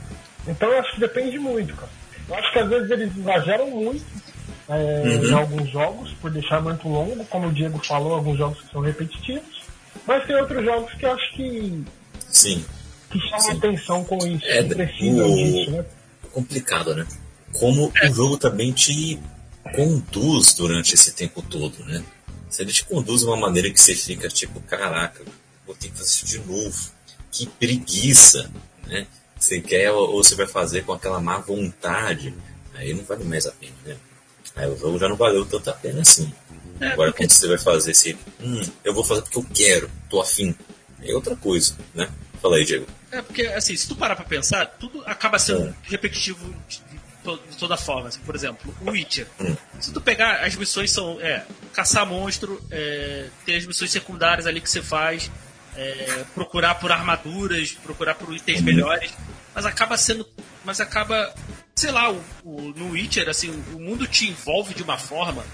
Então 0.46 0.68
eu 0.70 0.78
acho 0.78 0.94
que 0.94 1.00
depende 1.00 1.38
muito, 1.38 1.74
cara. 1.74 1.90
Eu 2.28 2.34
acho 2.36 2.52
que 2.52 2.58
às 2.58 2.68
vezes 2.68 2.90
eles 2.90 3.16
exageram 3.16 3.70
muito 3.70 4.04
é, 4.68 5.02
uhum. 5.04 5.24
em 5.24 5.32
alguns 5.32 5.70
jogos, 5.70 6.12
por 6.20 6.30
deixar 6.30 6.62
muito 6.62 6.88
longo, 6.88 7.24
como 7.26 7.48
o 7.48 7.52
Diego 7.52 7.78
falou, 7.84 8.14
alguns 8.14 8.38
jogos 8.38 8.60
que 8.60 8.72
são 8.72 8.80
repetitivos. 8.80 9.62
Mas 10.06 10.26
tem 10.26 10.36
outros 10.36 10.64
jogos 10.64 10.92
que 10.94 11.04
eu 11.04 11.12
acho 11.12 11.32
que. 11.34 11.84
Sim. 12.28 12.64
Que 13.10 13.20
chamam 13.20 13.40
Sim. 13.40 13.58
atenção 13.58 14.04
com 14.04 14.16
isso, 14.26 14.44
é, 14.46 14.62
que 14.62 14.74
precisam 14.74 15.30
o... 15.30 15.34
disso, 15.34 15.70
né? 15.70 15.84
Complicado, 16.32 16.94
né? 16.94 17.06
Como 17.52 17.92
é. 18.02 18.08
o 18.08 18.14
jogo 18.14 18.36
também 18.36 18.72
te 18.72 19.20
conduz 19.74 20.54
durante 20.54 20.94
esse 20.94 21.12
tempo 21.12 21.42
todo, 21.42 21.84
né? 21.84 22.04
Se 22.48 22.62
ele 22.62 22.72
te 22.72 22.84
conduz 22.84 23.20
de 23.20 23.26
uma 23.26 23.36
maneira 23.36 23.70
que 23.70 23.80
você 23.80 23.94
fica 23.94 24.28
tipo, 24.28 24.60
caraca, 24.60 25.24
vou 25.66 25.74
ter 25.74 25.88
que 25.88 25.98
fazer 25.98 26.10
isso 26.10 26.26
de 26.26 26.38
novo. 26.38 26.90
Que 27.30 27.46
preguiça, 27.46 28.50
né? 28.86 29.06
Você 29.38 29.60
quer 29.60 29.90
ou 29.90 30.22
você 30.22 30.34
vai 30.34 30.46
fazer 30.46 30.84
com 30.84 30.92
aquela 30.92 31.20
má 31.20 31.38
vontade, 31.38 32.34
aí 32.74 32.94
não 32.94 33.04
vale 33.04 33.24
mais 33.24 33.46
a 33.46 33.52
pena, 33.52 33.74
né? 33.84 33.96
Aí 34.54 34.68
o 34.68 34.78
jogo 34.78 34.98
já 34.98 35.08
não 35.08 35.16
valeu 35.16 35.44
tanto 35.44 35.68
a 35.68 35.72
pena 35.72 36.02
assim. 36.02 36.32
É, 36.80 36.88
Agora 36.88 37.10
porque... 37.10 37.24
quando 37.24 37.32
você 37.32 37.48
vai 37.48 37.58
fazer 37.58 37.90
esse, 37.90 38.16
hum, 38.40 38.62
eu 38.84 38.94
vou 38.94 39.04
fazer 39.04 39.22
porque 39.22 39.38
eu 39.38 39.46
quero, 39.52 39.90
tô 40.08 40.20
afim, 40.20 40.54
é 41.02 41.14
outra 41.14 41.34
coisa, 41.36 41.76
né? 41.94 42.08
Fala 42.40 42.56
aí, 42.56 42.64
Diego. 42.64 42.86
É 43.10 43.22
porque, 43.22 43.42
assim, 43.46 43.76
se 43.76 43.88
tu 43.88 43.96
parar 43.96 44.16
pra 44.16 44.24
pensar, 44.24 44.66
tudo 44.66 45.02
acaba 45.06 45.38
sendo 45.38 45.68
é. 45.68 45.74
repetitivo 45.84 46.54
de 47.32 47.56
toda 47.56 47.76
forma. 47.76 48.08
Assim, 48.08 48.20
por 48.20 48.34
exemplo, 48.34 48.74
o 48.80 48.90
Witcher. 48.90 49.26
Se 49.80 49.92
tu 49.92 50.00
pegar, 50.00 50.44
as 50.44 50.54
missões 50.56 50.90
são 50.90 51.20
é, 51.20 51.44
caçar 51.72 52.06
monstro, 52.06 52.62
é, 52.70 53.28
tem 53.44 53.56
as 53.56 53.66
missões 53.66 53.90
secundárias 53.90 54.46
ali 54.46 54.60
que 54.60 54.70
você 54.70 54.82
faz, 54.82 55.30
é, 55.76 56.24
procurar 56.34 56.76
por 56.76 56.92
armaduras, 56.92 57.72
procurar 57.72 58.14
por 58.14 58.34
itens 58.34 58.60
melhores, 58.60 59.12
mas 59.54 59.66
acaba 59.66 59.96
sendo. 59.96 60.26
Mas 60.64 60.80
acaba. 60.80 61.34
Sei 61.74 61.90
lá, 61.90 62.10
o, 62.10 62.22
o, 62.44 62.72
no 62.76 62.90
Witcher, 62.90 63.28
assim, 63.28 63.50
o 63.74 63.80
mundo 63.80 64.06
te 64.06 64.28
envolve 64.28 64.74
de 64.74 64.82
uma 64.82 64.96
forma 64.96 65.44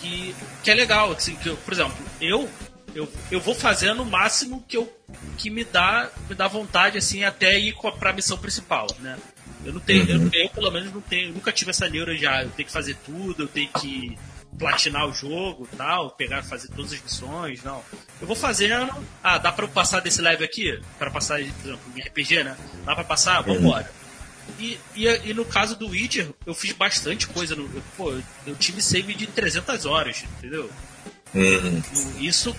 que, 0.00 0.34
que 0.62 0.70
é 0.70 0.74
legal. 0.74 1.12
Assim, 1.12 1.36
que, 1.36 1.54
por 1.56 1.72
exemplo, 1.72 1.96
eu 2.20 2.48
eu, 2.94 3.10
eu 3.30 3.40
vou 3.40 3.54
fazendo 3.54 4.02
o 4.02 4.06
máximo 4.06 4.64
que 4.66 4.76
eu 4.76 4.92
que 5.38 5.50
me 5.50 5.64
dá 5.64 6.10
me 6.28 6.34
dá 6.34 6.48
vontade 6.48 6.98
assim 6.98 7.24
até 7.24 7.58
ir 7.58 7.74
para 7.98 8.10
a 8.10 8.12
missão 8.12 8.36
principal, 8.38 8.86
né? 8.98 9.16
Eu 9.64 9.74
não 9.74 9.80
tenho, 9.80 10.04
uhum. 10.04 10.30
eu, 10.32 10.44
eu, 10.44 10.48
pelo 10.50 10.70
menos 10.70 10.92
não 10.92 11.00
tenho, 11.00 11.32
nunca 11.32 11.52
tive 11.52 11.70
essa 11.70 11.88
neura 11.88 12.16
já, 12.16 12.42
eu 12.42 12.50
tenho 12.50 12.66
que 12.66 12.72
fazer 12.72 12.96
tudo, 13.04 13.42
eu 13.42 13.48
tenho 13.48 13.68
que 13.68 14.16
platinar 14.58 15.06
o 15.06 15.12
jogo 15.12 15.68
tal, 15.76 16.10
pegar, 16.10 16.42
fazer 16.42 16.68
todas 16.68 16.92
as 16.92 17.02
missões, 17.02 17.62
não. 17.62 17.82
Eu 18.20 18.26
vou 18.26 18.36
fazendo, 18.36 18.92
ah, 19.22 19.38
dá 19.38 19.52
pra 19.52 19.64
eu 19.64 19.68
passar 19.68 20.00
desse 20.00 20.20
level 20.20 20.44
aqui? 20.44 20.80
Para 20.98 21.10
passar, 21.10 21.38
por 21.38 21.68
exemplo, 21.68 21.80
em 21.96 22.00
RPG, 22.00 22.44
né? 22.44 22.56
Dá 22.84 22.94
pra 22.94 23.04
passar? 23.04 23.46
Uhum. 23.48 23.54
Vambora. 23.54 23.90
E, 24.58 24.78
e, 24.96 25.06
e, 25.06 25.34
no 25.34 25.44
caso 25.44 25.76
do 25.76 25.88
Witcher, 25.88 26.28
eu 26.44 26.54
fiz 26.54 26.72
bastante 26.72 27.26
coisa. 27.26 27.54
No, 27.54 27.64
eu, 27.64 27.82
pô, 27.96 28.12
eu 28.46 28.56
tive 28.56 28.82
save 28.82 29.14
de 29.14 29.26
300 29.26 29.86
horas, 29.86 30.24
entendeu? 30.38 30.68
Uhum. 31.32 31.82
Isso 32.18 32.54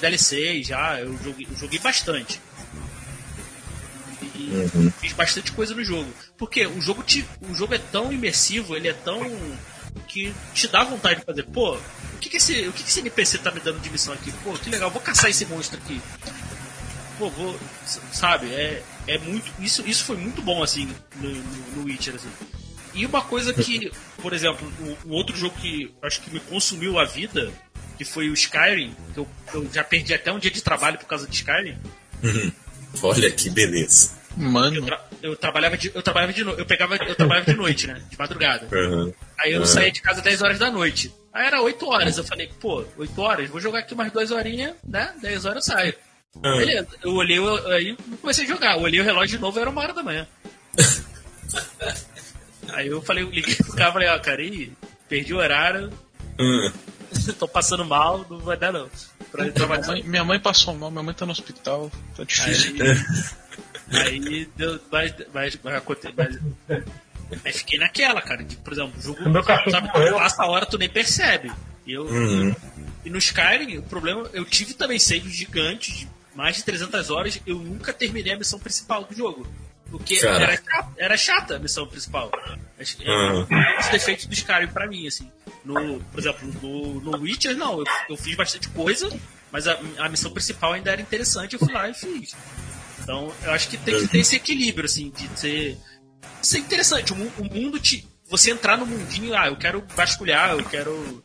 DLCs 0.00 0.66
já, 0.66 1.00
eu 1.00 1.16
joguei, 1.22 1.46
eu 1.50 1.56
joguei 1.56 1.78
bastante. 1.78 2.40
E 4.36 4.68
uhum. 4.74 4.90
fiz 5.00 5.12
bastante 5.12 5.52
coisa 5.52 5.74
no 5.74 5.82
jogo. 5.82 6.12
Porque 6.36 6.66
o 6.66 6.80
jogo, 6.80 7.02
te, 7.02 7.26
o 7.48 7.54
jogo 7.54 7.74
é 7.74 7.78
tão 7.78 8.12
imersivo, 8.12 8.76
ele 8.76 8.88
é 8.88 8.92
tão. 8.92 9.18
que 10.06 10.34
te 10.52 10.68
dá 10.68 10.84
vontade 10.84 11.20
de 11.20 11.26
fazer. 11.26 11.42
Pô, 11.44 11.74
o 11.74 12.18
que, 12.20 12.28
que, 12.28 12.36
esse, 12.36 12.68
o 12.68 12.72
que, 12.72 12.82
que 12.82 12.88
esse 12.90 13.00
NPC 13.00 13.38
tá 13.38 13.50
me 13.50 13.60
dando 13.60 13.80
de 13.80 13.90
missão 13.90 14.12
aqui? 14.12 14.30
Pô, 14.44 14.52
que 14.52 14.70
legal, 14.70 14.90
vou 14.90 15.00
caçar 15.00 15.30
esse 15.30 15.46
monstro 15.46 15.78
aqui. 15.78 16.00
Pô, 17.18 17.30
vou. 17.30 17.58
Sabe, 18.12 18.52
é, 18.52 18.82
é 19.06 19.18
muito. 19.18 19.50
Isso, 19.58 19.82
isso 19.86 20.04
foi 20.04 20.16
muito 20.16 20.42
bom, 20.42 20.62
assim, 20.62 20.88
no, 21.16 21.30
no, 21.30 21.76
no 21.76 21.84
Witcher, 21.84 22.14
assim. 22.14 22.30
E 22.94 23.04
uma 23.04 23.22
coisa 23.22 23.52
que, 23.52 23.92
por 24.22 24.32
exemplo, 24.32 24.66
o, 24.80 25.08
o, 25.08 25.12
outro 25.12 25.36
jogo 25.36 25.54
que 25.56 25.94
acho 26.02 26.20
que 26.22 26.32
me 26.32 26.40
consumiu 26.40 26.98
a 26.98 27.04
vida, 27.04 27.52
que 27.98 28.04
foi 28.06 28.30
o 28.30 28.34
Skyrim, 28.34 28.94
que 29.12 29.20
eu, 29.20 29.28
eu 29.52 29.68
já 29.70 29.84
perdi 29.84 30.14
até 30.14 30.32
um 30.32 30.38
dia 30.38 30.50
de 30.50 30.62
trabalho 30.62 30.98
por 30.98 31.06
causa 31.06 31.26
de 31.26 31.34
Skyrim. 31.34 31.76
Uhum. 32.22 32.52
Olha 33.02 33.30
que 33.30 33.50
beleza. 33.50 34.12
Mano. 34.36 34.76
Eu, 34.76 34.84
tra 34.84 35.04
eu, 35.22 35.36
trabalhava 35.36 35.76
de, 35.76 35.90
eu 35.94 36.02
trabalhava 36.02 36.32
de 36.32 36.42
eu 36.42 36.66
pegava 36.66 36.96
eu 36.96 37.14
trabalhava 37.14 37.50
de 37.50 37.56
noite, 37.56 37.86
né? 37.86 38.02
De 38.10 38.18
madrugada. 38.18 38.68
Uhum. 38.70 39.12
Aí 39.38 39.52
eu 39.52 39.60
uhum. 39.60 39.66
saía 39.66 39.90
de 39.90 40.02
casa 40.02 40.20
10 40.20 40.42
horas 40.42 40.58
da 40.58 40.70
noite. 40.70 41.12
Aí 41.32 41.46
era 41.46 41.62
8 41.62 41.86
horas. 41.86 42.18
Eu 42.18 42.24
falei, 42.24 42.50
pô, 42.60 42.84
8 42.96 43.20
horas, 43.20 43.48
vou 43.48 43.60
jogar 43.60 43.80
aqui 43.80 43.94
umas 43.94 44.12
2 44.12 44.30
horinhas, 44.30 44.74
né? 44.86 45.12
10 45.20 45.44
horas 45.46 45.68
eu 45.68 45.74
saio. 45.74 45.94
Uhum. 46.36 46.58
Beleza. 46.58 46.88
Eu 47.02 47.14
olhei, 47.14 47.38
eu, 47.38 47.72
aí 47.72 47.96
comecei 48.20 48.44
a 48.44 48.48
jogar. 48.48 48.76
Eu 48.76 48.82
olhei 48.82 49.00
o 49.00 49.04
relógio 49.04 49.36
de 49.36 49.42
novo, 49.42 49.58
era 49.58 49.70
uma 49.70 49.80
hora 49.80 49.94
da 49.94 50.02
manhã. 50.02 50.26
aí 52.68 52.88
eu 52.88 53.00
falei, 53.00 53.24
liguei 53.24 53.54
pro 53.54 53.74
cara 53.74 53.92
falei, 53.92 54.08
ó, 54.08 54.18
cara, 54.18 54.42
aí, 54.42 54.72
perdi 55.08 55.32
o 55.32 55.38
horário. 55.38 55.90
Uhum. 56.38 56.72
Tô 57.38 57.48
passando 57.48 57.84
mal, 57.84 58.26
não 58.28 58.38
vai 58.40 58.56
dar 58.56 58.72
não. 58.72 58.88
Minha 59.34 59.66
mãe, 59.66 60.02
minha 60.02 60.24
mãe 60.24 60.40
passou 60.40 60.74
mal, 60.74 60.90
minha 60.90 61.02
mãe 61.02 61.14
tá 61.14 61.26
no 61.26 61.32
hospital, 61.32 61.90
tá 62.16 62.24
difícil. 62.24 62.74
Aí, 62.82 62.96
aí 63.90 64.48
deu. 64.56 64.80
Mas, 64.90 65.14
mas, 65.32 65.58
mas, 65.62 65.80
mas, 66.16 66.40
mas 67.44 67.56
fiquei 67.56 67.78
naquela, 67.78 68.20
cara. 68.20 68.42
De, 68.42 68.56
por 68.56 68.72
exemplo, 68.72 68.92
o 68.98 69.02
jogo. 69.02 69.28
Meu 69.28 69.42
sabe, 69.42 69.90
quando 69.90 70.14
passa 70.14 70.42
a 70.42 70.46
hora, 70.46 70.66
tu 70.66 70.78
nem 70.78 70.88
percebe. 70.88 71.52
E, 71.86 71.92
eu, 71.92 72.04
uhum. 72.04 72.54
e 73.04 73.10
no 73.10 73.18
Skyrim, 73.18 73.78
o 73.78 73.82
problema. 73.82 74.28
Eu 74.32 74.44
tive 74.44 74.74
também 74.74 74.98
saves 74.98 75.32
gigantes, 75.32 75.98
de 75.98 76.08
mais 76.34 76.56
de 76.56 76.64
300 76.64 77.10
horas. 77.10 77.40
Eu 77.46 77.58
nunca 77.58 77.92
terminei 77.92 78.32
a 78.32 78.38
missão 78.38 78.58
principal 78.58 79.04
do 79.04 79.14
jogo. 79.14 79.46
Porque 79.90 80.18
era, 80.26 80.58
era 80.96 81.16
chata 81.16 81.56
a 81.56 81.58
missão 81.58 81.86
principal. 81.86 82.30
Uhum. 83.06 83.46
Os 83.78 83.88
defeitos 83.88 84.26
do 84.26 84.34
Skyrim 84.34 84.68
pra 84.68 84.86
mim, 84.86 85.06
assim. 85.06 85.30
No, 85.64 86.00
por 86.00 86.20
exemplo, 86.20 86.48
no, 86.60 87.00
no 87.00 87.18
Witcher, 87.18 87.56
não. 87.56 87.78
Eu, 87.78 87.84
eu 88.10 88.16
fiz 88.16 88.34
bastante 88.34 88.68
coisa, 88.70 89.08
mas 89.50 89.68
a, 89.68 89.78
a 89.98 90.08
missão 90.08 90.30
principal 90.32 90.72
ainda 90.72 90.90
era 90.90 91.00
interessante. 91.00 91.54
Eu 91.54 91.60
fui 91.60 91.72
lá 91.72 91.88
e 91.88 91.94
fiz. 91.94 92.34
Então, 93.06 93.32
eu 93.44 93.52
acho 93.52 93.68
que 93.68 93.76
tem 93.76 94.00
que 94.00 94.08
ter 94.08 94.18
esse 94.18 94.34
equilíbrio, 94.34 94.86
assim, 94.86 95.10
de 95.10 95.38
ser, 95.38 95.78
ser 96.42 96.58
interessante. 96.58 97.12
O, 97.12 97.16
o 97.38 97.44
mundo 97.44 97.78
te. 97.78 98.04
Você 98.28 98.50
entrar 98.50 98.76
no 98.76 98.84
mundinho, 98.84 99.32
ah, 99.36 99.46
eu 99.46 99.54
quero 99.56 99.84
vasculhar, 99.94 100.50
eu 100.50 100.64
quero. 100.64 101.24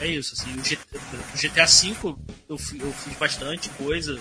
é 0.00 0.06
isso, 0.08 0.34
assim. 0.34 0.52
O 0.52 0.62
GTA, 0.62 0.98
o 1.32 1.38
GTA 1.38 1.66
V 1.66 1.96
eu, 2.02 2.18
eu 2.48 2.58
fiz 2.58 3.16
bastante 3.16 3.68
coisa. 3.70 4.18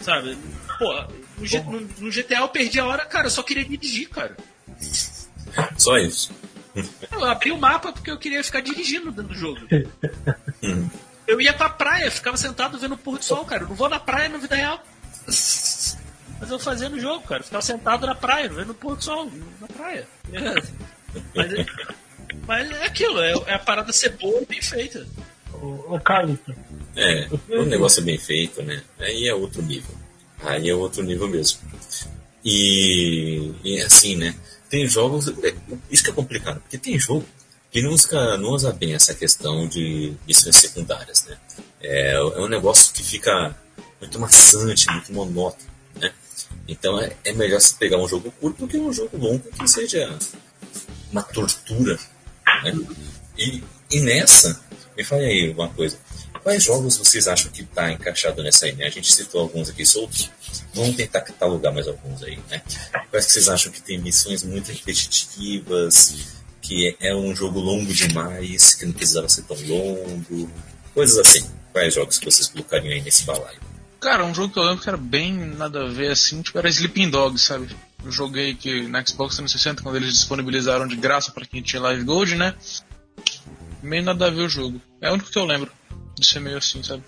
Sabe? 0.00 0.38
Pô, 0.78 0.94
no, 1.38 1.44
G- 1.46 1.60
no- 1.62 1.80
no 1.80 2.10
GTA 2.12 2.38
eu 2.38 2.48
perdi 2.48 2.78
a 2.78 2.86
hora, 2.86 3.04
cara, 3.04 3.26
eu 3.26 3.30
só 3.32 3.42
queria 3.42 3.64
dirigir, 3.64 4.08
cara. 4.08 4.36
Só 5.76 5.98
isso. 5.98 6.30
Eu 7.10 7.24
abri 7.24 7.50
o 7.50 7.58
mapa 7.58 7.92
porque 7.92 8.08
eu 8.10 8.18
queria 8.18 8.44
ficar 8.44 8.60
dirigindo 8.60 9.10
dentro 9.10 9.32
do 9.32 9.34
jogo. 9.34 9.58
Eu 11.26 11.40
ia 11.40 11.52
pra 11.52 11.68
praia, 11.68 12.10
ficava 12.10 12.36
sentado 12.36 12.78
vendo 12.78 12.94
o 12.94 12.98
pôr 12.98 13.18
do 13.18 13.24
sol, 13.24 13.44
cara. 13.44 13.64
Eu 13.64 13.68
não 13.68 13.74
vou 13.74 13.88
na 13.88 13.98
praia 13.98 14.28
na 14.28 14.38
vida 14.38 14.54
real. 14.54 14.80
Mas 16.40 16.50
eu 16.50 16.58
fazia 16.58 16.88
no 16.88 16.98
jogo, 17.00 17.26
cara. 17.26 17.40
Eu 17.40 17.44
ficava 17.44 17.62
sentado 17.62 18.06
na 18.06 18.14
praia, 18.14 18.48
vendo 18.48 18.70
o 18.70 18.74
pôr 18.74 18.96
do 18.96 19.04
sol, 19.04 19.30
na 19.60 19.66
praia. 19.68 20.06
É. 20.32 20.54
Mas, 21.34 21.52
é, 21.52 21.66
mas 22.46 22.70
é 22.70 22.86
aquilo, 22.86 23.20
é, 23.20 23.32
é 23.46 23.54
a 23.54 23.58
parada 23.58 23.92
ser 23.92 24.10
boa 24.10 24.40
e 24.42 24.46
bem 24.46 24.62
feita. 24.62 25.06
Ô, 25.52 25.94
ô 25.94 26.00
Kaique, 26.00 26.38
É, 26.94 27.28
o 27.48 27.64
negócio 27.64 28.00
é 28.00 28.04
bem 28.04 28.18
feito, 28.18 28.62
né? 28.62 28.82
Aí 28.98 29.26
é 29.26 29.34
outro 29.34 29.62
nível. 29.62 29.94
Aí 30.42 30.68
é 30.68 30.74
outro 30.74 31.02
nível 31.02 31.28
mesmo. 31.28 31.60
E, 32.44 33.52
e 33.64 33.80
assim, 33.80 34.16
né? 34.16 34.34
Tem 34.70 34.86
jogos. 34.86 35.28
é, 35.28 35.54
Isso 35.90 36.04
que 36.04 36.10
é 36.10 36.12
complicado, 36.12 36.60
porque 36.60 36.78
tem 36.78 36.98
jogo 36.98 37.24
que 37.70 37.82
não 37.82 37.90
usa, 37.90 38.38
não 38.38 38.50
usa 38.50 38.72
bem 38.72 38.94
essa 38.94 39.14
questão 39.14 39.68
de 39.68 40.14
missões 40.26 40.56
secundárias, 40.56 41.24
né? 41.26 41.36
É, 41.80 42.12
é 42.12 42.40
um 42.40 42.48
negócio 42.48 42.92
que 42.94 43.02
fica 43.02 43.54
muito 44.00 44.18
maçante, 44.18 44.90
muito 44.90 45.12
monótono, 45.12 45.70
né? 45.96 46.12
Então 46.66 47.00
é, 47.00 47.16
é 47.24 47.32
melhor 47.32 47.60
você 47.60 47.74
pegar 47.74 47.98
um 47.98 48.08
jogo 48.08 48.30
curto 48.40 48.60
do 48.60 48.68
que 48.68 48.78
um 48.78 48.92
jogo 48.92 49.16
longo 49.16 49.50
que 49.50 49.68
seja 49.68 50.16
uma 51.10 51.22
tortura, 51.22 51.98
né? 52.64 52.72
E, 53.36 53.62
e 53.90 54.00
nessa, 54.00 54.60
me 54.96 55.04
fale 55.04 55.24
aí 55.24 55.50
uma 55.50 55.68
coisa. 55.68 55.98
Quais 56.42 56.64
jogos 56.64 56.96
vocês 56.96 57.28
acham 57.28 57.50
que 57.50 57.62
está 57.62 57.92
encaixado 57.92 58.42
nessa 58.42 58.66
aí, 58.66 58.72
né? 58.74 58.86
A 58.86 58.90
gente 58.90 59.12
citou 59.12 59.40
alguns 59.40 59.68
aqui 59.68 59.84
soltos. 59.84 60.30
Vamos 60.72 60.96
tentar 60.96 61.20
catalogar 61.20 61.74
mais 61.74 61.86
alguns 61.88 62.22
aí, 62.22 62.38
né? 62.48 62.62
Quais 63.10 63.26
que 63.26 63.32
vocês 63.32 63.48
acham 63.48 63.72
que 63.72 63.82
tem 63.82 63.98
missões 63.98 64.42
muito 64.42 64.72
repetitivas, 64.72 66.38
que 66.62 66.96
é 67.00 67.14
um 67.14 67.34
jogo 67.34 67.58
longo 67.60 67.92
demais, 67.92 68.74
que 68.74 68.86
não 68.86 68.92
precisava 68.92 69.28
ser 69.28 69.42
tão 69.42 69.56
longo, 69.66 70.50
coisas 70.94 71.18
assim. 71.18 71.48
Quais 71.72 71.94
jogos 71.94 72.18
que 72.18 72.24
vocês 72.24 72.46
colocariam 72.48 72.92
aí 72.92 73.00
nesse 73.00 73.24
balaio? 73.24 73.67
Cara, 74.00 74.24
um 74.24 74.34
jogo 74.34 74.52
que 74.52 74.58
eu 74.58 74.62
lembro 74.64 74.82
que 74.82 74.88
era 74.88 74.96
bem 74.98 75.32
nada 75.34 75.84
a 75.84 75.88
ver 75.88 76.10
assim, 76.12 76.40
tipo, 76.42 76.58
era 76.58 76.68
Sleeping 76.68 77.10
Dogs, 77.10 77.42
sabe? 77.44 77.68
Eu 78.04 78.12
joguei 78.12 78.54
que 78.54 78.86
na 78.86 79.04
Xbox 79.04 79.34
360 79.36 79.82
quando 79.82 79.96
eles 79.96 80.10
disponibilizaram 80.14 80.86
de 80.86 80.94
graça 80.96 81.32
pra 81.32 81.44
quem 81.44 81.60
tinha 81.62 81.82
Live 81.82 82.04
Gold, 82.04 82.36
né? 82.36 82.54
Meio 83.82 84.04
nada 84.04 84.26
a 84.26 84.30
ver 84.30 84.42
o 84.42 84.48
jogo. 84.48 84.80
É 85.00 85.10
o 85.10 85.14
único 85.14 85.30
que 85.30 85.38
eu 85.38 85.44
lembro 85.44 85.70
de 86.16 86.26
ser 86.26 86.40
meio 86.40 86.58
assim, 86.58 86.82
sabe? 86.82 87.02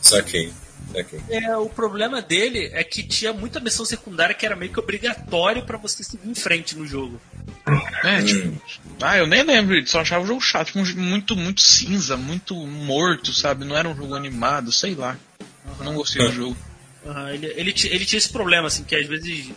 Saquei, 0.00 0.50
saquei. 0.92 1.20
É, 1.28 1.54
o 1.56 1.68
problema 1.68 2.22
dele 2.22 2.70
é 2.72 2.82
que 2.82 3.02
tinha 3.02 3.32
muita 3.32 3.60
missão 3.60 3.84
secundária 3.84 4.34
que 4.34 4.46
era 4.46 4.56
meio 4.56 4.72
que 4.72 4.80
obrigatório 4.80 5.64
pra 5.64 5.76
você 5.76 6.02
seguir 6.02 6.28
em 6.28 6.34
frente 6.34 6.74
no 6.76 6.86
jogo. 6.86 7.20
É, 8.02 8.20
Hum. 8.20 8.24
tipo. 8.24 8.62
Ah, 9.02 9.18
eu 9.18 9.26
nem 9.26 9.42
lembro, 9.42 9.74
só 9.86 10.00
achava 10.00 10.24
o 10.24 10.26
jogo 10.26 10.40
chato, 10.40 10.68
tipo, 10.68 10.78
um 10.78 10.84
jogo 10.84 11.00
muito, 11.00 11.36
muito 11.36 11.60
cinza, 11.60 12.16
muito 12.16 12.54
morto, 12.54 13.32
sabe? 13.32 13.64
Não 13.66 13.76
era 13.76 13.88
um 13.88 13.96
jogo 13.96 14.14
animado, 14.14 14.72
sei 14.72 14.94
lá. 14.94 15.18
Não 15.80 15.94
gostei 15.94 16.24
do 16.26 16.32
jogo. 16.32 16.56
Aham, 17.06 17.30
ele, 17.32 17.46
ele, 17.46 17.74
ele 17.84 18.04
tinha 18.04 18.18
esse 18.18 18.32
problema, 18.32 18.68
assim, 18.68 18.84
que 18.84 18.96
às 18.96 19.06
vezes. 19.06 19.52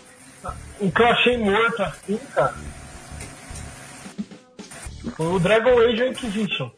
o 0.79 0.91
que 0.91 1.01
eu 1.01 1.07
achei 1.07 1.37
morto 1.37 1.81
assim, 1.81 2.17
cara, 2.33 2.55
foi 5.15 5.27
o 5.27 5.39
Dragon 5.39 5.79
Age 5.79 6.07
Inquisition. 6.07 6.69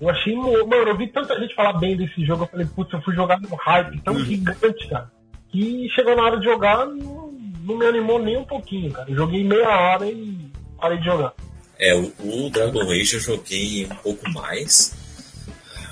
Eu 0.00 0.10
achei, 0.10 0.34
mano, 0.34 0.88
eu 0.88 0.96
vi 0.96 1.06
tanta 1.08 1.38
gente 1.38 1.54
falar 1.54 1.74
bem 1.74 1.96
desse 1.96 2.24
jogo, 2.26 2.44
eu 2.44 2.48
falei, 2.48 2.66
putz, 2.66 2.92
eu 2.92 3.00
fui 3.02 3.14
jogar 3.14 3.40
no 3.40 3.54
hype 3.54 4.00
tão 4.00 4.18
gigante, 4.24 4.88
cara, 4.88 5.10
que 5.50 5.88
chegou 5.94 6.16
na 6.16 6.22
hora 6.24 6.38
de 6.38 6.44
jogar, 6.44 6.86
não, 6.86 7.32
não 7.62 7.78
me 7.78 7.86
animou 7.86 8.18
nem 8.18 8.36
um 8.36 8.44
pouquinho, 8.44 8.92
cara. 8.92 9.08
Eu 9.08 9.16
joguei 9.16 9.44
meia 9.44 9.68
hora 9.68 10.06
e 10.06 10.50
parei 10.80 10.98
de 10.98 11.04
jogar. 11.04 11.32
É, 11.78 11.94
o, 11.94 12.12
o 12.18 12.50
Dragon 12.50 12.82
Age 12.90 13.14
eu 13.14 13.20
joguei 13.20 13.86
um 13.86 13.96
pouco 13.96 14.28
mais. 14.30 14.94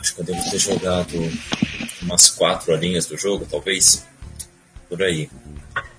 Acho 0.01 0.15
que 0.15 0.21
eu 0.21 0.25
devo 0.25 0.51
ter 0.51 0.59
jogado 0.59 1.17
umas 2.11 2.29
quatro 2.29 2.73
horinhas 2.73 3.07
do 3.07 3.17
jogo, 3.17 3.47
talvez. 3.49 4.07
Por 4.89 5.03
aí. 5.03 5.31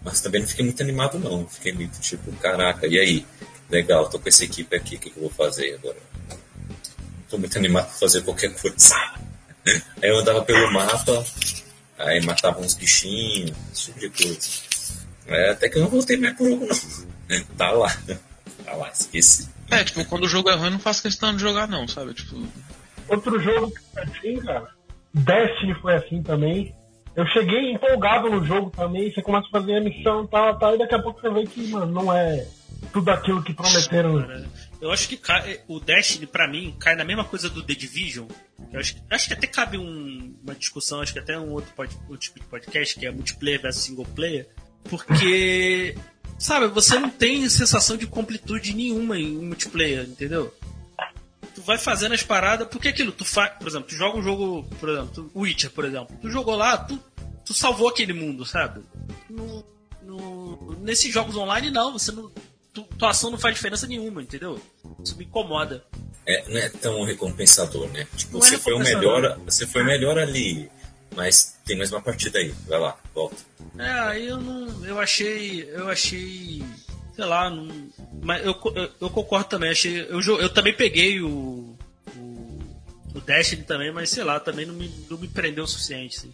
Mas 0.04 0.22
também 0.22 0.42
não 0.42 0.48
fiquei 0.48 0.66
muito 0.66 0.82
animado, 0.82 1.18
não. 1.18 1.48
Fiquei 1.48 1.72
meio 1.74 1.90
tipo, 2.00 2.32
caraca, 2.34 2.86
e 2.88 3.00
aí? 3.00 3.26
Legal, 3.70 4.10
tô 4.10 4.20
com 4.20 4.28
essa 4.28 4.44
equipe 4.44 4.76
aqui, 4.76 4.96
o 4.98 5.00
que, 5.00 5.10
que 5.10 5.18
eu 5.18 5.24
vou 5.24 5.32
fazer 5.32 5.76
agora? 5.76 5.98
Não 6.30 6.38
tô 7.30 7.38
muito 7.38 7.58
animado 7.58 7.86
pra 7.86 7.96
fazer 7.96 8.22
qualquer 8.22 8.54
coisa. 8.54 8.96
Aí 10.02 10.10
eu 10.10 10.18
andava 10.18 10.42
pelo 10.42 10.74
mapa, 10.74 11.24
aí 11.96 12.20
matava 12.26 12.60
uns 12.60 12.74
bichinhos, 12.74 13.56
esse 13.72 13.94
tipo 13.94 14.00
de 14.00 14.10
coisa. 14.10 14.40
É, 15.28 15.52
até 15.52 15.70
que 15.70 15.78
eu 15.78 15.84
não 15.84 15.90
voltei 15.90 16.18
mais 16.18 16.36
pro 16.36 16.50
jogo, 16.50 16.66
não. 16.68 17.46
Tá 17.56 17.70
lá. 17.70 17.96
Tá 18.66 18.74
lá, 18.74 18.90
esqueci. 18.90 19.48
É, 19.70 19.84
tipo, 19.84 20.04
quando 20.06 20.24
o 20.24 20.28
jogo 20.28 20.50
é 20.50 20.56
ruim, 20.56 20.66
eu 20.66 20.72
não 20.72 20.80
faço 20.80 21.04
questão 21.04 21.34
de 21.34 21.42
jogar, 21.42 21.68
não, 21.68 21.88
sabe? 21.88 22.16
Tipo, 22.16 22.44
Outro 23.08 23.40
jogo 23.40 23.72
que 23.72 23.82
foi 23.94 24.04
assim, 24.04 24.46
cara, 24.46 24.74
Destiny 25.14 25.74
foi 25.82 25.96
assim 25.96 26.22
também. 26.24 26.74
Eu 27.16 27.26
cheguei 27.28 27.74
empolgado 27.74 28.30
no 28.30 28.46
jogo 28.46 28.70
também, 28.70 29.12
você 29.12 29.22
começa 29.22 29.46
a 29.48 29.52
fazer 29.60 29.76
a 29.76 29.82
missão 29.82 30.24
e 30.24 30.28
tal, 30.30 30.58
tal, 30.58 30.76
e 30.76 30.78
daqui 30.78 30.96
a 30.96 31.02
pouco 31.02 31.20
você 31.20 31.30
vê 31.30 31.44
que, 31.46 31.68
mano, 31.68 31.92
não 31.92 32.14
é 32.14 32.48
tudo 32.94 33.10
aquilo 33.12 33.44
que 33.44 33.54
prometeram. 33.54 34.22
Cara, 34.22 34.46
eu 34.80 34.92
acho 34.92 35.10
que 35.10 35.18
cai- 35.18 35.60
o 35.68 35.80
Destiny, 35.80 36.26
pra 36.26 36.48
mim, 36.48 36.74
cai 36.80 36.96
na 36.96 37.04
mesma 37.04 37.26
coisa 37.26 37.50
do 37.50 37.62
The 37.62 37.74
Division. 37.76 38.28
Eu 38.72 38.80
acho, 38.80 38.96
que- 38.96 39.02
acho 39.10 39.28
que 39.28 39.34
até 39.34 39.46
cabe 39.46 39.78
um- 39.78 40.34
uma 40.42 40.56
discussão, 40.56 41.02
acho 41.02 41.12
que 41.12 41.20
até 41.20 41.38
um 41.38 41.52
outro, 41.52 41.74
pod- 41.76 41.98
outro 42.04 42.18
tipo 42.18 42.40
de 42.40 42.46
podcast, 42.46 42.98
que 42.98 43.06
é 43.06 43.12
multiplayer 43.12 43.62
versus 43.62 43.84
single 43.84 44.06
player. 44.16 44.48
Porque, 44.90 45.96
sabe, 46.40 46.68
você 46.68 46.98
não 46.98 47.10
tem 47.10 47.48
sensação 47.50 47.98
de 47.98 48.08
completude 48.08 48.74
nenhuma 48.74 49.18
em 49.20 49.34
multiplayer, 49.34 50.04
entendeu? 50.04 50.54
Tu 51.56 51.62
vai 51.62 51.78
fazendo 51.78 52.14
as 52.14 52.24
paradas, 52.24 52.68
porque 52.68 52.88
aquilo, 52.90 53.12
tu 53.12 53.26
faz, 53.26 53.54
por 53.58 53.68
exemplo, 53.68 53.88
tu 53.90 53.96
joga 53.96 54.18
um 54.18 54.24
jogo, 54.24 54.64
por 54.80 54.90
exemplo, 54.90 55.32
Witcher, 55.36 55.70
por 55.72 55.84
exemplo, 55.86 56.16
tu 56.22 56.30
jogou 56.30 56.56
lá, 56.56 56.78
tu, 56.78 56.98
tu 57.46 57.54
salvou 57.54 57.90
aquele 57.90 58.14
mundo, 58.14 58.46
sabe? 58.46 58.82
No, 59.30 59.64
no- 60.02 60.78
nesses 60.82 61.12
jogos 61.14 61.36
online, 61.36 61.70
não, 61.70 61.94
você 61.94 62.12
não. 62.12 62.32
Tu, 62.74 62.84
tua 62.98 63.10
ação 63.10 63.30
não 63.30 63.38
faz 63.38 63.56
diferença 63.56 63.86
nenhuma, 63.86 64.22
entendeu? 64.24 64.62
Isso 65.04 65.18
me 65.18 65.26
incomoda. 65.26 65.84
é, 66.26 66.48
não 66.50 66.58
é 66.58 66.70
tão 66.70 67.04
recompensador, 67.04 67.88
né? 67.90 68.08
Tipo, 68.16 68.38
Não 68.38 68.46
é 68.46 68.50
você 68.50 68.58
foi 68.58 68.74
o 68.74 68.80
melhor, 68.80 69.38
você 69.46 69.68
foi 69.68 69.82
o 69.82 69.86
melhor 69.86 70.18
ali, 70.18 70.72
mas 71.14 71.58
tem 71.66 71.78
mais 71.78 71.92
uma 71.92 72.02
partida 72.02 72.40
aí. 72.40 72.54
Vai 72.68 72.80
lá, 72.80 72.98
volta. 73.14 73.36
É, 73.78 73.90
aí 73.92 74.28
eu 74.28 74.38
não. 74.40 74.86
Eu 74.86 75.00
achei. 75.02 75.70
Eu 75.70 75.90
achei. 75.90 76.64
Sei 77.16 77.26
lá, 77.26 77.50
não. 77.50 77.68
Mas 78.22 78.46
eu, 78.46 78.56
eu, 78.76 78.90
eu 79.02 79.10
concordo 79.10 79.50
também, 79.50 79.70
achei. 79.70 80.02
Eu, 80.02 80.22
eu 80.40 80.50
também 80.50 80.76
peguei 80.76 81.22
o. 81.22 81.76
O, 82.16 82.60
o 83.16 83.22
Destiny 83.22 83.64
também, 83.64 83.92
mas 83.92 84.10
sei 84.10 84.24
lá, 84.24 84.40
também 84.40 84.66
não 84.66 84.74
me, 84.74 84.90
não 85.10 85.18
me 85.18 85.28
prendeu 85.28 85.64
o 85.64 85.68
suficiente, 85.68 86.18
assim. 86.18 86.34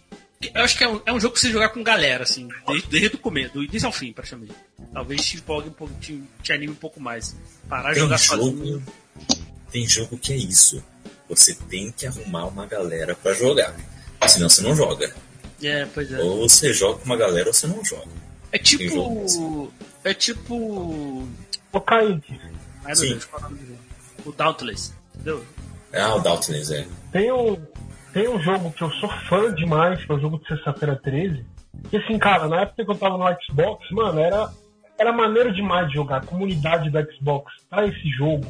Eu 0.54 0.62
acho 0.62 0.78
que 0.78 0.84
é 0.84 0.88
um, 0.88 1.00
é 1.04 1.12
um 1.12 1.18
jogo 1.18 1.34
que 1.34 1.40
você 1.40 1.50
jogar 1.50 1.70
com 1.70 1.82
galera, 1.82 2.22
assim, 2.22 2.48
desde, 2.68 2.88
desde 2.88 3.16
o 3.16 3.18
começo, 3.18 3.54
do 3.54 3.64
início 3.64 3.86
ao 3.86 3.92
fim, 3.92 4.12
praticamente. 4.12 4.54
Talvez 4.92 5.24
te 5.26 5.36
empolgue 5.36 5.68
um 5.68 5.72
pouco, 5.72 5.92
te, 6.00 6.22
te 6.42 6.52
anime 6.52 6.72
um 6.72 6.76
pouco 6.76 7.00
mais. 7.00 7.34
Parar 7.68 7.88
de 7.88 7.94
Tem 7.94 8.02
jogar 8.04 8.16
jogo, 8.18 8.42
sozinho. 8.42 8.86
tem 9.72 9.88
jogo 9.88 10.16
que 10.16 10.32
é 10.32 10.36
isso. 10.36 10.82
Você 11.28 11.54
tem 11.54 11.90
que 11.90 12.06
arrumar 12.06 12.46
uma 12.46 12.66
galera 12.66 13.16
pra 13.16 13.32
jogar. 13.34 13.74
Senão 14.28 14.48
você 14.48 14.62
não 14.62 14.76
joga. 14.76 15.12
É, 15.62 15.86
pois 15.86 16.12
é. 16.12 16.20
Ou 16.20 16.48
você 16.48 16.72
joga 16.72 17.00
com 17.00 17.04
uma 17.06 17.16
galera 17.16 17.48
ou 17.48 17.52
você 17.52 17.66
não 17.66 17.84
joga. 17.84 18.08
É 18.52 18.58
tipo. 18.58 19.72
É 20.08 20.14
tipo. 20.14 21.28
Kaique, 21.86 22.40
Ai 22.82 22.96
Sim. 22.96 23.08
Deus, 23.10 23.28
é 23.30 23.36
o 23.36 23.48
do 23.50 23.66
jogo? 23.66 23.78
O 24.24 24.32
Dauntless, 24.32 24.94
entendeu? 25.14 25.44
Ah, 25.92 26.14
o 26.14 26.20
Doubtless, 26.20 26.74
é. 26.74 26.86
tem 27.12 27.30
um, 27.30 27.56
tem 28.12 28.26
um 28.26 28.40
jogo 28.40 28.72
que 28.72 28.82
eu 28.82 28.90
sou 28.92 29.08
fã 29.28 29.54
demais, 29.54 30.02
que 30.02 30.10
é 30.10 30.14
o 30.14 30.18
jogo 30.18 30.38
de 30.38 30.48
sexta-feira 30.48 30.96
13. 30.96 31.44
Que 31.90 31.98
assim, 31.98 32.18
cara, 32.18 32.48
na 32.48 32.62
época 32.62 32.86
que 32.86 32.90
eu 32.90 32.96
tava 32.96 33.18
no 33.18 33.36
Xbox, 33.42 33.90
mano, 33.90 34.18
era, 34.18 34.50
era 34.98 35.12
maneiro 35.12 35.52
demais 35.52 35.88
de 35.88 35.94
jogar. 35.94 36.16
A 36.16 36.26
comunidade 36.26 36.90
do 36.90 37.12
Xbox 37.12 37.52
pra 37.68 37.86
esse 37.86 38.08
jogo. 38.10 38.46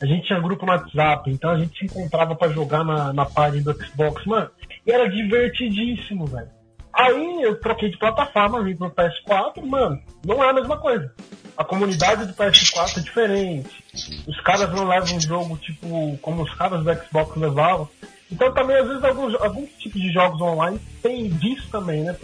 A 0.00 0.06
gente 0.06 0.26
tinha 0.26 0.38
grupo 0.38 0.66
no 0.66 0.72
WhatsApp, 0.72 1.30
então 1.30 1.50
a 1.50 1.58
gente 1.58 1.78
se 1.78 1.86
encontrava 1.86 2.34
pra 2.36 2.50
jogar 2.50 2.84
na, 2.84 3.14
na 3.14 3.24
página 3.24 3.72
do 3.72 3.84
Xbox, 3.84 4.24
mano. 4.26 4.50
E 4.86 4.92
era 4.92 5.08
divertidíssimo, 5.08 6.26
velho. 6.26 6.57
Aí 6.98 7.42
eu 7.42 7.60
troquei 7.60 7.88
de 7.88 7.96
plataforma, 7.96 8.64
vim 8.64 8.74
pro 8.74 8.90
PS4, 8.90 9.64
mano, 9.64 10.02
não 10.26 10.42
é 10.42 10.50
a 10.50 10.52
mesma 10.52 10.76
coisa. 10.76 11.14
A 11.56 11.64
comunidade 11.64 12.26
do 12.26 12.34
PS4 12.34 12.98
é 12.98 13.00
diferente. 13.00 13.84
Os 14.26 14.40
caras 14.40 14.68
não 14.72 14.88
levam 14.88 15.16
o 15.16 15.20
jogo, 15.20 15.56
tipo, 15.58 16.18
como 16.20 16.42
os 16.42 16.52
caras 16.54 16.82
do 16.82 16.94
Xbox 16.94 17.36
levavam. 17.36 17.88
Então 18.30 18.52
também, 18.52 18.76
às 18.76 18.88
vezes, 18.88 19.04
alguns, 19.04 19.34
alguns 19.40 19.70
tipos 19.78 20.00
de 20.00 20.12
jogos 20.12 20.40
online 20.40 20.80
tem 21.00 21.28
disso 21.28 21.68
também, 21.70 22.02
né? 22.02 22.16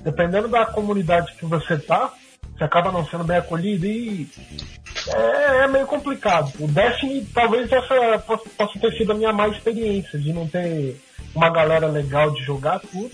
Dependendo 0.00 0.46
da 0.46 0.66
comunidade 0.66 1.32
que 1.34 1.46
você 1.46 1.78
tá, 1.78 2.12
você 2.54 2.64
acaba 2.64 2.92
não 2.92 3.06
sendo 3.06 3.24
bem 3.24 3.38
acolhido 3.38 3.86
e 3.86 4.28
é, 5.08 5.64
é 5.64 5.68
meio 5.68 5.86
complicado. 5.86 6.52
O 6.60 6.68
Destiny, 6.68 7.24
talvez 7.32 7.72
essa 7.72 8.18
possa, 8.18 8.48
possa 8.50 8.78
ter 8.78 8.92
sido 8.92 9.12
a 9.12 9.14
minha 9.14 9.32
má 9.32 9.48
experiência, 9.48 10.18
de 10.18 10.34
não 10.34 10.46
ter 10.46 11.00
uma 11.34 11.48
galera 11.48 11.86
legal 11.86 12.30
de 12.30 12.42
jogar 12.42 12.78
tudo. 12.80 13.10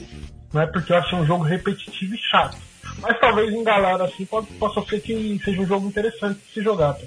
Né? 0.54 0.66
Porque 0.66 0.92
eu 0.92 0.96
achei 0.96 1.18
um 1.18 1.26
jogo 1.26 1.42
repetitivo 1.42 2.14
e 2.14 2.18
chato. 2.18 2.56
Mas 3.00 3.18
talvez 3.18 3.52
em 3.52 3.64
galera 3.64 4.04
assim 4.04 4.24
pode, 4.24 4.46
possa 4.54 4.80
ser 4.88 5.00
que 5.00 5.40
seja 5.44 5.60
um 5.60 5.66
jogo 5.66 5.88
interessante 5.88 6.38
de 6.38 6.54
se 6.54 6.62
jogar. 6.62 6.94
Tá? 6.94 7.04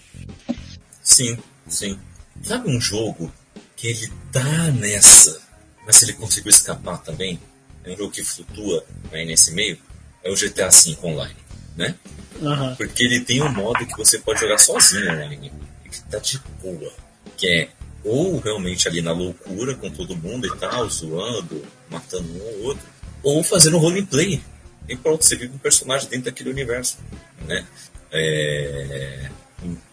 Sim, 1.01 1.37
sim. 1.65 1.97
Sabe 2.43 2.69
um 2.69 2.79
jogo 2.79 3.31
que 3.75 3.87
ele 3.87 4.11
tá 4.33 4.43
nessa, 4.73 5.39
mas 5.85 6.01
ele 6.03 6.13
conseguiu 6.13 6.49
escapar 6.49 6.97
também? 6.97 7.39
É 7.85 7.91
um 7.91 7.97
jogo 7.97 8.11
que 8.11 8.23
flutua 8.23 8.83
aí 9.13 9.25
nesse 9.25 9.53
meio? 9.53 9.77
É 10.21 10.29
o 10.29 10.35
GTA 10.35 10.69
V 10.69 10.97
Online, 11.03 11.39
né? 11.77 11.95
Uhum. 12.41 12.75
Porque 12.75 13.03
ele 13.03 13.21
tem 13.21 13.41
um 13.41 13.51
modo 13.51 13.85
que 13.85 13.97
você 13.97 14.19
pode 14.19 14.41
jogar 14.41 14.57
sozinho 14.57 15.09
online, 15.09 15.51
e 15.85 15.89
que 15.89 16.01
tá 16.03 16.19
de 16.19 16.37
boa. 16.61 16.91
Que 17.37 17.47
é 17.47 17.69
ou 18.03 18.39
realmente 18.39 18.87
ali 18.87 19.01
na 19.01 19.11
loucura 19.11 19.73
com 19.75 19.89
todo 19.89 20.15
mundo 20.15 20.47
e 20.47 20.57
tal, 20.57 20.89
zoando, 20.89 21.65
matando 21.89 22.27
um 22.33 22.41
ou 22.41 22.63
outro, 22.63 22.96
ou 23.23 23.43
fazendo 23.43 23.77
roleplay. 23.77 24.41
E 24.87 24.95
pronto, 24.95 25.23
você 25.23 25.35
vive 25.35 25.53
um 25.53 25.57
personagem 25.57 26.07
dentro 26.09 26.25
daquele 26.25 26.49
universo, 26.49 26.97
né? 27.45 27.65
É... 28.11 29.29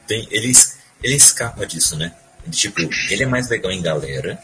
Tem, 0.06 0.28
ele, 0.30 0.52
ele 1.02 1.16
escapa 1.16 1.66
disso, 1.66 1.96
né? 1.96 2.14
Tipo, 2.50 2.80
ele 3.10 3.22
é 3.22 3.26
mais 3.26 3.48
legal 3.48 3.72
em 3.72 3.82
galera, 3.82 4.38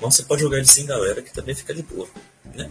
mas 0.00 0.14
você 0.14 0.22
pode 0.22 0.42
jogar 0.42 0.58
ele 0.58 0.66
sem 0.66 0.84
galera 0.84 1.22
que 1.22 1.32
também 1.32 1.54
fica 1.54 1.74
de 1.74 1.82
boa, 1.82 2.08
né? 2.54 2.68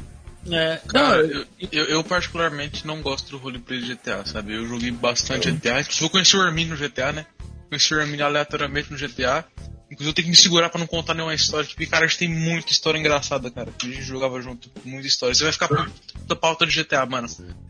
É, 0.51 0.79
Cara, 0.87 1.23
não, 1.23 1.29
eu, 1.31 1.45
eu, 1.71 1.85
eu 1.85 2.03
particularmente 2.03 2.85
não 2.85 3.01
gosto 3.01 3.31
do 3.31 3.37
roleplay 3.37 3.81
de 3.81 3.95
GTA, 3.95 4.23
sabe? 4.25 4.53
Eu 4.53 4.67
joguei 4.67 4.91
bastante 4.91 5.51
GTA, 5.51 5.81
inclusive 5.81 6.05
eu 6.05 6.09
conheci 6.09 6.37
o 6.37 6.41
Armin 6.41 6.65
no 6.65 6.77
GTA, 6.77 7.11
né? 7.11 7.25
Conheci 7.67 7.95
o 7.95 7.99
Armin 7.99 8.21
aleatoriamente 8.21 8.91
no 8.91 8.97
GTA. 8.97 9.43
Inclusive 9.89 10.09
eu 10.09 10.13
tenho 10.13 10.25
que 10.25 10.31
me 10.31 10.35
segurar 10.35 10.69
pra 10.69 10.79
não 10.79 10.87
contar 10.87 11.13
nenhuma 11.13 11.33
história, 11.33 11.67
porque, 11.67 11.85
cara, 11.85 12.05
a 12.05 12.07
gente 12.07 12.17
tem 12.17 12.27
muita 12.27 12.71
história 12.71 12.97
engraçada, 12.97 13.51
cara. 13.51 13.71
A 13.81 13.85
gente 13.85 14.01
jogava 14.01 14.41
junto, 14.41 14.69
muita 14.83 15.07
história. 15.07 15.35
Você 15.35 15.43
vai 15.43 15.53
ficar 15.53 15.67
puto 15.67 15.91
da 16.27 16.35
pauta 16.35 16.65
de 16.65 16.83
GTA, 16.83 17.05
mano. 17.05 17.27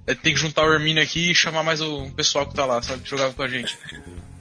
É, 0.08 0.16
tem 0.16 0.34
que 0.34 0.40
juntar 0.40 0.66
o 0.66 0.74
Hermínio 0.74 1.04
aqui 1.04 1.32
e 1.32 1.36
chamar 1.36 1.64
mais 1.64 1.82
o 1.82 2.10
pessoal 2.12 2.48
que 2.48 2.56
tá 2.56 2.66
lá, 2.66 2.82
sabe? 2.82 3.04
Que 3.04 3.10
jogava 3.10 3.34
com 3.34 3.44
a 3.44 3.48
gente. 3.48 3.78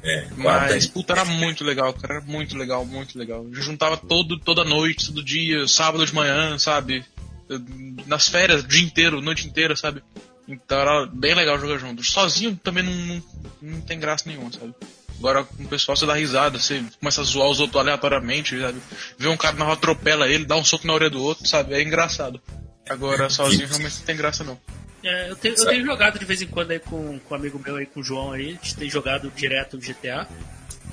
É, 0.04 0.28
Mas, 0.36 0.86
puta, 0.86 1.14
era 1.14 1.24
muito 1.24 1.64
legal, 1.64 1.92
cara. 1.94 2.16
Era 2.16 2.24
muito 2.24 2.56
legal, 2.56 2.84
muito 2.84 3.18
legal. 3.18 3.40
A 3.40 3.46
gente 3.46 3.62
juntava 3.62 3.96
todo, 3.96 4.38
toda 4.38 4.62
noite, 4.62 5.06
todo 5.06 5.24
dia, 5.24 5.66
sábado 5.66 6.06
de 6.06 6.14
manhã, 6.14 6.56
sabe? 6.58 7.04
Nas 8.06 8.28
férias, 8.28 8.62
o 8.62 8.68
dia 8.68 8.84
inteiro, 8.84 9.20
noite 9.20 9.46
inteira, 9.46 9.74
sabe? 9.74 10.02
Então 10.46 10.78
era 10.78 11.06
bem 11.06 11.34
legal 11.34 11.58
jogar 11.58 11.78
junto. 11.78 12.04
Sozinho 12.04 12.54
também 12.62 12.84
não, 12.84 12.92
não, 12.92 13.22
não 13.62 13.80
tem 13.80 13.98
graça 13.98 14.28
nenhuma, 14.28 14.52
sabe? 14.52 14.74
Agora 15.18 15.44
com 15.44 15.62
o 15.62 15.68
pessoal 15.68 15.96
você 15.96 16.04
dá 16.06 16.14
risada, 16.14 16.58
você 16.58 16.82
começa 16.98 17.20
a 17.20 17.24
zoar 17.24 17.48
os 17.48 17.60
outros 17.60 17.80
aleatoriamente, 17.80 18.60
sabe? 18.60 18.80
Vê 19.18 19.28
um 19.28 19.36
cara 19.36 19.56
na 19.56 19.64
rua, 19.64 19.74
atropela 19.74 20.28
ele, 20.28 20.44
dá 20.44 20.56
um 20.56 20.64
soco 20.64 20.86
na 20.86 20.92
orelha 20.94 21.10
do 21.10 21.22
outro, 21.22 21.46
sabe? 21.46 21.74
É 21.74 21.82
engraçado. 21.82 22.40
Agora 22.88 23.30
sozinho 23.30 23.66
realmente 23.66 23.98
não 23.98 24.04
tem 24.06 24.16
graça 24.16 24.44
não. 24.44 24.60
é, 25.02 25.30
eu, 25.30 25.36
tenho, 25.36 25.54
eu 25.56 25.66
tenho 25.66 25.86
jogado 25.86 26.18
de 26.18 26.24
vez 26.24 26.42
em 26.42 26.46
quando 26.46 26.72
aí 26.72 26.78
com, 26.80 27.18
com 27.20 27.34
um 27.34 27.36
amigo 27.38 27.58
meu 27.64 27.76
aí, 27.76 27.86
com 27.86 28.00
o 28.00 28.04
João 28.04 28.32
aí. 28.32 28.48
A 28.48 28.50
gente 28.50 28.76
tem 28.76 28.90
jogado 28.90 29.30
direto 29.34 29.78
GTA. 29.78 30.28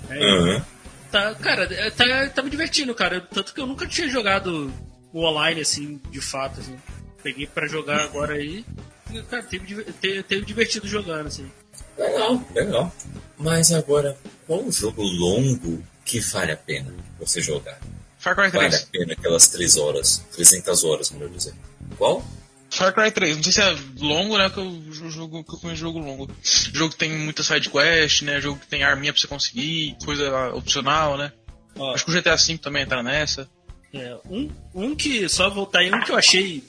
É, 0.09 0.23
Aham. 0.23 0.65
tá, 1.11 1.35
cara, 1.35 1.63
é, 1.73 1.89
tá, 1.89 2.29
tá 2.29 2.41
me 2.41 2.49
divertindo, 2.49 2.93
cara. 2.95 3.19
Tanto 3.21 3.53
que 3.53 3.59
eu 3.59 3.65
nunca 3.67 3.85
tinha 3.87 4.07
jogado 4.07 4.71
o 5.11 5.25
online, 5.25 5.59
assim, 5.61 5.99
de 6.09 6.21
fato, 6.21 6.59
assim. 6.61 6.77
Peguei 7.21 7.45
pra 7.47 7.67
jogar 7.67 8.01
agora 8.01 8.35
aí. 8.35 8.63
e, 9.11 9.21
Cara, 9.23 9.43
teve, 9.43 9.65
diver- 9.67 9.85
te- 9.99 10.23
teve 10.23 10.45
divertido 10.45 10.87
jogando, 10.87 11.27
assim. 11.27 11.51
Legal, 11.97 12.41
legal. 12.55 12.95
Mas 13.43 13.71
agora, 13.71 14.17
qual 14.47 14.63
o 14.63 14.71
jogo 14.71 15.01
longo 15.01 15.83
que 16.05 16.19
vale 16.19 16.51
a 16.51 16.57
pena 16.57 16.93
você 17.19 17.41
jogar? 17.41 17.79
Far 18.19 18.35
Cry 18.35 18.49
Vale 18.49 18.69
3. 18.69 18.83
a 18.83 18.85
pena 18.91 19.13
aquelas 19.13 19.47
3 19.47 19.77
horas, 19.77 20.23
300 20.35 20.83
horas, 20.83 21.09
melhor 21.11 21.29
dizer. 21.29 21.53
Qual? 21.97 22.23
Far 22.69 22.93
Cry 22.93 23.11
3, 23.11 23.35
não 23.35 23.43
sei 23.43 23.51
se 23.51 23.61
é 23.61 23.75
longo, 23.99 24.37
né? 24.37 24.49
Que 24.49 24.59
eu 24.59 24.81
jogo 25.09 25.43
que 25.43 25.55
eu 25.55 25.59
conheço 25.59 25.81
jogo 25.81 25.99
longo. 25.99 26.29
Jogo 26.43 26.91
que 26.93 26.97
tem 26.99 27.11
muita 27.11 27.43
side 27.43 27.69
quest, 27.69 28.21
né? 28.21 28.39
Jogo 28.39 28.59
que 28.59 28.67
tem 28.67 28.83
arminha 28.83 29.11
pra 29.11 29.19
você 29.19 29.27
conseguir, 29.27 29.97
coisa 30.05 30.53
opcional, 30.53 31.17
né? 31.17 31.31
Ó, 31.75 31.93
Acho 31.93 32.05
que 32.05 32.11
o 32.11 32.13
GTA 32.13 32.35
V 32.35 32.57
também 32.59 32.83
entra 32.83 33.01
nessa. 33.01 33.49
é, 33.93 34.17
um, 34.29 34.49
um 34.73 34.95
que, 34.95 35.27
só 35.27 35.49
voltar 35.49 35.79
aí, 35.79 35.91
um 35.91 35.99
que 36.01 36.11
eu 36.11 36.15
achei, 36.17 36.63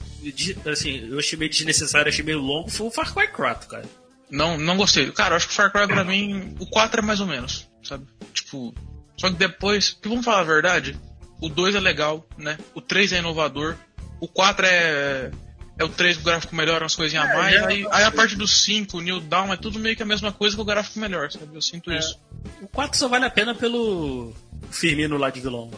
assim, 0.71 1.07
eu 1.09 1.19
achei 1.19 1.37
meio 1.37 1.51
desnecessário, 1.51 2.09
achei 2.09 2.23
meio 2.25 2.39
longo, 2.39 2.69
foi 2.69 2.87
o 2.87 2.91
Far 2.91 3.13
Cry 3.13 3.27
4, 3.27 3.69
cara. 3.69 3.85
Não, 4.33 4.57
não 4.57 4.75
gostei. 4.75 5.11
Cara, 5.11 5.33
eu 5.33 5.37
acho 5.37 5.47
que 5.47 5.53
o 5.53 5.55
Far 5.55 5.71
Cry 5.71 5.85
pra 5.87 6.03
mim, 6.03 6.55
o 6.59 6.65
4 6.65 7.01
é 7.01 7.03
mais 7.05 7.19
ou 7.19 7.27
menos, 7.27 7.69
sabe? 7.83 8.07
Tipo, 8.33 8.73
só 9.15 9.29
que 9.29 9.35
depois, 9.35 9.91
que 9.91 10.09
vamos 10.09 10.25
falar 10.25 10.39
a 10.39 10.43
verdade, 10.43 10.99
o 11.39 11.47
2 11.47 11.75
é 11.75 11.79
legal, 11.79 12.25
né? 12.35 12.57
O 12.73 12.81
3 12.81 13.13
é 13.13 13.19
inovador, 13.19 13.75
o 14.19 14.27
4 14.27 14.65
é 14.65 15.31
é 15.77 15.83
o 15.83 15.89
3 15.89 16.17
com 16.17 16.21
o 16.21 16.25
gráfico 16.25 16.55
melhor, 16.55 16.81
umas 16.83 16.95
coisinhas 16.95 17.25
a 17.25 17.33
É, 17.33 17.37
mais, 17.37 17.63
aí, 17.63 17.87
aí 17.91 18.03
a 18.03 18.11
parte 18.11 18.35
do 18.35 18.47
5, 18.47 18.97
o 18.97 19.01
New 19.01 19.19
Down, 19.19 19.51
é 19.53 19.57
tudo 19.57 19.79
meio 19.79 19.95
que 19.95 20.03
a 20.03 20.05
mesma 20.05 20.31
coisa 20.31 20.55
com 20.55 20.61
o 20.61 20.65
gráfico 20.65 20.99
melhor, 20.99 21.31
sabe? 21.31 21.47
Eu 21.55 21.61
sinto 21.63 21.91
É. 21.91 21.97
isso. 21.97 22.19
O 22.61 22.67
4 22.67 22.97
só 22.97 23.07
vale 23.07 23.25
a 23.25 23.29
pena 23.29 23.55
pelo 23.55 24.33
Firmino 24.71 25.17
lá 25.17 25.29
de 25.31 25.41
vilão. 25.41 25.71
né? 25.71 25.77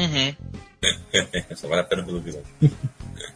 Uhum. 0.00 0.36
Só 1.56 1.68
vale 1.68 1.82
a 1.82 1.84
pena 1.84 2.02
pelo 2.04 2.20
vilão. 2.20 2.42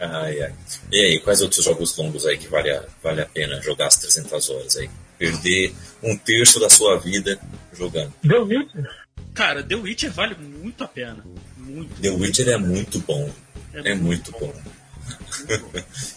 ai, 0.00 0.42
ai. 0.42 0.54
E 0.92 1.00
aí, 1.00 1.20
quais 1.20 1.40
outros 1.42 1.64
jogos 1.64 1.96
longos 1.96 2.26
aí 2.26 2.36
que 2.38 2.48
vale 2.48 2.70
a, 2.70 2.84
vale 3.02 3.22
a 3.22 3.26
pena 3.26 3.60
jogar 3.62 3.86
as 3.86 3.96
300 3.96 4.50
horas 4.50 4.76
aí? 4.76 4.90
Perder 5.18 5.74
um 6.02 6.16
terço 6.16 6.58
da 6.60 6.70
sua 6.70 6.98
vida 6.98 7.38
jogando. 7.72 8.12
Deu 8.22 8.44
Witcher? 8.46 8.90
Cara, 9.34 9.62
The 9.62 9.74
Witcher 9.76 10.10
vale 10.12 10.34
muito 10.34 10.82
a 10.84 10.88
pena. 10.88 11.24
Muito. 11.56 12.00
The 12.00 12.10
Witcher 12.10 12.48
é 12.48 12.56
muito 12.56 12.98
bom. 13.00 13.30
É 13.74 13.94
muito 13.94 14.30
bom. 14.32 14.52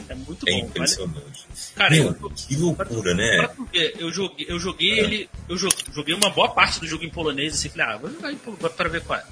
É 0.09 0.15
muito 0.15 0.47
É 0.47 0.51
bom. 0.51 0.57
Vale... 0.59 0.61
impressionante. 0.69 1.45
Cara, 1.75 1.89
Meu, 1.95 2.05
eu, 2.21 2.29
que 2.29 2.55
loucura, 2.55 3.01
Pra 3.01 3.13
né? 3.15 3.49
eu 3.97 4.11
joguei, 4.11 4.45
eu 4.49 4.59
joguei 4.59 4.99
ele. 4.99 5.29
Eu 5.49 5.55
jo- 5.55 5.69
joguei 5.93 6.13
uma 6.13 6.29
boa 6.29 6.49
parte 6.53 6.79
do 6.79 6.87
jogo 6.87 7.03
em 7.03 7.09
polonês 7.09 7.53
assim, 7.53 7.69
falei, 7.69 7.85
ah, 7.87 7.97
vou 7.97 8.11
jogar 8.11 8.31
em 8.31 8.35
polonês 8.37 8.73
pra 8.73 8.89
ver 8.89 9.01
qual 9.01 9.19
é. 9.19 9.23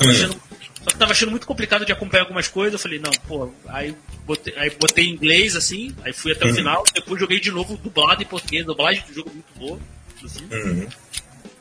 Hum. 0.00 0.38
Só 0.84 0.90
que 0.90 0.96
tava 0.98 1.12
achando 1.12 1.30
muito 1.30 1.46
complicado 1.46 1.84
de 1.86 1.92
acompanhar 1.92 2.22
algumas 2.24 2.48
coisas, 2.48 2.72
eu 2.74 2.78
falei, 2.78 2.98
não, 2.98 3.10
pô, 3.26 3.52
aí 3.68 3.94
botei, 4.26 4.54
aí 4.56 4.70
botei 4.70 5.04
em 5.06 5.10
inglês, 5.14 5.54
assim, 5.56 5.94
aí 6.02 6.12
fui 6.12 6.32
até 6.32 6.46
o 6.46 6.50
Hum. 6.50 6.54
final, 6.54 6.84
depois 6.94 7.20
joguei 7.20 7.40
de 7.40 7.50
novo 7.50 7.76
dublado 7.76 8.22
em 8.22 8.26
português, 8.26 8.64
dublagem 8.66 9.04
do 9.06 9.14
jogo 9.14 9.30
muito 9.32 9.52
boa. 9.58 9.78
Assim. 10.24 10.46
Uhum. 10.50 10.88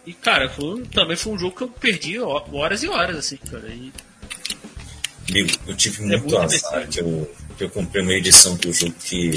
E 0.05 0.13
cara, 0.13 0.49
foi, 0.49 0.84
também 0.88 1.15
foi 1.17 1.34
um 1.34 1.38
jogo 1.39 1.55
que 1.55 1.63
eu 1.63 1.67
perdi 1.67 2.19
ho- 2.19 2.43
horas 2.55 2.84
e 2.84 2.88
horas, 2.89 3.15
assim, 3.17 3.38
cara. 3.38 3.67
E, 3.69 3.91
Meu, 5.32 5.47
eu 5.67 5.76
tive 5.76 6.03
É 6.03 6.05
muito 6.07 6.22
muito 6.24 6.38
azar 6.38 6.88
que 6.88 6.99
eu, 6.99 7.36
que 7.57 7.63
eu 7.63 7.69
comprei 7.69 8.03
uma 8.03 8.13
edição 8.13 8.55
do 8.57 8.72
jogo 8.74 8.93
que 9.03 9.34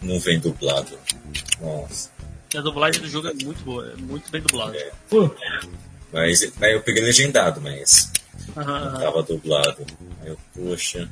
não 0.00 0.18
vem 0.20 0.38
dublado. 0.38 0.98
Nossa. 1.60 2.10
a 2.56 2.60
dublagem 2.60 3.00
do 3.02 3.08
jogo 3.08 3.28
é 3.28 3.34
muito 3.34 3.64
boa, 3.64 3.86
é 3.92 3.96
muito 3.96 4.30
bem 4.30 4.40
dublado. 4.40 4.76
É. 4.76 4.90
Mas 6.12 6.42
aí 6.62 6.72
eu 6.74 6.82
peguei 6.82 7.02
legendado, 7.02 7.60
mas 7.60 8.10
Aham, 8.56 8.90
não 8.92 9.00
tava 9.00 9.22
dublado. 9.22 9.86
Aí 10.22 10.28
eu, 10.28 10.38
poxa. 10.54 11.08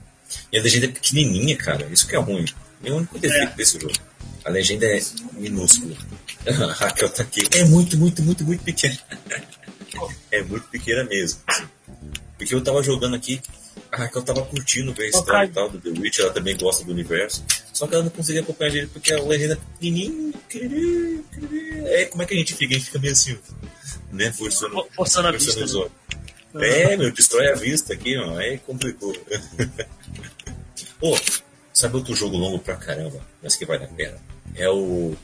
E 0.53 0.59
a 0.59 0.62
legenda 0.62 0.87
é 0.87 0.89
pequenininha, 0.91 1.57
cara. 1.57 1.87
Isso 1.93 2.07
que 2.07 2.14
é 2.16 2.18
ruim. 2.18 2.45
É 2.85 2.91
o 2.93 2.97
único 2.97 3.18
defeito 3.18 3.55
desse 3.57 3.78
jogo. 3.80 3.93
A 4.45 4.51
legenda 4.51 4.87
é 4.87 5.01
minúscula. 5.35 5.97
A 6.47 6.53
Raquel 6.72 7.09
tá 7.11 7.22
aqui. 7.22 7.43
É 7.53 7.64
muito, 7.64 7.97
muito, 7.97 8.22
muito, 8.22 8.45
muito 8.45 8.62
pequena. 8.64 8.99
É 10.30 10.43
muito 10.43 10.66
pequena 10.68 11.05
mesmo. 11.05 11.39
assim. 11.47 11.64
Porque 12.39 12.55
eu 12.55 12.62
tava 12.64 12.83
jogando 12.83 13.14
aqui, 13.14 13.41
a 13.93 13.99
Raquel 13.99 14.22
tava 14.22 14.43
curtindo 14.43 14.93
ver 14.95 15.05
a 15.05 15.09
história 15.11 15.47
e 15.47 15.51
tal 15.51 15.68
do 15.68 15.78
The 15.78 15.91
Witch, 16.01 16.18
ela 16.20 16.33
também 16.33 16.57
gosta 16.57 16.83
do 16.83 16.93
universo. 16.93 17.45
Só 17.74 17.87
que 17.87 17.95
ela 17.95 18.03
não 18.05 18.11
conseguia 18.11 18.41
acompanhar 18.41 18.70
direito 18.70 18.91
porque 18.93 19.12
a 19.12 19.22
legenda 19.22 19.53
é 19.53 19.57
pequenininha. 19.57 20.33
É, 21.85 22.07
como 22.07 22.22
é 22.22 22.26
que 22.26 22.35
a 22.35 22.37
gente 22.39 22.55
fica? 22.55 22.74
A 22.74 22.78
gente 22.78 22.87
fica 22.87 22.99
meio 22.99 23.12
assim, 23.12 23.39
né? 24.11 24.33
Forçando, 24.33 24.72
For- 24.72 24.89
forçando 24.95 25.28
a 25.28 25.33
forçando 25.33 25.53
vista, 25.61 25.64
os 25.64 25.74
né? 25.74 25.80
olhos. 25.80 25.93
É, 26.55 26.96
meu, 26.96 27.11
destrói 27.11 27.48
a 27.50 27.55
vista 27.55 27.94
aqui, 27.94 28.16
ó. 28.16 28.36
Aí 28.36 28.59
complicou. 28.59 29.14
Pô, 31.00 31.18
sabe 31.72 31.96
outro 31.96 32.14
jogo 32.14 32.36
longo 32.36 32.59
pra 32.59 32.76
caramba, 32.76 33.20
mas 33.42 33.57
que 33.57 33.66
vale 33.66 33.84
a 33.84 33.88
pena? 33.88 34.18
É 34.55 34.68
o 34.68 35.16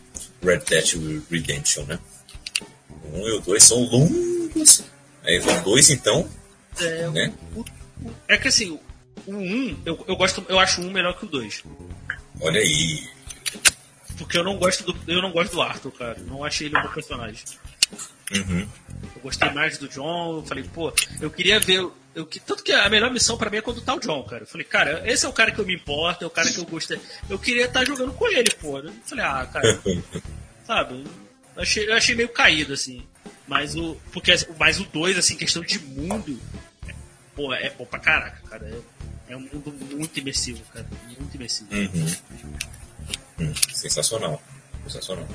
Red 0.43 0.61
Dead 0.69 1.23
Redemption, 1.31 1.85
né? 1.85 1.99
O 3.05 3.19
um 3.19 3.29
e 3.29 3.33
o 3.33 3.41
dois 3.41 3.63
são 3.63 3.79
longos. 3.85 4.83
Aí 5.25 5.39
o 5.39 5.63
dois, 5.63 5.91
então, 5.91 6.29
É, 6.81 7.09
né? 7.11 7.35
É 8.27 8.37
que 8.39 8.49
assim, 8.49 8.79
o 9.27 9.35
1, 9.35 9.83
eu, 9.85 10.05
eu 10.09 10.17
gosto, 10.17 10.45
eu 10.49 10.59
acho 10.59 10.81
o 10.81 10.85
1 10.85 10.91
melhor 10.91 11.19
que 11.19 11.25
o 11.25 11.29
2. 11.29 11.65
Olha 12.41 12.61
aí. 12.61 13.09
Porque 14.17 14.39
eu 14.39 14.45
não 14.45 14.57
gosto 14.57 14.85
do, 14.85 15.13
eu 15.13 15.23
não 15.23 15.31
gosto 15.31 15.53
do 15.53 15.63
Arthur, 15.63 15.93
cara. 15.93 16.19
Não 16.21 16.45
achei 16.45 16.67
ele 16.67 16.79
um 16.79 16.83
bom 16.83 16.89
personagem. 16.89 17.45
Uhum. 18.35 18.69
Eu 19.17 19.23
gostei 19.23 19.51
mais 19.51 19.79
do 19.79 19.89
John, 19.89 20.37
eu 20.39 20.43
falei, 20.45 20.65
pô, 20.65 20.93
eu 21.21 21.31
queria 21.31 21.59
ver. 21.61 21.87
Eu, 22.15 22.27
que- 22.27 22.41
tanto 22.41 22.63
que 22.65 22.73
a 22.73 22.89
melhor 22.91 23.11
missão 23.13 23.37
pra 23.39 23.49
mim 23.51 23.59
é 23.59 23.63
quando 23.63 23.81
tá 23.81 23.95
o 23.95 24.01
John, 24.01 24.23
cara. 24.25 24.43
Eu 24.43 24.47
falei, 24.47 24.67
cara, 24.67 25.03
esse 25.11 25.25
é 25.25 25.29
o 25.29 25.33
cara 25.33 25.51
que 25.53 25.59
eu 25.61 25.65
me 25.67 25.75
importo, 25.75 26.25
é 26.25 26.27
o 26.27 26.31
cara 26.31 26.51
que 26.51 26.59
eu 26.59 26.65
gostei. 26.67 27.01
Eu 27.31 27.39
queria 27.39 27.67
estar 27.67 27.85
jogando 27.85 28.13
com 28.13 28.27
ele, 28.29 28.51
pô. 28.61 28.79
Eu 28.79 28.93
falei, 29.05 29.25
ah, 29.25 29.47
cara, 29.53 29.81
sabe? 30.67 31.05
Eu 31.57 31.63
achei, 31.63 31.89
eu 31.89 31.95
achei 31.95 32.15
meio 32.15 32.29
caído, 32.29 32.73
assim. 32.73 33.03
Mas 33.47 33.75
o. 33.77 33.97
Porque 34.13 34.33
mas 34.59 34.79
o 34.81 34.85
2, 34.85 35.17
assim, 35.19 35.37
questão 35.37 35.63
de 35.63 35.79
mundo. 35.79 36.39
é- 36.87 36.95
Pô, 37.37 37.53
é 37.55 37.71
bom 37.71 37.85
pra 37.87 37.99
caraca, 38.01 38.41
cara. 38.49 38.67
É 39.29 39.33
É 39.33 39.37
um 39.37 39.41
mundo 39.41 39.73
muito 39.95 40.19
imersivo, 40.19 40.61
cara. 40.73 40.87
Muito 41.19 41.35
imersivo. 41.35 41.69
Uhum. 41.75 42.17
Hum, 43.41 43.55
sensacional. 43.75 44.43
Sensacional. 44.85 45.27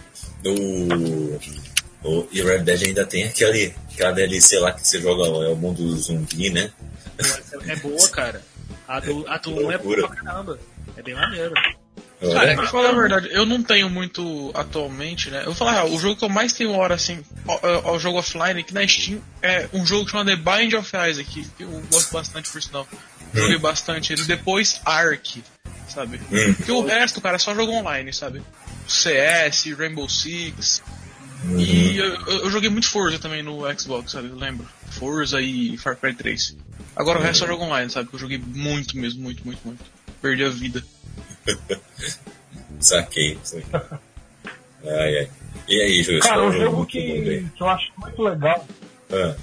O, 0.45 1.39
o, 2.03 2.27
e 2.31 2.41
o 2.41 2.45
Red 2.45 2.59
Dead 2.59 2.83
ainda 2.83 3.05
tem 3.05 3.23
aquele, 3.23 3.73
aquela 3.93 4.11
DLC 4.11 4.59
lá 4.59 4.71
que 4.71 4.85
você 4.85 4.99
joga, 5.01 5.23
é 5.45 5.49
o 5.49 5.55
mundo 5.55 5.95
zumbi, 5.97 6.49
né? 6.49 6.71
É 7.67 7.75
boa, 7.77 8.09
cara. 8.09 8.41
A 8.87 8.99
do, 8.99 9.27
a 9.27 9.37
do 9.37 9.51
1 9.51 9.71
é 9.71 9.77
boa 9.77 10.07
pra 10.07 10.15
caramba. 10.15 10.59
É 10.97 11.01
bem 11.01 11.15
maneiro. 11.15 11.53
Cara, 12.31 12.55
pra 12.55 12.67
falar 12.67 12.89
a 12.89 12.93
verdade, 12.93 13.29
eu 13.31 13.45
não 13.45 13.61
tenho 13.61 13.89
muito 13.89 14.51
atualmente, 14.53 15.29
né? 15.29 15.41
Eu 15.41 15.45
vou 15.45 15.55
falar, 15.55 15.85
o 15.85 15.99
jogo 15.99 16.15
que 16.15 16.23
eu 16.23 16.29
mais 16.29 16.53
tenho 16.53 16.71
hora, 16.71 16.95
assim, 16.95 17.21
ao, 17.83 17.99
jogo 17.99 18.19
offline 18.19 18.61
aqui 18.61 18.73
na 18.73 18.87
Steam 18.87 19.21
é 19.41 19.67
um 19.73 19.85
jogo 19.85 20.09
chamado 20.09 20.27
The 20.27 20.35
Bind 20.37 20.73
of 20.73 20.89
Isaac, 21.09 21.45
que 21.57 21.63
eu 21.63 21.69
gosto 21.91 22.13
bastante 22.13 22.49
por 22.49 22.61
sinal. 22.61 22.87
Joguei 23.33 23.57
hum. 23.57 23.59
bastante 23.59 24.13
ele. 24.13 24.23
Depois 24.23 24.79
Ark, 24.85 25.43
sabe? 25.89 26.21
Hum. 26.31 26.53
Porque 26.53 26.71
o 26.71 26.85
resto, 26.85 27.19
cara, 27.19 27.35
é 27.35 27.39
só 27.39 27.53
jogo 27.53 27.73
online, 27.73 28.13
sabe? 28.13 28.41
CS, 28.87 29.65
Rainbow 29.77 30.07
Six. 30.07 30.81
Uhum. 31.43 31.59
E 31.59 31.97
eu, 31.97 32.13
eu, 32.27 32.49
joguei 32.49 32.69
muito 32.69 32.89
Forza 32.89 33.19
também 33.19 33.43
no 33.43 33.61
Xbox, 33.77 34.11
sabe? 34.11 34.29
Eu 34.29 34.35
lembro. 34.35 34.65
Forza 34.91 35.41
e 35.41 35.77
Far 35.77 35.97
Cry 35.97 36.13
3. 36.13 36.55
Agora 36.95 37.17
uhum. 37.17 37.23
o 37.23 37.27
resto 37.27 37.43
é 37.43 37.47
só 37.47 37.53
jogo 37.53 37.65
online, 37.65 37.89
sabe? 37.89 38.09
Que 38.09 38.15
eu 38.15 38.19
joguei 38.19 38.37
muito 38.37 38.97
mesmo, 38.97 39.21
muito, 39.21 39.45
muito, 39.45 39.59
muito. 39.65 39.83
Perdi 40.21 40.45
a 40.45 40.49
vida. 40.49 40.83
saquei, 42.79 43.37
saquei. 43.43 43.81
Ai, 44.85 45.17
ai. 45.17 45.29
E 45.67 45.81
aí, 45.81 46.03
Júlio? 46.03 46.19
Cara, 46.21 46.43
um 46.43 46.51
jogo 46.51 46.85
que, 46.85 47.47
que 47.55 47.63
eu 47.63 47.69
acho 47.69 47.91
muito 47.97 48.21
legal. 48.21 48.65
Ah. 49.11 49.35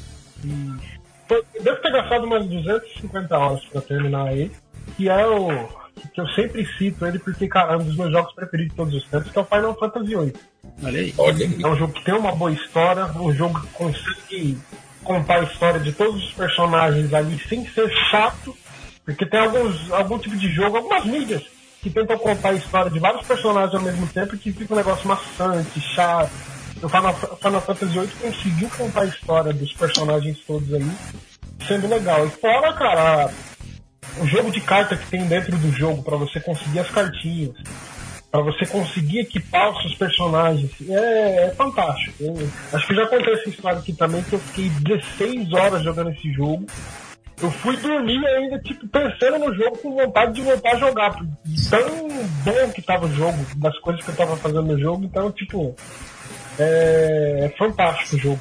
E, 0.44 1.62
deve 1.62 1.76
ter 1.76 1.92
gastado 1.92 2.24
umas 2.24 2.46
250 2.46 3.38
horas 3.38 3.64
pra 3.66 3.80
terminar 3.80 4.32
ele. 4.32 4.50
Que 4.96 5.08
é 5.08 5.26
o. 5.26 5.79
Que 6.12 6.20
eu 6.20 6.26
sempre 6.28 6.66
cito 6.76 7.06
ele 7.06 7.18
porque, 7.18 7.46
cara, 7.46 7.74
é 7.74 7.76
um 7.76 7.84
dos 7.84 7.96
meus 7.96 8.10
jogos 8.12 8.32
preferidos 8.34 8.72
de 8.72 8.76
todos 8.76 8.94
os 8.94 9.04
tempos, 9.08 9.30
que 9.30 9.38
é 9.38 9.42
o 9.42 9.44
Final 9.44 9.78
Fantasy 9.78 10.06
VIII. 10.06 10.32
Olha 10.82 11.00
aí. 11.00 11.14
É 11.62 11.66
um 11.68 11.76
jogo 11.76 11.92
que 11.92 12.04
tem 12.04 12.14
uma 12.14 12.32
boa 12.32 12.52
história, 12.52 13.06
um 13.06 13.32
jogo 13.34 13.60
que 13.60 13.68
consegue 13.68 14.58
contar 15.04 15.40
a 15.40 15.44
história 15.44 15.80
de 15.80 15.92
todos 15.92 16.22
os 16.24 16.32
personagens 16.32 17.12
ali 17.12 17.38
sem 17.48 17.66
ser 17.66 17.90
chato, 18.10 18.56
porque 19.04 19.26
tem 19.26 19.40
alguns, 19.40 19.90
algum 19.92 20.18
tipo 20.18 20.36
de 20.36 20.48
jogo, 20.52 20.76
algumas 20.76 21.04
mídias 21.04 21.42
que 21.82 21.90
tentam 21.90 22.18
contar 22.18 22.50
a 22.50 22.54
história 22.54 22.90
de 22.90 22.98
vários 22.98 23.26
personagens 23.26 23.74
ao 23.74 23.80
mesmo 23.80 24.06
tempo 24.08 24.36
que 24.36 24.52
fica 24.52 24.74
um 24.74 24.76
negócio 24.76 25.08
maçante, 25.08 25.80
chato. 25.80 26.30
O 26.82 26.88
Final, 26.88 27.14
Final 27.14 27.60
Fantasy 27.60 27.98
VIII 27.98 28.08
conseguiu 28.20 28.70
contar 28.76 29.02
a 29.02 29.06
história 29.06 29.52
dos 29.52 29.72
personagens 29.72 30.38
todos 30.46 30.72
ali, 30.72 30.90
sendo 31.66 31.88
legal. 31.88 32.26
E 32.26 32.30
fora, 32.30 32.72
cara, 32.72 33.30
o 34.18 34.26
jogo 34.26 34.50
de 34.50 34.60
carta 34.60 34.96
que 34.96 35.06
tem 35.06 35.26
dentro 35.26 35.56
do 35.56 35.72
jogo 35.72 36.02
para 36.02 36.16
você 36.16 36.40
conseguir 36.40 36.80
as 36.80 36.90
cartinhas, 36.90 37.54
para 38.30 38.42
você 38.42 38.64
conseguir 38.66 39.20
equipar 39.20 39.70
os 39.70 39.82
seus 39.82 39.94
personagens, 39.94 40.70
é, 40.88 41.46
é 41.46 41.54
fantástico. 41.56 42.22
Eu, 42.22 42.50
acho 42.72 42.86
que 42.86 42.94
já 42.94 43.06
contei 43.06 43.34
essa 43.34 43.48
história 43.48 43.78
aqui 43.78 43.92
também, 43.92 44.22
que 44.22 44.34
eu 44.34 44.38
fiquei 44.38 44.68
16 44.68 45.52
horas 45.52 45.82
jogando 45.82 46.10
esse 46.10 46.32
jogo 46.32 46.66
eu 47.42 47.50
fui 47.50 47.76
dormir 47.78 48.24
ainda, 48.26 48.58
tipo, 48.58 48.86
pensando 48.88 49.38
no 49.38 49.54
jogo 49.54 49.78
com 49.78 49.94
vontade 49.94 50.34
de 50.34 50.42
voltar 50.42 50.72
a 50.72 50.78
jogar. 50.78 51.12
Tão 51.70 52.08
bom 52.44 52.72
que 52.74 52.82
tava 52.82 53.06
o 53.06 53.14
jogo, 53.14 53.38
das 53.56 53.78
coisas 53.78 54.04
que 54.04 54.10
eu 54.10 54.16
tava 54.16 54.36
fazendo 54.36 54.62
no 54.62 54.78
jogo, 54.78 55.04
então, 55.04 55.32
tipo, 55.32 55.74
é, 56.58 57.46
é 57.46 57.48
fantástico 57.56 58.16
o 58.16 58.18
jogo. 58.18 58.40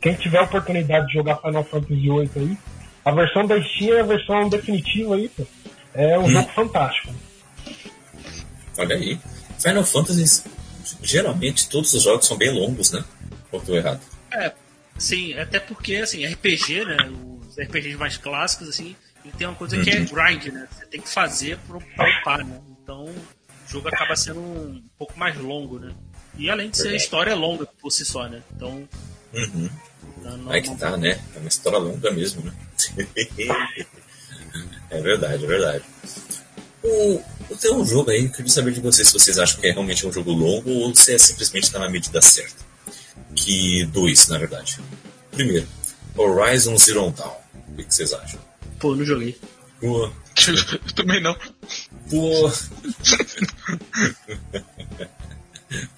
Quem 0.00 0.14
tiver 0.14 0.40
oportunidade 0.40 1.08
de 1.08 1.12
jogar 1.12 1.36
Final 1.36 1.64
Fantasy 1.64 1.94
VIII 1.94 2.30
aí, 2.36 2.58
a 3.04 3.10
versão 3.12 3.46
da 3.46 3.62
Steam 3.62 3.96
é 3.96 4.00
a 4.00 4.04
versão 4.04 4.48
definitiva 4.48 5.14
aí, 5.14 5.28
pô. 5.28 5.46
É 5.94 6.18
um 6.18 6.24
hum. 6.24 6.30
jogo 6.30 6.48
fantástico. 6.52 7.14
Olha 8.78 8.96
aí. 8.96 9.18
Final 9.58 9.84
Fantasy, 9.84 10.42
geralmente 11.02 11.68
todos 11.68 11.92
os 11.92 12.02
jogos 12.02 12.26
são 12.26 12.36
bem 12.36 12.50
longos, 12.50 12.92
né? 12.92 13.04
Ou 13.52 13.60
tô 13.60 13.74
errado? 13.74 14.00
É, 14.32 14.52
sim, 14.96 15.34
até 15.34 15.60
porque, 15.60 15.96
assim, 15.96 16.24
RPG, 16.24 16.84
né? 16.84 16.96
os 17.50 17.58
RPGs 17.58 17.96
mais 17.96 18.16
clássicos, 18.16 18.68
assim, 18.68 18.96
ele 19.24 19.34
tem 19.36 19.46
uma 19.46 19.56
coisa 19.56 19.78
que 19.82 19.90
é 19.90 19.98
uhum. 19.98 20.06
grind, 20.06 20.46
né? 20.46 20.68
Você 20.70 20.86
tem 20.86 21.00
que 21.00 21.08
fazer 21.08 21.58
pra 21.66 21.76
upar, 22.20 22.44
né? 22.44 22.60
Então 22.82 23.04
o 23.06 23.14
jogo 23.68 23.88
acaba 23.88 24.16
sendo 24.16 24.40
um 24.40 24.82
pouco 24.96 25.18
mais 25.18 25.36
longo, 25.36 25.78
né? 25.78 25.92
E 26.38 26.48
além 26.48 26.70
de 26.70 26.78
ser 26.78 26.88
a 26.88 26.96
história 26.96 27.34
longa 27.34 27.66
por 27.66 27.90
si 27.90 28.04
só, 28.04 28.28
né? 28.28 28.42
Então. 28.54 28.88
Uhum. 29.34 29.68
Aí 30.48 30.62
que 30.62 30.74
tá, 30.76 30.96
né? 30.96 31.20
É 31.34 31.38
uma 31.38 31.48
história 31.48 31.78
longa 31.78 32.10
mesmo, 32.10 32.42
né? 32.42 32.52
é 34.90 35.00
verdade, 35.00 35.44
é 35.44 35.46
verdade. 35.46 35.84
O, 36.82 37.22
tem 37.60 37.72
um 37.72 37.84
jogo 37.84 38.10
aí, 38.10 38.24
eu 38.24 38.30
queria 38.30 38.50
saber 38.50 38.72
de 38.72 38.80
vocês 38.80 39.08
se 39.08 39.14
vocês 39.14 39.38
acham 39.38 39.60
que 39.60 39.66
é 39.66 39.72
realmente 39.72 40.06
um 40.06 40.12
jogo 40.12 40.32
longo 40.32 40.70
ou 40.70 40.94
se 40.94 41.14
é 41.14 41.18
simplesmente 41.18 41.70
tá 41.70 41.78
na 41.78 41.90
medida 41.90 42.20
certa. 42.22 42.64
Que 43.34 43.84
dois, 43.86 44.28
na 44.28 44.38
verdade. 44.38 44.78
Primeiro, 45.30 45.66
Horizon 46.16 46.76
Zero 46.76 47.10
Dawn. 47.10 47.36
O 47.68 47.76
que, 47.76 47.94
vocês 47.94 48.12
acham? 48.12 48.40
Pô, 48.78 48.94
não 48.94 49.04
joguei. 49.04 49.38
Pô. 49.80 50.10
Também 50.94 51.20
não. 51.22 51.36
Pô. 52.10 52.50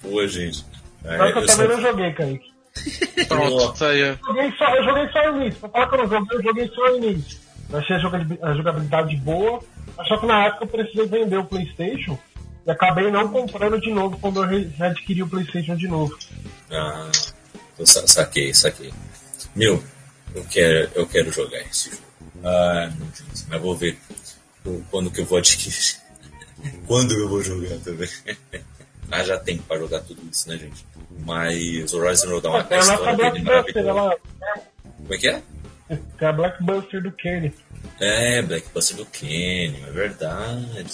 Pô, 0.01 0.27
gente. 0.27 0.65
É, 1.03 1.19
eu, 1.19 1.25
eu 1.25 1.45
também 1.45 1.67
não 1.67 1.81
joguei, 1.81 2.13
Kaique. 2.13 2.52
Pronto, 3.27 3.79
tá 3.79 3.87
aí. 3.89 4.01
Eu 4.01 4.17
joguei 4.25 4.51
só, 4.57 4.75
eu 4.75 4.83
joguei 4.83 5.07
só 5.09 5.31
o 5.31 5.41
início. 5.41 5.59
Pra 5.59 5.69
falar 5.69 5.87
que 5.87 5.95
eu 5.95 5.97
não 5.99 6.09
joguei, 6.09 6.37
eu 6.37 6.43
joguei 6.43 6.67
só 6.69 6.81
o 6.81 6.97
início. 6.97 7.39
Eu 7.69 7.79
achei 7.79 7.95
a 7.95 8.53
jogabilidade 8.53 9.15
boa. 9.17 9.61
Só 10.07 10.17
que 10.17 10.25
na 10.25 10.45
época 10.45 10.63
eu 10.63 10.67
precisei 10.67 11.07
vender 11.07 11.37
o 11.37 11.45
PlayStation 11.45 12.17
e 12.65 12.71
acabei 12.71 13.11
não 13.11 13.29
comprando 13.29 13.79
de 13.79 13.91
novo 13.91 14.17
quando 14.19 14.43
eu 14.43 14.69
readquiri 14.77 15.21
o 15.21 15.27
PlayStation 15.27 15.75
de 15.75 15.87
novo. 15.87 16.17
Ah, 16.71 17.11
eu 17.77 17.85
saquei, 17.85 18.53
saquei. 18.53 18.91
Meu, 19.55 19.83
eu 20.33 20.43
quero, 20.45 20.89
eu 20.95 21.07
quero 21.07 21.31
jogar 21.31 21.59
esse 21.61 21.91
jogo. 21.91 22.03
Ah, 22.43 22.89
meu 22.97 23.07
Deus, 23.07 23.45
mas 23.49 23.61
vou 23.61 23.75
ver 23.75 23.97
quando 24.89 25.11
que 25.11 25.21
eu 25.21 25.25
vou 25.25 25.37
adquirir. 25.37 25.97
quando 26.87 27.13
eu 27.13 27.29
vou 27.29 27.41
jogar 27.41 27.77
também. 27.79 28.09
ah, 29.13 29.23
já 29.23 29.39
tem 29.39 29.57
para 29.57 29.79
jogar 29.79 30.01
tudo 30.01 30.21
isso, 30.31 30.47
né, 30.49 30.57
gente? 30.57 30.85
Mas 31.25 31.93
o 31.93 31.97
Horizon 31.97 32.27
Zero 32.27 32.41
Dawn, 32.41 32.55
a 32.55 32.77
história 32.77 33.15
dele 33.15 33.39
é 33.39 33.41
maravilhosa. 33.41 34.17
Como 34.97 35.13
é 35.13 35.17
que 35.17 35.27
é? 35.27 35.41
É 36.19 36.25
a 36.25 36.31
Blackbuster 36.31 37.01
do 37.01 37.11
Kenny. 37.11 37.53
É, 37.99 38.41
Blackbuster 38.41 38.97
do 38.97 39.05
Kenny, 39.05 39.83
é 39.87 39.91
verdade. 39.91 40.87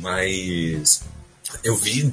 Mas 0.00 1.02
eu 1.62 1.76
vi 1.76 2.12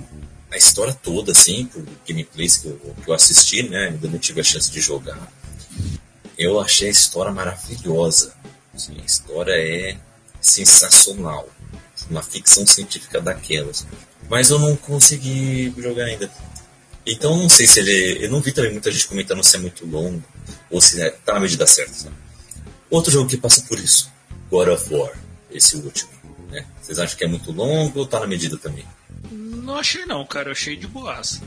a 0.52 0.58
história 0.58 0.94
toda, 0.94 1.32
assim, 1.32 1.66
por 1.66 1.84
gameplays 2.08 2.58
que 2.58 2.68
eu, 2.68 2.96
que 3.04 3.10
eu 3.10 3.14
assisti, 3.14 3.64
né? 3.64 3.90
Ainda 3.90 4.08
não 4.08 4.20
tive 4.20 4.42
a 4.42 4.44
chance 4.44 4.72
de 4.72 4.80
jogar 4.80 5.20
eu 6.42 6.60
achei 6.60 6.88
a 6.88 6.92
história 6.92 7.32
maravilhosa. 7.32 8.34
Assim, 8.74 9.00
a 9.00 9.06
história 9.06 9.54
é 9.54 9.96
sensacional. 10.40 11.48
Uma 12.10 12.24
ficção 12.24 12.66
científica 12.66 13.22
daquelas. 13.22 13.86
Mas 14.32 14.50
eu 14.50 14.58
não 14.58 14.78
consegui 14.78 15.74
jogar 15.78 16.06
ainda. 16.06 16.32
Então 17.06 17.38
não 17.38 17.50
sei 17.50 17.68
se 17.68 17.82
ele. 17.82 18.24
Eu 18.24 18.32
não 18.32 18.40
vi 18.40 18.54
também 18.54 18.72
muita 18.72 18.90
gente 18.90 19.06
comentando 19.06 19.44
se 19.44 19.58
é 19.58 19.60
muito 19.60 19.86
longo 19.86 20.24
ou 20.70 20.80
se 20.80 21.02
é, 21.02 21.10
tá 21.10 21.34
na 21.34 21.42
medida 21.42 21.68
certa. 21.68 21.92
Sabe? 21.92 22.16
Outro 22.90 23.12
jogo 23.12 23.30
que 23.30 23.36
passa 23.36 23.62
por 23.64 23.78
isso: 23.78 24.10
God 24.50 24.70
of 24.70 24.94
War, 24.94 25.12
esse 25.52 25.76
último. 25.76 26.12
Né? 26.50 26.66
Vocês 26.82 26.98
acham 26.98 27.18
que 27.18 27.26
é 27.26 27.28
muito 27.28 27.52
longo 27.52 28.00
ou 28.00 28.08
tá 28.08 28.22
na 28.22 28.26
medida 28.28 28.58
também? 28.58 28.86
Não 29.30 29.76
achei 29.78 30.06
não, 30.06 30.26
cara. 30.26 30.48
Eu 30.48 30.54
achei 30.54 30.78
de 30.78 30.88
boaça. 30.88 31.42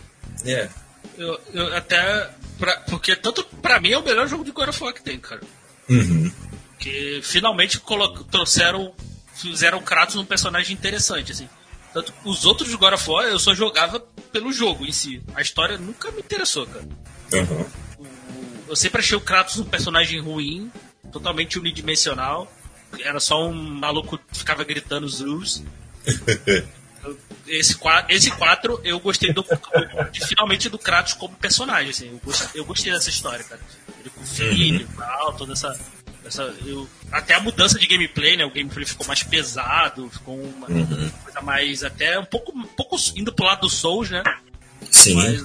É. 0.45 0.69
Eu, 1.17 1.41
eu 1.55 1.75
até 1.75 2.31
Pra, 2.59 2.77
porque 2.81 3.17
tanto 3.17 3.43
pra 3.63 3.81
mim 3.81 3.93
é 3.93 3.99
o 3.99 4.05
melhor 4.05 4.29
jogo 4.29 4.45
de 4.45 4.51
God 4.51 4.69
of 4.69 4.85
War 4.85 4.93
que 4.93 5.03
tem, 5.03 5.19
cara. 5.19 5.41
Uhum. 5.89 6.31
Que 6.79 7.21
finalmente 7.23 7.81
trouxeram. 8.31 8.95
Fizeram 9.37 9.81
Kratos 9.81 10.17
um 10.17 10.25
personagem 10.25 10.75
interessante, 10.75 11.33
assim. 11.33 11.49
Tanto 11.95 12.13
os 12.25 12.45
outros 12.45 12.75
God 12.75 12.93
of 12.93 13.09
War 13.09 13.25
eu 13.27 13.39
só 13.39 13.55
jogava 13.55 14.01
pelo 14.33 14.53
jogo 14.53 14.85
em 14.85 14.91
si. 14.91 15.23
A 15.33 15.41
história 15.41 15.79
nunca 15.79 16.11
me 16.11 16.19
interessou, 16.19 16.67
cara. 16.67 16.85
Uhum. 17.33 17.67
Eu 18.67 18.75
sempre 18.75 19.01
achei 19.01 19.17
o 19.17 19.21
Kratos 19.21 19.61
um 19.61 19.65
personagem 19.65 20.21
ruim, 20.21 20.73
totalmente 21.13 21.57
unidimensional. 21.57 22.53
Era 22.99 23.21
só 23.21 23.47
um 23.47 23.55
maluco 23.55 24.19
que 24.19 24.39
ficava 24.39 24.65
gritando 24.65 25.09
Zeus. 25.09 25.63
esse 27.47 27.77
4, 27.77 28.13
esse 28.13 28.31
4 28.33 28.81
eu 28.83 28.99
gostei 28.99 29.33
do, 29.33 29.45
de, 30.11 30.27
finalmente 30.27 30.69
do 30.69 30.79
Kratos 30.79 31.13
como 31.13 31.37
personagem, 31.37 31.91
assim. 31.91 32.09
Eu 32.11 32.21
gostei, 32.25 32.61
eu 32.61 32.65
gostei 32.65 32.93
dessa 32.93 33.11
história, 33.11 33.45
cara. 33.45 33.61
Ele 34.01 34.11
com 34.11 34.21
o 34.21 34.27
filho 34.27 34.81
e 34.81 34.97
tal, 34.97 35.33
toda 35.35 35.53
essa. 35.53 35.79
Essa 36.25 36.43
eu, 36.65 36.89
até 37.13 37.35
a 37.35 37.41
mudança 37.41 37.79
de 37.79 37.87
gameplay, 37.87 38.37
né? 38.37 38.45
O 38.45 38.51
gameplay 38.51 38.85
ficou 38.85 39.07
mais 39.07 39.23
pesado, 39.23 40.09
ficou 40.11 40.41
uma 40.41 40.69
uhum. 40.69 41.11
coisa 41.23 41.41
mais. 41.41 41.85
Até 41.85 42.19
um 42.19 42.25
pouco, 42.25 42.57
um 42.57 42.65
pouco 42.65 42.97
indo 43.17 43.33
pro 43.33 43.45
lado 43.45 43.63
do 43.63 43.71
Souls, 43.71 44.11
né? 44.11 44.23
Sim. 44.91 45.15
Mas, 45.15 45.43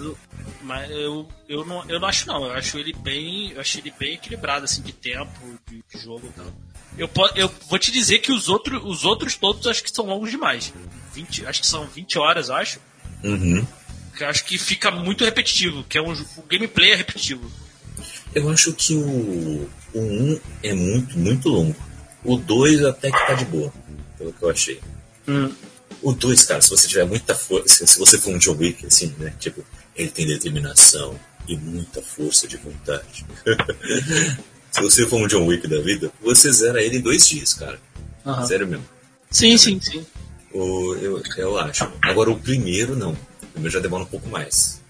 mas 0.61 0.91
eu, 0.91 1.27
eu, 1.47 1.65
não, 1.65 1.89
eu 1.89 1.99
não 1.99 2.07
acho 2.07 2.27
não. 2.27 2.45
Eu 2.45 2.53
acho 2.53 2.77
ele 2.77 2.93
bem. 2.93 3.51
Eu 3.51 3.61
acho 3.61 3.77
ele 3.77 3.93
bem 3.97 4.13
equilibrado, 4.13 4.65
assim, 4.65 4.81
de 4.81 4.93
tempo, 4.93 5.31
de, 5.67 5.83
de 5.91 6.03
jogo 6.03 6.27
e 6.27 6.31
tal. 6.31 6.45
Eu, 6.97 7.09
eu 7.35 7.51
vou 7.69 7.79
te 7.79 7.91
dizer 7.91 8.19
que 8.19 8.31
os, 8.31 8.49
outro, 8.49 8.85
os 8.87 9.05
outros 9.05 9.35
todos 9.35 9.67
acho 9.67 9.83
que 9.83 9.91
são 9.91 10.05
longos 10.05 10.31
demais. 10.31 10.73
20, 11.13 11.45
acho 11.45 11.61
que 11.61 11.67
são 11.67 11.87
20 11.87 12.17
horas, 12.17 12.49
acho. 12.49 12.79
Uhum. 13.23 13.65
Que 14.17 14.23
acho 14.23 14.43
que 14.43 14.57
fica 14.57 14.91
muito 14.91 15.23
repetitivo, 15.23 15.83
que 15.83 15.97
é 15.97 16.01
um 16.01 16.11
o 16.11 16.43
gameplay 16.43 16.91
é 16.91 16.95
repetitivo. 16.95 17.49
Eu 18.33 18.49
acho 18.49 18.73
que 18.73 18.93
o, 18.93 19.69
o 19.93 19.99
1 19.99 20.39
é 20.63 20.73
muito, 20.73 21.17
muito 21.17 21.49
longo. 21.49 21.75
O 22.23 22.37
2 22.37 22.83
até 22.85 23.11
que 23.11 23.27
tá 23.27 23.33
de 23.33 23.45
boa, 23.45 23.73
pelo 24.17 24.33
que 24.33 24.43
eu 24.43 24.49
achei. 24.49 24.79
Hum. 25.27 25.51
O 26.01 26.13
2, 26.13 26.43
cara, 26.43 26.61
se 26.61 26.69
você 26.69 26.87
tiver 26.87 27.05
muita 27.05 27.35
força, 27.35 27.85
se 27.85 27.99
você 27.99 28.17
for 28.17 28.33
um 28.33 28.37
John 28.37 28.57
Wick, 28.57 28.85
assim, 28.85 29.13
né? 29.17 29.33
Tipo, 29.39 29.63
ele 29.95 30.09
tem 30.09 30.27
determinação 30.27 31.19
e 31.47 31.57
muita 31.57 32.01
força 32.01 32.47
de 32.47 32.57
vontade. 32.57 33.25
se 34.71 34.81
você 34.81 35.05
for 35.05 35.21
um 35.21 35.27
John 35.27 35.45
Wick 35.45 35.67
da 35.67 35.79
vida, 35.81 36.11
você 36.21 36.51
zera 36.51 36.81
ele 36.81 36.97
em 36.97 37.01
dois 37.01 37.27
dias, 37.27 37.53
cara. 37.53 37.79
Aham. 38.25 38.45
Sério 38.45 38.67
mesmo. 38.67 38.85
Sim, 39.31 39.57
sim, 39.57 39.79
sim. 39.81 40.05
O, 40.53 40.95
eu, 40.95 41.21
eu 41.37 41.59
acho. 41.59 41.91
Agora, 42.01 42.31
o 42.31 42.39
primeiro, 42.39 42.95
não. 42.95 43.11
O 43.11 43.47
primeiro 43.53 43.73
já 43.73 43.79
demora 43.79 44.03
um 44.03 44.07
pouco 44.07 44.27
mais. 44.29 44.81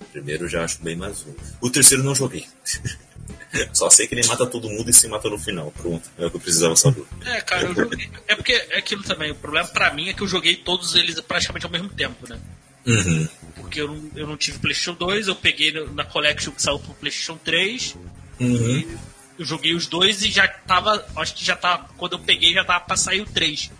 O 0.00 0.04
primeiro 0.06 0.44
eu 0.44 0.48
já 0.48 0.64
acho 0.64 0.82
bem 0.82 0.96
mais 0.96 1.24
um. 1.26 1.32
O 1.60 1.70
terceiro 1.70 2.02
não 2.02 2.14
joguei. 2.14 2.46
Só 3.72 3.90
sei 3.90 4.06
que 4.06 4.14
ele 4.14 4.26
mata 4.26 4.46
todo 4.46 4.68
mundo 4.68 4.88
e 4.90 4.92
se 4.92 5.08
mata 5.08 5.28
no 5.28 5.38
final. 5.38 5.70
Pronto. 5.72 6.08
É 6.18 6.26
o 6.26 6.30
que 6.30 6.36
eu 6.36 6.40
precisava 6.40 6.76
saber. 6.76 7.04
É, 7.24 7.40
cara, 7.40 7.66
eu 7.66 7.74
joguei. 7.74 8.10
É 8.26 8.34
porque 8.34 8.52
é 8.52 8.78
aquilo 8.78 9.02
também. 9.02 9.30
O 9.30 9.34
problema 9.34 9.68
pra 9.68 9.92
mim 9.92 10.08
é 10.08 10.12
que 10.12 10.22
eu 10.22 10.28
joguei 10.28 10.56
todos 10.56 10.94
eles 10.94 11.20
praticamente 11.20 11.66
ao 11.66 11.72
mesmo 11.72 11.88
tempo, 11.88 12.28
né? 12.28 12.38
Uhum. 12.86 13.28
Porque 13.56 13.80
eu 13.80 13.88
não, 13.88 14.10
eu 14.14 14.26
não 14.26 14.36
tive 14.36 14.58
PlayStation 14.58 14.94
2, 14.94 15.28
eu 15.28 15.34
peguei 15.34 15.72
na 15.92 16.04
Collection 16.04 16.52
que 16.52 16.62
saiu 16.62 16.78
pro 16.78 16.94
PlayStation 16.94 17.36
3. 17.36 17.96
Uhum. 18.38 18.98
Eu 19.38 19.44
joguei 19.44 19.74
os 19.74 19.86
dois 19.86 20.22
e 20.22 20.30
já 20.30 20.46
tava. 20.46 21.04
Acho 21.16 21.34
que 21.34 21.44
já 21.44 21.56
tava. 21.56 21.88
Quando 21.96 22.12
eu 22.12 22.18
peguei 22.20 22.54
já 22.54 22.64
tava 22.64 22.84
pra 22.84 22.96
sair 22.96 23.20
o 23.20 23.26
3. 23.26 23.70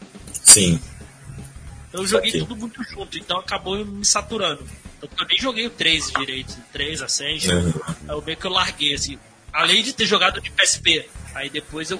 Sim. 0.43 0.81
Então 1.89 2.03
eu 2.03 2.07
joguei 2.07 2.31
Saquei. 2.31 2.47
tudo 2.47 2.57
muito 2.57 2.83
junto, 2.85 3.17
então 3.17 3.39
acabou 3.39 3.85
me 3.85 4.05
saturando. 4.05 4.67
Eu 5.03 5.27
nem 5.27 5.39
joguei 5.39 5.67
o 5.67 5.71
3 5.71 6.13
direito, 6.19 6.53
o 6.53 6.73
3, 6.73 7.03
Ascension. 7.03 7.55
Uhum. 7.55 7.73
Aí 7.87 8.17
eu 8.17 8.23
meio 8.23 8.37
que 8.37 8.47
eu 8.47 8.51
larguei, 8.51 8.95
assim. 8.95 9.19
Além 9.57 9.83
de 9.83 9.93
ter 9.95 10.05
jogado 10.07 10.41
de 10.41 10.51
PSP. 10.51 11.09
Aí 11.35 11.49
depois 11.49 11.91
eu. 11.91 11.99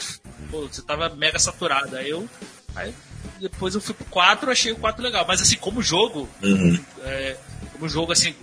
Pô, 0.51 0.63
você 0.69 0.83
tava 0.83 1.09
mega 1.11 1.39
saturado. 1.39 1.97
Aí 1.97 2.11
eu. 2.11 2.29
Aí 2.75 2.93
depois 3.41 3.75
eu 3.75 3.81
fui 3.81 3.95
pro 3.95 4.05
4, 4.07 4.51
achei 4.51 4.73
o 4.73 4.77
4 4.77 5.03
legal. 5.03 5.25
Mas 5.27 5.41
assim, 5.41 5.57
como 5.57 5.83
jogo, 5.83 6.29
Uhum. 6.43 6.79
é, 7.03 7.37
como 7.73 7.89
jogo, 7.89 8.13
assim, 8.13 8.35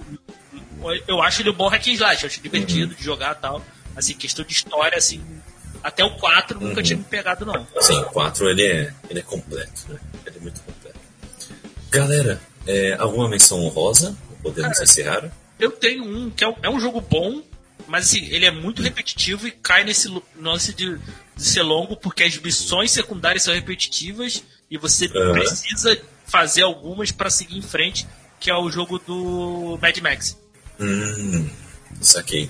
eu 1.07 1.21
acho 1.21 1.41
ele 1.41 1.49
um 1.51 1.53
bom 1.53 1.67
hack 1.67 1.87
and 1.87 1.91
slash, 1.91 2.23
eu 2.23 2.27
acho 2.27 2.41
divertido 2.41 2.91
Uhum. 2.91 2.97
de 2.97 3.03
jogar 3.03 3.35
e 3.35 3.39
tal. 3.41 3.63
Assim, 3.95 4.15
questão 4.15 4.43
de 4.43 4.51
história, 4.53 4.97
assim, 4.97 5.23
até 5.83 6.03
o 6.03 6.15
4 6.17 6.59
nunca 6.59 6.77
Uhum. 6.77 6.83
tinha 6.83 6.97
me 6.97 7.03
pegado, 7.03 7.45
não. 7.45 7.67
Sim, 7.81 7.99
o 7.99 8.05
4 8.05 8.49
ele 8.49 8.63
é, 8.65 8.93
ele 9.09 9.19
é 9.19 9.23
completo, 9.23 9.93
né? 9.93 9.99
Ele 10.25 10.37
é 10.37 10.39
muito 10.39 10.59
completo. 10.61 10.99
Galera, 11.91 12.41
é, 12.65 12.93
alguma 12.99 13.29
menção 13.29 13.59
honrosa? 13.63 14.17
Podemos 14.41 14.71
Cara, 14.73 14.83
encerrar? 14.83 15.31
Eu 15.59 15.71
tenho 15.71 16.03
um 16.03 16.29
que 16.31 16.43
é 16.43 16.47
um, 16.49 16.55
é 16.63 16.69
um 16.69 16.79
jogo 16.79 16.99
bom, 16.99 17.41
mas 17.87 18.05
assim, 18.05 18.25
ele 18.25 18.45
é 18.45 18.51
muito 18.51 18.81
repetitivo 18.81 19.47
e 19.47 19.51
cai 19.51 19.83
nesse 19.83 20.07
lance 20.39 20.73
de, 20.73 20.97
de 21.35 21.43
ser 21.43 21.61
longo, 21.61 21.95
porque 21.95 22.23
as 22.23 22.37
missões 22.37 22.91
secundárias 22.91 23.43
são 23.43 23.53
repetitivas 23.53 24.43
e 24.69 24.77
você 24.77 25.05
Aham. 25.07 25.33
precisa 25.33 25.99
fazer 26.25 26.63
algumas 26.63 27.11
para 27.11 27.29
seguir 27.29 27.57
em 27.57 27.61
frente, 27.61 28.07
que 28.39 28.49
é 28.49 28.55
o 28.55 28.69
jogo 28.69 28.99
do 28.99 29.77
Mad 29.81 29.97
Max. 29.99 30.37
Hum, 30.79 31.49
saquei. 32.01 32.49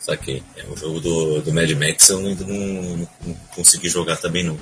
Saquei. 0.00 0.42
É 0.56 0.64
o 0.66 0.76
jogo 0.76 1.00
do, 1.00 1.42
do 1.42 1.52
Mad 1.52 1.70
Max 1.72 2.08
eu 2.08 2.18
ainda 2.18 2.44
não, 2.44 2.56
não, 2.56 3.08
não 3.26 3.34
consegui 3.54 3.88
jogar 3.88 4.16
também 4.16 4.44
não. 4.44 4.58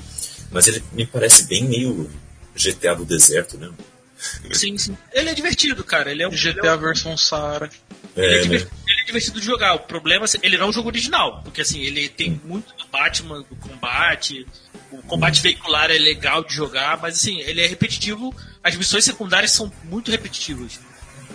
Mas 0.50 0.66
ele 0.66 0.82
me 0.92 1.06
parece 1.06 1.44
bem 1.44 1.64
meio 1.64 2.10
GTA 2.54 2.94
do 2.94 3.04
deserto, 3.04 3.56
né? 3.58 3.70
Sim, 4.52 4.78
sim. 4.78 4.96
Ele 5.12 5.28
é 5.30 5.34
divertido, 5.34 5.84
cara. 5.84 6.10
Ele 6.10 6.22
é 6.22 6.28
um 6.28 6.32
ele 6.32 6.40
é 6.48 6.50
um- 6.50 6.54
GTA 6.54 6.76
versão 6.76 7.16
Saara. 7.16 7.68
Ele 8.16 8.26
é, 8.34 8.38
É, 8.38 8.42
diver- 8.42 8.64
né? 8.64 8.70
ele 8.88 9.00
é 9.00 9.04
divertido 9.04 9.40
de 9.40 9.46
jogar. 9.46 9.74
O 9.74 9.80
problema 9.80 10.24
é 10.24 10.28
que 10.28 10.38
ele 10.46 10.56
não 10.56 10.66
é 10.66 10.68
um 10.70 10.72
jogo 10.72 10.88
original, 10.88 11.42
porque 11.42 11.60
assim, 11.60 11.80
ele 11.82 12.08
tem 12.08 12.40
muito 12.44 12.74
do 12.76 12.86
Batman, 12.86 13.40
do 13.42 13.56
combate. 13.56 14.46
O 14.90 15.02
combate 15.02 15.42
veicular 15.42 15.90
é 15.90 15.98
legal 15.98 16.42
de 16.42 16.54
jogar, 16.54 16.98
mas 17.00 17.16
assim, 17.16 17.40
ele 17.40 17.60
é 17.60 17.66
repetitivo. 17.66 18.34
As 18.64 18.74
missões 18.74 19.04
secundárias 19.04 19.50
são 19.50 19.70
muito 19.84 20.10
repetitivas. 20.10 20.80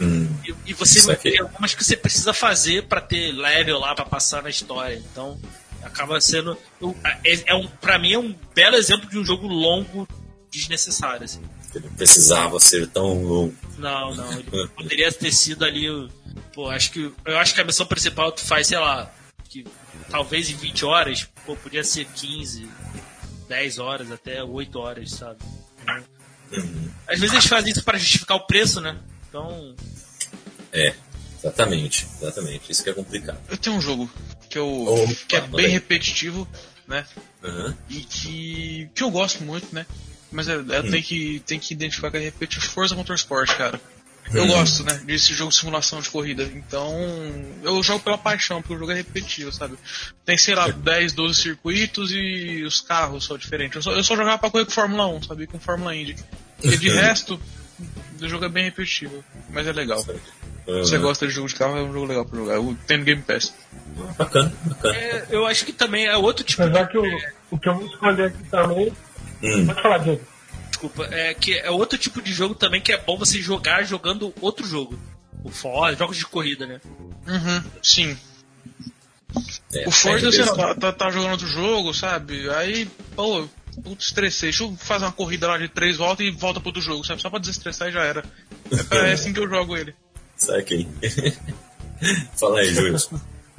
Hum, 0.02 0.28
E, 0.48 0.72
e 0.72 0.74
você 0.74 1.16
tem 1.16 1.40
algumas 1.40 1.76
que 1.76 1.84
você 1.84 1.96
precisa 1.96 2.34
fazer 2.34 2.84
pra 2.88 3.00
ter 3.00 3.32
level 3.32 3.78
lá 3.78 3.94
pra 3.94 4.04
passar 4.06 4.42
na 4.42 4.50
história. 4.50 4.96
Então, 5.12 5.40
acaba 5.84 6.20
sendo. 6.20 6.58
É, 7.24 7.52
é 7.52 7.54
um, 7.56 7.68
pra 7.68 8.00
mim 8.00 8.14
é 8.14 8.18
um 8.18 8.36
belo 8.56 8.76
exemplo 8.76 9.08
de 9.08 9.20
um 9.20 9.24
jogo 9.24 9.46
longo 9.48 10.08
desnecessário. 10.50 11.24
Assim. 11.26 11.44
Ele 11.78 11.90
precisava 11.90 12.60
ser 12.60 12.88
tão 12.88 13.24
longo. 13.24 13.56
Não, 13.78 14.14
não. 14.16 14.32
Ele 14.34 14.68
poderia 14.76 15.12
ter 15.12 15.32
sido 15.32 15.64
ali. 15.64 15.88
Pô, 16.54 16.70
acho 16.70 16.92
que. 16.92 17.12
Eu 17.26 17.38
acho 17.38 17.54
que 17.54 17.62
a 17.62 17.66
missão 17.66 17.86
principal 17.86 18.32
tu 18.32 18.42
faz, 18.42 18.68
sei 18.68 18.78
lá, 18.78 19.12
que 19.50 19.66
talvez 20.10 20.50
em 20.50 20.56
20 20.56 20.86
horas, 20.86 21.28
pô, 21.46 21.56
podia 21.56 21.84
ser 21.84 22.06
15, 22.06 22.68
10 23.48 23.80
horas, 23.80 24.12
até 24.12 24.44
8 24.44 24.80
horas, 24.80 25.12
sabe? 25.12 25.40
Uhum. 26.52 26.90
Às 27.08 27.20
vezes 27.20 27.34
eles 27.34 27.46
fazem 27.46 27.72
isso 27.72 27.84
para 27.84 27.98
justificar 27.98 28.38
o 28.38 28.46
preço, 28.46 28.82
né? 28.82 28.98
Então. 29.30 29.76
É, 30.72 30.94
exatamente, 31.40 32.08
exatamente. 32.22 32.72
Isso 32.72 32.84
que 32.84 32.90
é 32.90 32.94
complicado. 32.94 33.40
Eu 33.50 33.58
tenho 33.58 33.76
um 33.76 33.82
jogo 33.82 34.10
que, 34.50 34.58
eu, 34.58 34.68
Opa, 34.86 35.14
que 35.28 35.36
é 35.36 35.42
bem 35.42 35.66
aí. 35.66 35.72
repetitivo, 35.72 36.48
né? 36.88 37.06
Aham. 37.44 37.78
E 37.90 38.02
que, 38.02 38.90
que 38.94 39.04
eu 39.04 39.10
gosto 39.10 39.44
muito, 39.44 39.74
né? 39.74 39.86
Mas 40.32 40.48
eu, 40.48 40.66
eu 40.66 40.84
tenho, 40.90 41.04
que, 41.04 41.42
tenho 41.46 41.60
que 41.60 41.74
identificar 41.74 42.10
que 42.12 42.18
é 42.18 42.22
repetitivo 42.22 42.72
Forza 42.72 42.96
Motorsport, 42.96 43.56
cara. 43.58 43.80
Eu 44.34 44.44
Hum. 44.44 44.48
gosto, 44.48 44.84
né? 44.84 45.02
Desse 45.04 45.34
jogo 45.34 45.50
de 45.52 45.58
simulação 45.58 46.00
de 46.00 46.10
corrida. 46.10 46.44
Então, 46.44 46.96
eu 47.64 47.84
jogo 47.84 48.00
pela 48.00 48.18
paixão, 48.18 48.62
porque 48.62 48.74
o 48.76 48.80
jogo 48.80 48.92
é 48.92 48.96
repetitivo, 48.96 49.52
sabe? 49.52 49.78
Tem, 50.26 50.38
sei 50.38 50.56
lá, 50.56 50.70
10, 50.70 51.12
12 51.12 51.42
circuitos 51.42 52.12
e 52.14 52.64
os 52.64 52.80
carros 52.80 53.26
são 53.26 53.38
diferentes. 53.38 53.76
Eu 53.76 53.82
só, 53.82 53.92
eu 53.92 54.04
só 54.04 54.16
jogava 54.16 54.38
pra 54.38 54.50
correr 54.50 54.64
com 54.66 54.72
Fórmula 54.72 55.06
1, 55.08 55.24
sabe? 55.24 55.48
Com 55.48 55.60
Fórmula 55.60 55.94
Indy. 55.94 56.16
E 56.64 56.78
de 56.78 56.90
resto, 56.90 57.38
o 58.22 58.28
jogo 58.30 58.46
é 58.46 58.50
bem 58.50 58.64
repetitivo. 58.66 59.22
Mas 59.50 59.68
é 59.68 59.74
legal. 59.74 60.00
Se 60.00 60.14
você 60.66 60.96
Aham. 60.96 61.02
gosta 61.04 61.28
de 61.28 61.34
jogo 61.34 61.50
de 61.50 61.56
carro, 61.56 61.76
é 61.78 61.82
um 61.84 61.92
jogo 61.92 62.06
legal 62.06 62.24
pra 62.24 62.40
jogar. 62.40 62.60
O- 62.62 62.76
Tem 62.88 63.00
no 63.00 63.04
Game 63.04 63.22
Pass. 63.24 63.54
Bacana, 64.18 64.54
bacana. 64.64 64.96
É, 64.96 65.26
eu 65.32 65.46
acho 65.46 65.66
que 65.66 65.74
também 65.74 66.06
é 66.06 66.16
outro 66.16 66.46
tipo 66.46 66.62
Apesar 66.64 66.88
que 66.88 66.98
o, 66.98 67.04
o 67.50 67.58
que 67.60 67.68
eu 67.68 67.76
vou 67.76 67.86
escolher 67.88 68.28
aqui 68.28 68.44
também. 68.50 68.94
Hum, 69.44 69.66
Pode 69.68 69.82
falar, 69.82 69.98
Diego. 70.00 70.22
desculpa, 70.70 71.06
é 71.12 71.34
que 71.34 71.54
é 71.58 71.70
outro 71.70 71.98
tipo 71.98 72.22
de 72.22 72.32
jogo 72.34 72.56
também 72.56 72.82
que 72.82 72.92
é 72.92 72.98
bom 72.98 73.18
você 73.18 73.42
jogar 73.42 73.84
jogando 73.84 74.34
outro 74.42 74.66
jogo. 74.66 74.98
O 75.44 75.50
Forza, 75.50 75.98
jogos 75.98 76.18
de 76.18 76.26
corrida, 76.26 76.66
né? 76.68 76.80
Uhum, 77.28 77.64
sim. 77.82 78.18
é, 79.74 79.88
O 79.88 79.92
Forza, 79.92 80.28
é, 80.28 80.32
sei 80.32 80.46
lá, 80.46 80.56
tá, 80.56 80.76
tá, 80.76 80.92
tá 80.92 81.10
jogando 81.12 81.32
outro 81.32 81.48
jogo, 81.48 81.94
sabe? 81.94 82.48
Aí, 82.52 82.86
pô, 83.16 83.48
putz, 83.84 84.06
estressei. 84.06 84.50
Deixa 84.50 84.64
eu 84.64 84.76
fazer 84.78 85.06
uma 85.06 85.12
corrida 85.12 85.48
lá 85.48 85.58
de 85.58 85.68
três 85.68 85.98
voltas 85.98 86.26
e 86.26 86.30
volta 86.32 86.60
pro 86.60 86.70
outro 86.70 86.82
jogo, 86.82 87.04
sabe? 87.04 87.22
Só 87.22 87.30
pra 87.30 87.40
desestressar 87.40 87.90
e 87.90 87.92
já 87.92 88.04
era. 88.04 88.24
É, 88.72 88.84
pra- 88.84 89.08
é 89.08 89.14
assim 89.14 89.34
que 89.34 89.40
eu 89.40 89.50
jogo 89.50 89.76
ele. 89.76 89.96
Saquei. 90.38 90.88
Fala 92.38 92.60
aí, 92.60 92.74
Júlio. 92.74 92.98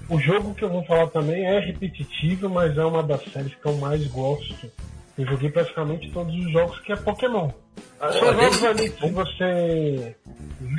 O 0.08 0.20
jogo 0.20 0.54
que 0.54 0.64
eu 0.64 0.68
vou 0.68 0.84
falar 0.84 1.06
também 1.08 1.44
é 1.44 1.58
repetitivo, 1.60 2.48
mas 2.48 2.76
é 2.76 2.84
uma 2.84 3.02
das 3.02 3.22
séries 3.32 3.54
que 3.54 3.66
eu 3.66 3.76
mais 3.76 4.04
gosto. 4.08 4.70
Eu 5.18 5.26
joguei 5.26 5.50
praticamente 5.50 6.10
todos 6.10 6.34
os 6.34 6.50
jogos 6.52 6.78
que 6.80 6.92
é 6.92 6.96
Pokémon. 6.96 7.50
São 8.00 8.34
jogos 8.34 8.64
ali 8.64 8.90
que 8.90 9.00
se 9.06 9.10
você 9.12 10.16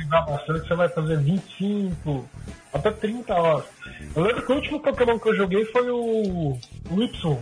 jogar 0.02 0.22
bastante, 0.22 0.68
você 0.68 0.74
vai 0.74 0.88
fazer 0.88 1.18
25, 1.18 2.28
até 2.72 2.90
30 2.90 3.34
horas. 3.34 3.64
Eu 4.14 4.22
lembro 4.24 4.44
que 4.44 4.52
o 4.52 4.56
último 4.56 4.80
Pokémon 4.80 5.18
que 5.18 5.28
eu 5.28 5.36
joguei 5.36 5.64
foi 5.66 5.90
o, 5.90 6.58
o 6.90 7.02
Y. 7.02 7.38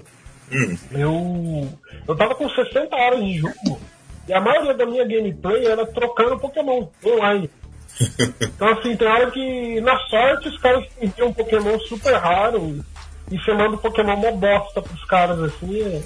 Hum, 0.53 0.77
Eu, 0.93 1.69
eu 2.07 2.17
tava 2.17 2.35
com 2.35 2.49
60 2.49 2.95
horas 2.95 3.25
de 3.25 3.39
jogo 3.39 3.81
e 4.29 4.33
a 4.33 4.41
maioria 4.41 4.75
da 4.75 4.85
minha 4.87 5.05
gameplay 5.05 5.67
era 5.67 5.87
trocando 5.87 6.39
Pokémon 6.39 6.87
online. 7.05 7.51
Então 8.43 8.69
assim, 8.69 8.97
tem 8.97 9.09
hora 9.09 9.31
que 9.31 9.81
na 9.81 9.99
sorte 10.07 10.49
os 10.49 10.59
caras 10.59 10.85
enviam 11.01 11.29
um 11.29 11.33
Pokémon 11.33 11.79
super 11.81 12.15
raro 12.15 12.83
e 13.31 13.39
você 13.39 13.53
manda 13.53 13.75
um 13.75 13.79
Pokémon 13.79 14.17
mó 14.17 14.33
bosta 14.33 14.81
pros 14.81 15.05
caras 15.05 15.39
assim. 15.43 16.03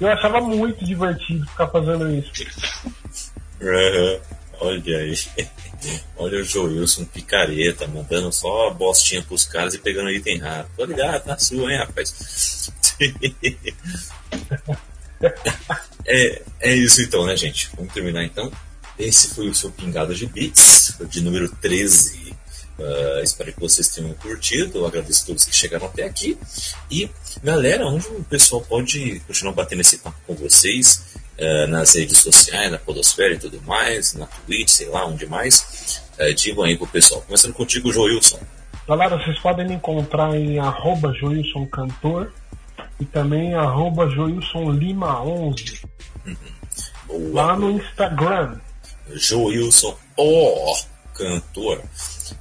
Eu 0.00 0.08
achava 0.08 0.40
muito 0.40 0.84
divertido 0.84 1.46
ficar 1.46 1.68
fazendo 1.68 2.08
isso. 2.14 2.30
aham. 3.62 4.20
Olha 4.60 4.98
aí. 4.98 5.14
Olha 6.16 6.40
o 6.40 6.44
Joilson 6.44 7.04
picareta, 7.04 7.86
mandando 7.86 8.32
só 8.32 8.70
bostinha 8.70 9.22
pros 9.22 9.44
caras 9.44 9.74
e 9.74 9.78
pegando 9.78 10.10
item 10.10 10.38
raro. 10.38 10.68
Tô 10.76 10.84
ligado, 10.84 11.26
na 11.26 11.38
sua, 11.38 11.70
hein, 11.72 11.78
rapaz? 11.78 12.72
é, 16.04 16.42
é 16.60 16.74
isso 16.74 17.00
então, 17.02 17.24
né, 17.24 17.36
gente? 17.36 17.70
Vamos 17.76 17.92
terminar 17.92 18.24
então. 18.24 18.50
Esse 18.98 19.32
foi 19.34 19.48
o 19.48 19.54
seu 19.54 19.70
Pingado 19.70 20.12
de 20.12 20.26
Bits, 20.26 20.96
de 21.08 21.20
número 21.20 21.48
13. 21.48 22.27
Uh, 22.78 23.22
espero 23.22 23.52
que 23.52 23.60
vocês 23.60 23.88
tenham 23.88 24.14
curtido. 24.14 24.78
Eu 24.78 24.86
agradeço 24.86 25.24
a 25.24 25.26
todos 25.26 25.44
que 25.44 25.54
chegaram 25.54 25.86
até 25.86 26.04
aqui. 26.04 26.38
E, 26.90 27.10
galera, 27.42 27.86
onde 27.86 28.06
o 28.06 28.22
pessoal 28.24 28.62
pode 28.62 29.20
continuar 29.26 29.52
batendo 29.52 29.80
esse 29.80 29.98
papo 29.98 30.16
com 30.26 30.34
vocês? 30.34 31.16
Uh, 31.38 31.68
nas 31.68 31.94
redes 31.94 32.18
sociais, 32.18 32.70
na 32.70 32.78
Podosfera 32.78 33.34
e 33.34 33.38
tudo 33.38 33.62
mais, 33.62 34.12
na 34.14 34.26
Twitch, 34.26 34.70
sei 34.70 34.88
lá, 34.88 35.06
onde 35.06 35.26
mais. 35.26 36.02
Uh, 36.18 36.34
digam 36.34 36.64
aí 36.64 36.76
pro 36.76 36.86
pessoal. 36.86 37.22
Começando 37.22 37.54
contigo, 37.54 37.92
Joilson. 37.92 38.40
Galera, 38.88 39.18
vocês 39.18 39.38
podem 39.40 39.68
me 39.68 39.74
encontrar 39.74 40.34
em 40.34 40.58
arroba 40.58 41.12
Joilson 41.12 41.66
Cantor 41.66 42.32
e 42.98 43.04
também 43.04 43.54
arroba 43.54 44.08
Joilson 44.08 44.72
Lima 44.72 45.22
11. 45.22 45.82
Uhum. 46.26 47.32
Lá 47.32 47.56
no 47.56 47.70
Instagram. 47.72 48.58
Joilson, 49.14 49.96
oh, 50.16 50.74
cantor. 51.18 51.82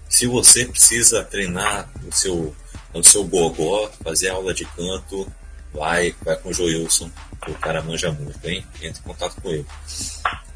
Se 0.08 0.28
você 0.28 0.66
precisa 0.66 1.24
treinar 1.24 1.90
o 2.08 2.12
seu, 2.14 2.56
o 2.94 3.04
seu 3.04 3.24
gogó, 3.24 3.90
fazer 4.04 4.30
aula 4.30 4.54
de 4.54 4.66
canto, 4.66 5.30
vai, 5.74 6.16
vai 6.24 6.38
com 6.38 6.50
o 6.50 6.54
Joilson. 6.54 7.12
O 7.48 7.54
cara 7.56 7.82
manja 7.82 8.12
muito, 8.12 8.48
hein? 8.48 8.66
Entre 8.82 9.00
em 9.00 9.04
contato 9.04 9.42
com 9.42 9.50
ele. 9.50 9.66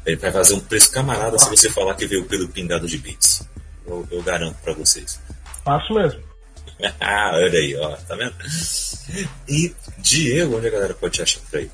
Ele 0.06 0.16
vai 0.16 0.32
fazer 0.32 0.54
um 0.54 0.60
preço 0.60 0.90
camarada 0.90 1.38
se 1.38 1.48
você 1.48 1.70
falar 1.70 1.94
que 1.94 2.06
veio 2.06 2.24
pelo 2.24 2.48
pingado 2.48 2.88
de 2.88 2.98
bits. 2.98 3.42
Eu, 3.86 4.06
eu 4.10 4.22
garanto 4.22 4.56
para 4.62 4.72
vocês. 4.72 5.20
Faço 5.64 5.92
mesmo. 5.94 6.22
ah, 7.00 7.30
olha 7.34 7.58
aí, 7.58 7.76
ó, 7.76 7.96
tá 7.96 8.16
vendo? 8.16 8.34
E 9.48 9.74
Diego, 9.98 10.56
onde 10.56 10.66
a 10.66 10.70
galera 10.70 10.94
pode 10.94 11.14
te 11.14 11.22
achar 11.22 11.40
por 11.48 11.58
aí? 11.58 11.70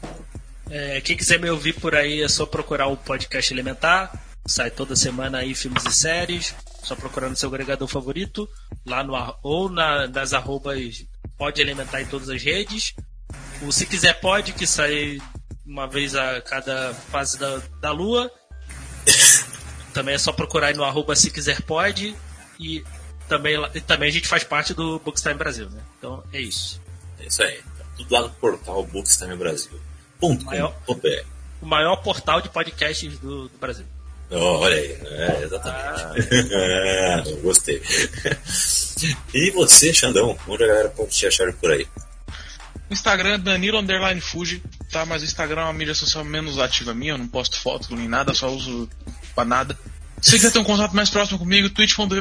É, 0.70 1.00
quem 1.00 1.16
quiser 1.16 1.40
me 1.40 1.48
ouvir 1.48 1.72
por 1.74 1.94
aí 1.94 2.22
é 2.22 2.28
só 2.28 2.44
procurar 2.44 2.88
o 2.88 2.96
podcast 2.96 3.52
Elementar. 3.52 4.12
Sai 4.48 4.70
toda 4.70 4.96
semana 4.96 5.38
aí 5.38 5.54
filmes 5.54 5.84
e 5.84 5.92
séries. 5.92 6.54
Só 6.82 6.96
procurando 6.96 7.36
seu 7.36 7.50
agregador 7.50 7.86
favorito. 7.86 8.48
Lá 8.86 9.04
no 9.04 9.12
ou 9.42 9.68
na, 9.68 10.08
nas 10.08 10.32
arrobas 10.32 11.04
pode 11.36 11.60
elementar 11.60 12.00
em 12.00 12.06
todas 12.06 12.30
as 12.30 12.42
redes. 12.42 12.94
O 13.62 13.70
Se 13.70 13.84
Quiser 13.84 14.18
Pode, 14.20 14.54
que 14.54 14.66
sai 14.66 15.20
uma 15.66 15.86
vez 15.86 16.16
a 16.16 16.40
cada 16.40 16.94
fase 16.94 17.38
da, 17.38 17.60
da 17.78 17.92
lua. 17.92 18.32
também 19.92 20.14
é 20.14 20.18
só 20.18 20.32
procurar 20.32 20.68
aí 20.68 20.74
no 20.74 20.82
arroba 20.82 21.14
Se 21.14 21.30
Quiser 21.30 21.60
Pode. 21.60 22.16
E 22.58 22.82
também, 23.28 23.56
também 23.86 24.08
a 24.08 24.12
gente 24.12 24.26
faz 24.26 24.44
parte 24.44 24.72
do 24.72 24.98
Bookstime 25.00 25.34
Brasil, 25.34 25.68
né? 25.68 25.82
Então 25.98 26.24
é 26.32 26.40
isso. 26.40 26.80
É 27.20 27.26
isso 27.26 27.42
aí. 27.42 27.60
Tá 27.76 27.84
tudo 27.98 28.14
lá 28.14 28.22
no 28.22 28.30
portal 28.30 28.82
Bookstime 28.86 29.36
Brasil. 29.36 29.78
Ponto 30.18 30.42
o, 30.42 30.46
maior, 30.46 30.74
o 31.60 31.66
maior 31.66 31.96
portal 31.96 32.40
de 32.40 32.48
podcasts 32.48 33.18
do, 33.18 33.48
do 33.50 33.58
Brasil. 33.58 33.84
Olha 34.30 34.76
aí, 34.76 34.98
é, 35.06 35.42
exatamente. 35.44 36.02
Ah. 36.54 37.24
gostei. 37.42 37.82
e 39.32 39.50
você, 39.50 39.92
Xandão, 39.92 40.38
onde 40.46 40.64
a 40.64 40.66
galera 40.66 40.88
pode 40.90 41.10
te 41.10 41.26
achar 41.26 41.52
por 41.54 41.70
aí? 41.70 41.86
Instagram 42.90 43.40
Danilo 43.40 43.78
Underline 43.78 44.20
Fuji, 44.20 44.62
tá? 44.90 45.04
Mas 45.06 45.22
o 45.22 45.24
Instagram 45.24 45.62
é 45.62 45.64
uma 45.64 45.72
mídia 45.72 45.94
social 45.94 46.24
menos 46.24 46.58
ativa 46.58 46.94
minha, 46.94 47.12
eu 47.12 47.18
não 47.18 47.28
posto 47.28 47.58
foto 47.58 47.94
nem 47.94 48.08
nada, 48.08 48.34
só 48.34 48.48
uso 48.48 48.88
pra 49.34 49.44
nada. 49.44 49.78
Se 50.20 50.32
quiser 50.32 50.50
ter 50.50 50.58
um 50.58 50.64
contato 50.64 50.96
mais 50.96 51.08
próximo 51.08 51.38
comigo, 51.38 51.70
twitch.tv 51.70 52.20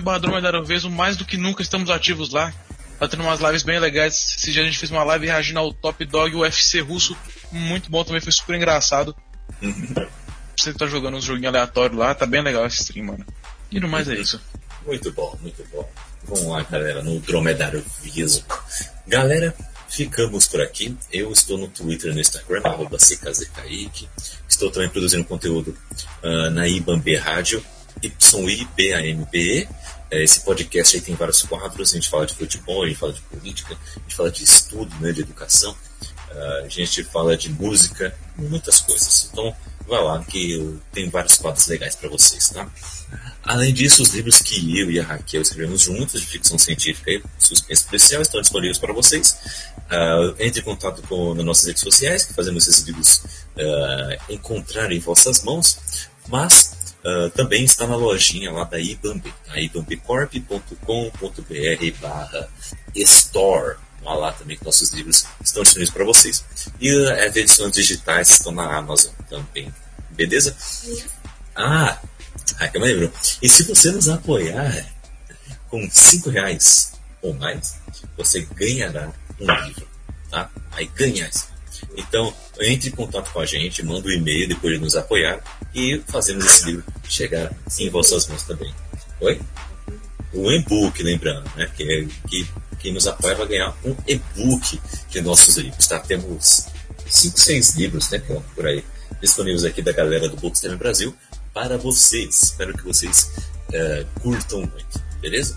o 0.86 0.91
mais 0.91 1.18
do 1.18 1.26
que 1.26 1.36
nunca 1.36 1.62
estamos 1.62 1.89
ativos 1.89 2.32
lá. 2.32 2.53
Tá 2.99 3.08
tendo 3.08 3.24
umas 3.24 3.39
lives 3.39 3.64
bem 3.64 3.80
legais. 3.80 4.36
Esse 4.38 4.51
dia 4.51 4.62
a 4.62 4.66
gente 4.66 4.78
fez 4.78 4.91
uma 4.91 5.03
live 5.03 5.26
reagindo 5.28 5.60
ao 5.60 5.74
Top 5.74 6.03
Dog 6.05 6.36
UFC 6.36 6.80
russo. 6.80 7.18
Muito 7.51 7.89
bom 7.89 8.03
também, 8.03 8.22
foi 8.22 8.32
super 8.32 8.55
engraçado. 8.55 9.16
Você 10.68 10.74
tá 10.74 10.86
jogando 10.86 11.15
uns 11.15 11.24
joguinhos 11.24 11.47
aleatórios 11.47 11.97
lá, 11.97 12.13
tá 12.13 12.26
bem 12.26 12.41
legal 12.41 12.65
esse 12.65 12.82
stream, 12.82 13.05
mano. 13.05 13.26
E 13.72 13.80
no 13.80 13.88
mais 13.88 14.09
é 14.09 14.15
isso. 14.15 14.41
Muito 14.86 15.13
bom, 15.13 15.34
muito 15.41 15.65
bom. 15.72 15.89
Vamos 16.26 16.45
lá, 16.47 16.61
galera, 16.63 17.01
no 17.01 17.22
Dromedário 17.22 17.82
Viso. 18.01 18.43
Galera, 19.07 19.55
ficamos 19.88 20.45
por 20.45 20.59
aqui. 20.59 20.97
Eu 21.09 21.32
estou 21.32 21.57
no 21.57 21.70
Twitter 21.70 22.13
no 22.13 22.20
Instagram, 22.20 22.59
arroba. 22.65 22.97
Estou 22.97 24.70
também 24.70 24.89
produzindo 24.89 25.24
conteúdo 25.24 25.74
uh, 26.22 26.49
na 26.49 26.68
IBAMB 26.68 27.15
Rádio, 27.15 27.63
YIBAMBE. 28.03 29.70
É, 30.11 30.22
esse 30.22 30.41
podcast 30.41 30.97
aí 30.97 31.01
tem 31.01 31.15
vários 31.15 31.43
quadros, 31.43 31.91
a 31.91 31.95
gente 31.95 32.09
fala 32.09 32.26
de 32.26 32.34
futebol, 32.34 32.84
a 32.84 32.88
gente 32.88 32.99
fala 32.99 33.13
de 33.13 33.22
política, 33.22 33.74
a 33.95 33.99
gente 34.01 34.15
fala 34.15 34.32
de 34.32 34.43
estudo, 34.43 34.93
né, 34.99 35.13
de 35.13 35.22
educação, 35.22 35.72
uh, 36.32 36.65
a 36.65 36.70
gente 36.70 37.05
fala 37.05 37.38
de 37.38 37.49
música, 37.49 38.13
muitas 38.38 38.82
coisas. 38.82 39.30
Então, 39.32 39.55
vai 39.88 40.03
lá 40.03 40.23
que 40.23 40.77
tem 40.91 41.09
vários 41.09 41.38
quadros 41.38 41.65
legais 41.67 41.95
para 41.95 42.09
vocês, 42.09 42.49
tá? 42.49 42.69
Além 43.43 43.73
disso, 43.73 44.03
os 44.03 44.09
livros 44.09 44.41
que 44.41 44.77
eu 44.77 44.91
e 44.91 44.99
a 44.99 45.03
Raquel 45.03 45.41
escrevemos 45.41 45.81
juntos 45.81 46.19
de 46.19 46.27
ficção 46.27 46.59
científica 46.59 47.11
e 47.11 47.23
suspense 47.39 47.83
especial 47.83 48.21
estão 48.21 48.41
disponíveis 48.41 48.77
para 48.77 48.91
vocês. 48.91 49.38
Uh, 49.88 50.35
entre 50.38 50.59
em 50.59 50.63
contato 50.63 51.01
com 51.03 51.33
nas 51.33 51.45
nossas 51.45 51.67
redes 51.67 51.81
sociais, 51.81 52.25
que 52.25 52.33
fazemos 52.33 52.67
esses 52.67 52.85
livros 52.85 53.23
uh, 53.55 54.33
encontrar 54.33 54.91
em 54.91 54.99
vossas 54.99 55.43
mãos. 55.43 55.79
Mas 56.27 56.75
Uh, 57.07 57.29
também 57.29 57.63
está 57.63 57.88
na 57.88 57.95
lojinha 57.95 58.51
lá 58.51 58.65
da 58.65 58.77
Ibambe, 58.77 59.33
tá? 59.45 59.57
ibambecorp.com.br 59.61 62.01
barra 62.01 62.49
store. 62.93 63.77
Vá 64.03 64.13
lá 64.13 64.31
também 64.31 64.57
que 64.57 64.65
nossos 64.65 64.91
livros 64.91 65.25
estão 65.43 65.63
disponíveis 65.63 65.93
para 65.93 66.05
vocês. 66.05 66.43
E 66.79 66.93
uh, 66.93 67.27
as 67.27 67.35
edições 67.35 67.73
digitais 67.73 68.29
estão 68.29 68.51
na 68.51 68.77
Amazon 68.77 69.11
também. 69.29 69.73
Beleza? 70.11 70.55
Ah, 71.55 71.99
ah 72.59 72.67
que 72.67 72.77
eu 72.77 72.81
me 72.81 72.87
lembro. 72.87 73.11
E 73.41 73.49
se 73.49 73.63
você 73.63 73.91
nos 73.91 74.07
apoiar 74.09 74.85
com 75.69 75.87
5 75.89 76.29
reais 76.29 76.93
ou 77.21 77.33
mais, 77.33 77.75
você 78.15 78.41
ganhará 78.53 79.11
um 79.39 79.51
livro. 79.65 79.87
Tá? 80.29 80.49
Aí 80.71 80.87
ganhar 80.95 81.29
então, 81.95 82.33
entre 82.61 82.89
em 82.89 82.91
contato 82.91 83.31
com 83.31 83.39
a 83.39 83.45
gente, 83.45 83.83
manda 83.83 84.07
um 84.07 84.11
e-mail 84.11 84.47
depois 84.47 84.73
de 84.73 84.79
nos 84.79 84.95
apoiar 84.95 85.41
e 85.73 86.01
fazemos 86.07 86.45
esse 86.45 86.65
livro 86.65 86.83
chegar 87.09 87.51
em 87.79 87.89
vossas 87.89 88.27
mãos 88.27 88.43
também. 88.43 88.73
Oi? 89.19 89.41
Um 90.33 90.51
e-book, 90.51 91.01
lembrando, 91.01 91.49
né? 91.55 91.69
Que, 91.75 92.07
que 92.27 92.47
quem 92.80 92.93
nos 92.93 93.07
apoia 93.07 93.36
vai 93.36 93.47
ganhar 93.47 93.75
um 93.84 93.95
e-book 94.07 94.80
de 95.09 95.21
nossos 95.21 95.57
livros, 95.57 95.88
tá? 95.88 95.99
Temos 95.99 96.67
5, 97.09 97.39
6 97.39 97.75
livros, 97.75 98.09
né? 98.09 98.19
Por 98.55 98.65
aí, 98.65 98.84
disponíveis 99.21 99.65
aqui 99.65 99.82
da 99.82 99.91
galera 99.91 100.30
do 100.30 100.38
Bookstime 100.38 100.75
Brasil 100.75 101.15
para 101.53 101.78
vocês. 101.78 102.43
Espero 102.43 102.78
que 102.78 102.84
vocês 102.84 103.32
uh, 103.69 104.19
curtam 104.21 104.59
muito, 104.59 105.01
beleza? 105.21 105.55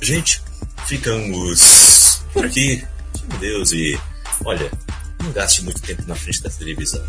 Gente, 0.00 0.42
ficamos 0.86 2.22
por 2.32 2.46
aqui. 2.46 2.84
Meu 3.28 3.38
Deus, 3.38 3.72
e 3.72 3.98
olha, 4.44 4.70
não 5.22 5.32
gaste 5.32 5.62
muito 5.62 5.80
tempo 5.82 6.02
na 6.06 6.14
frente 6.14 6.42
da 6.42 6.50
televisão. 6.50 7.04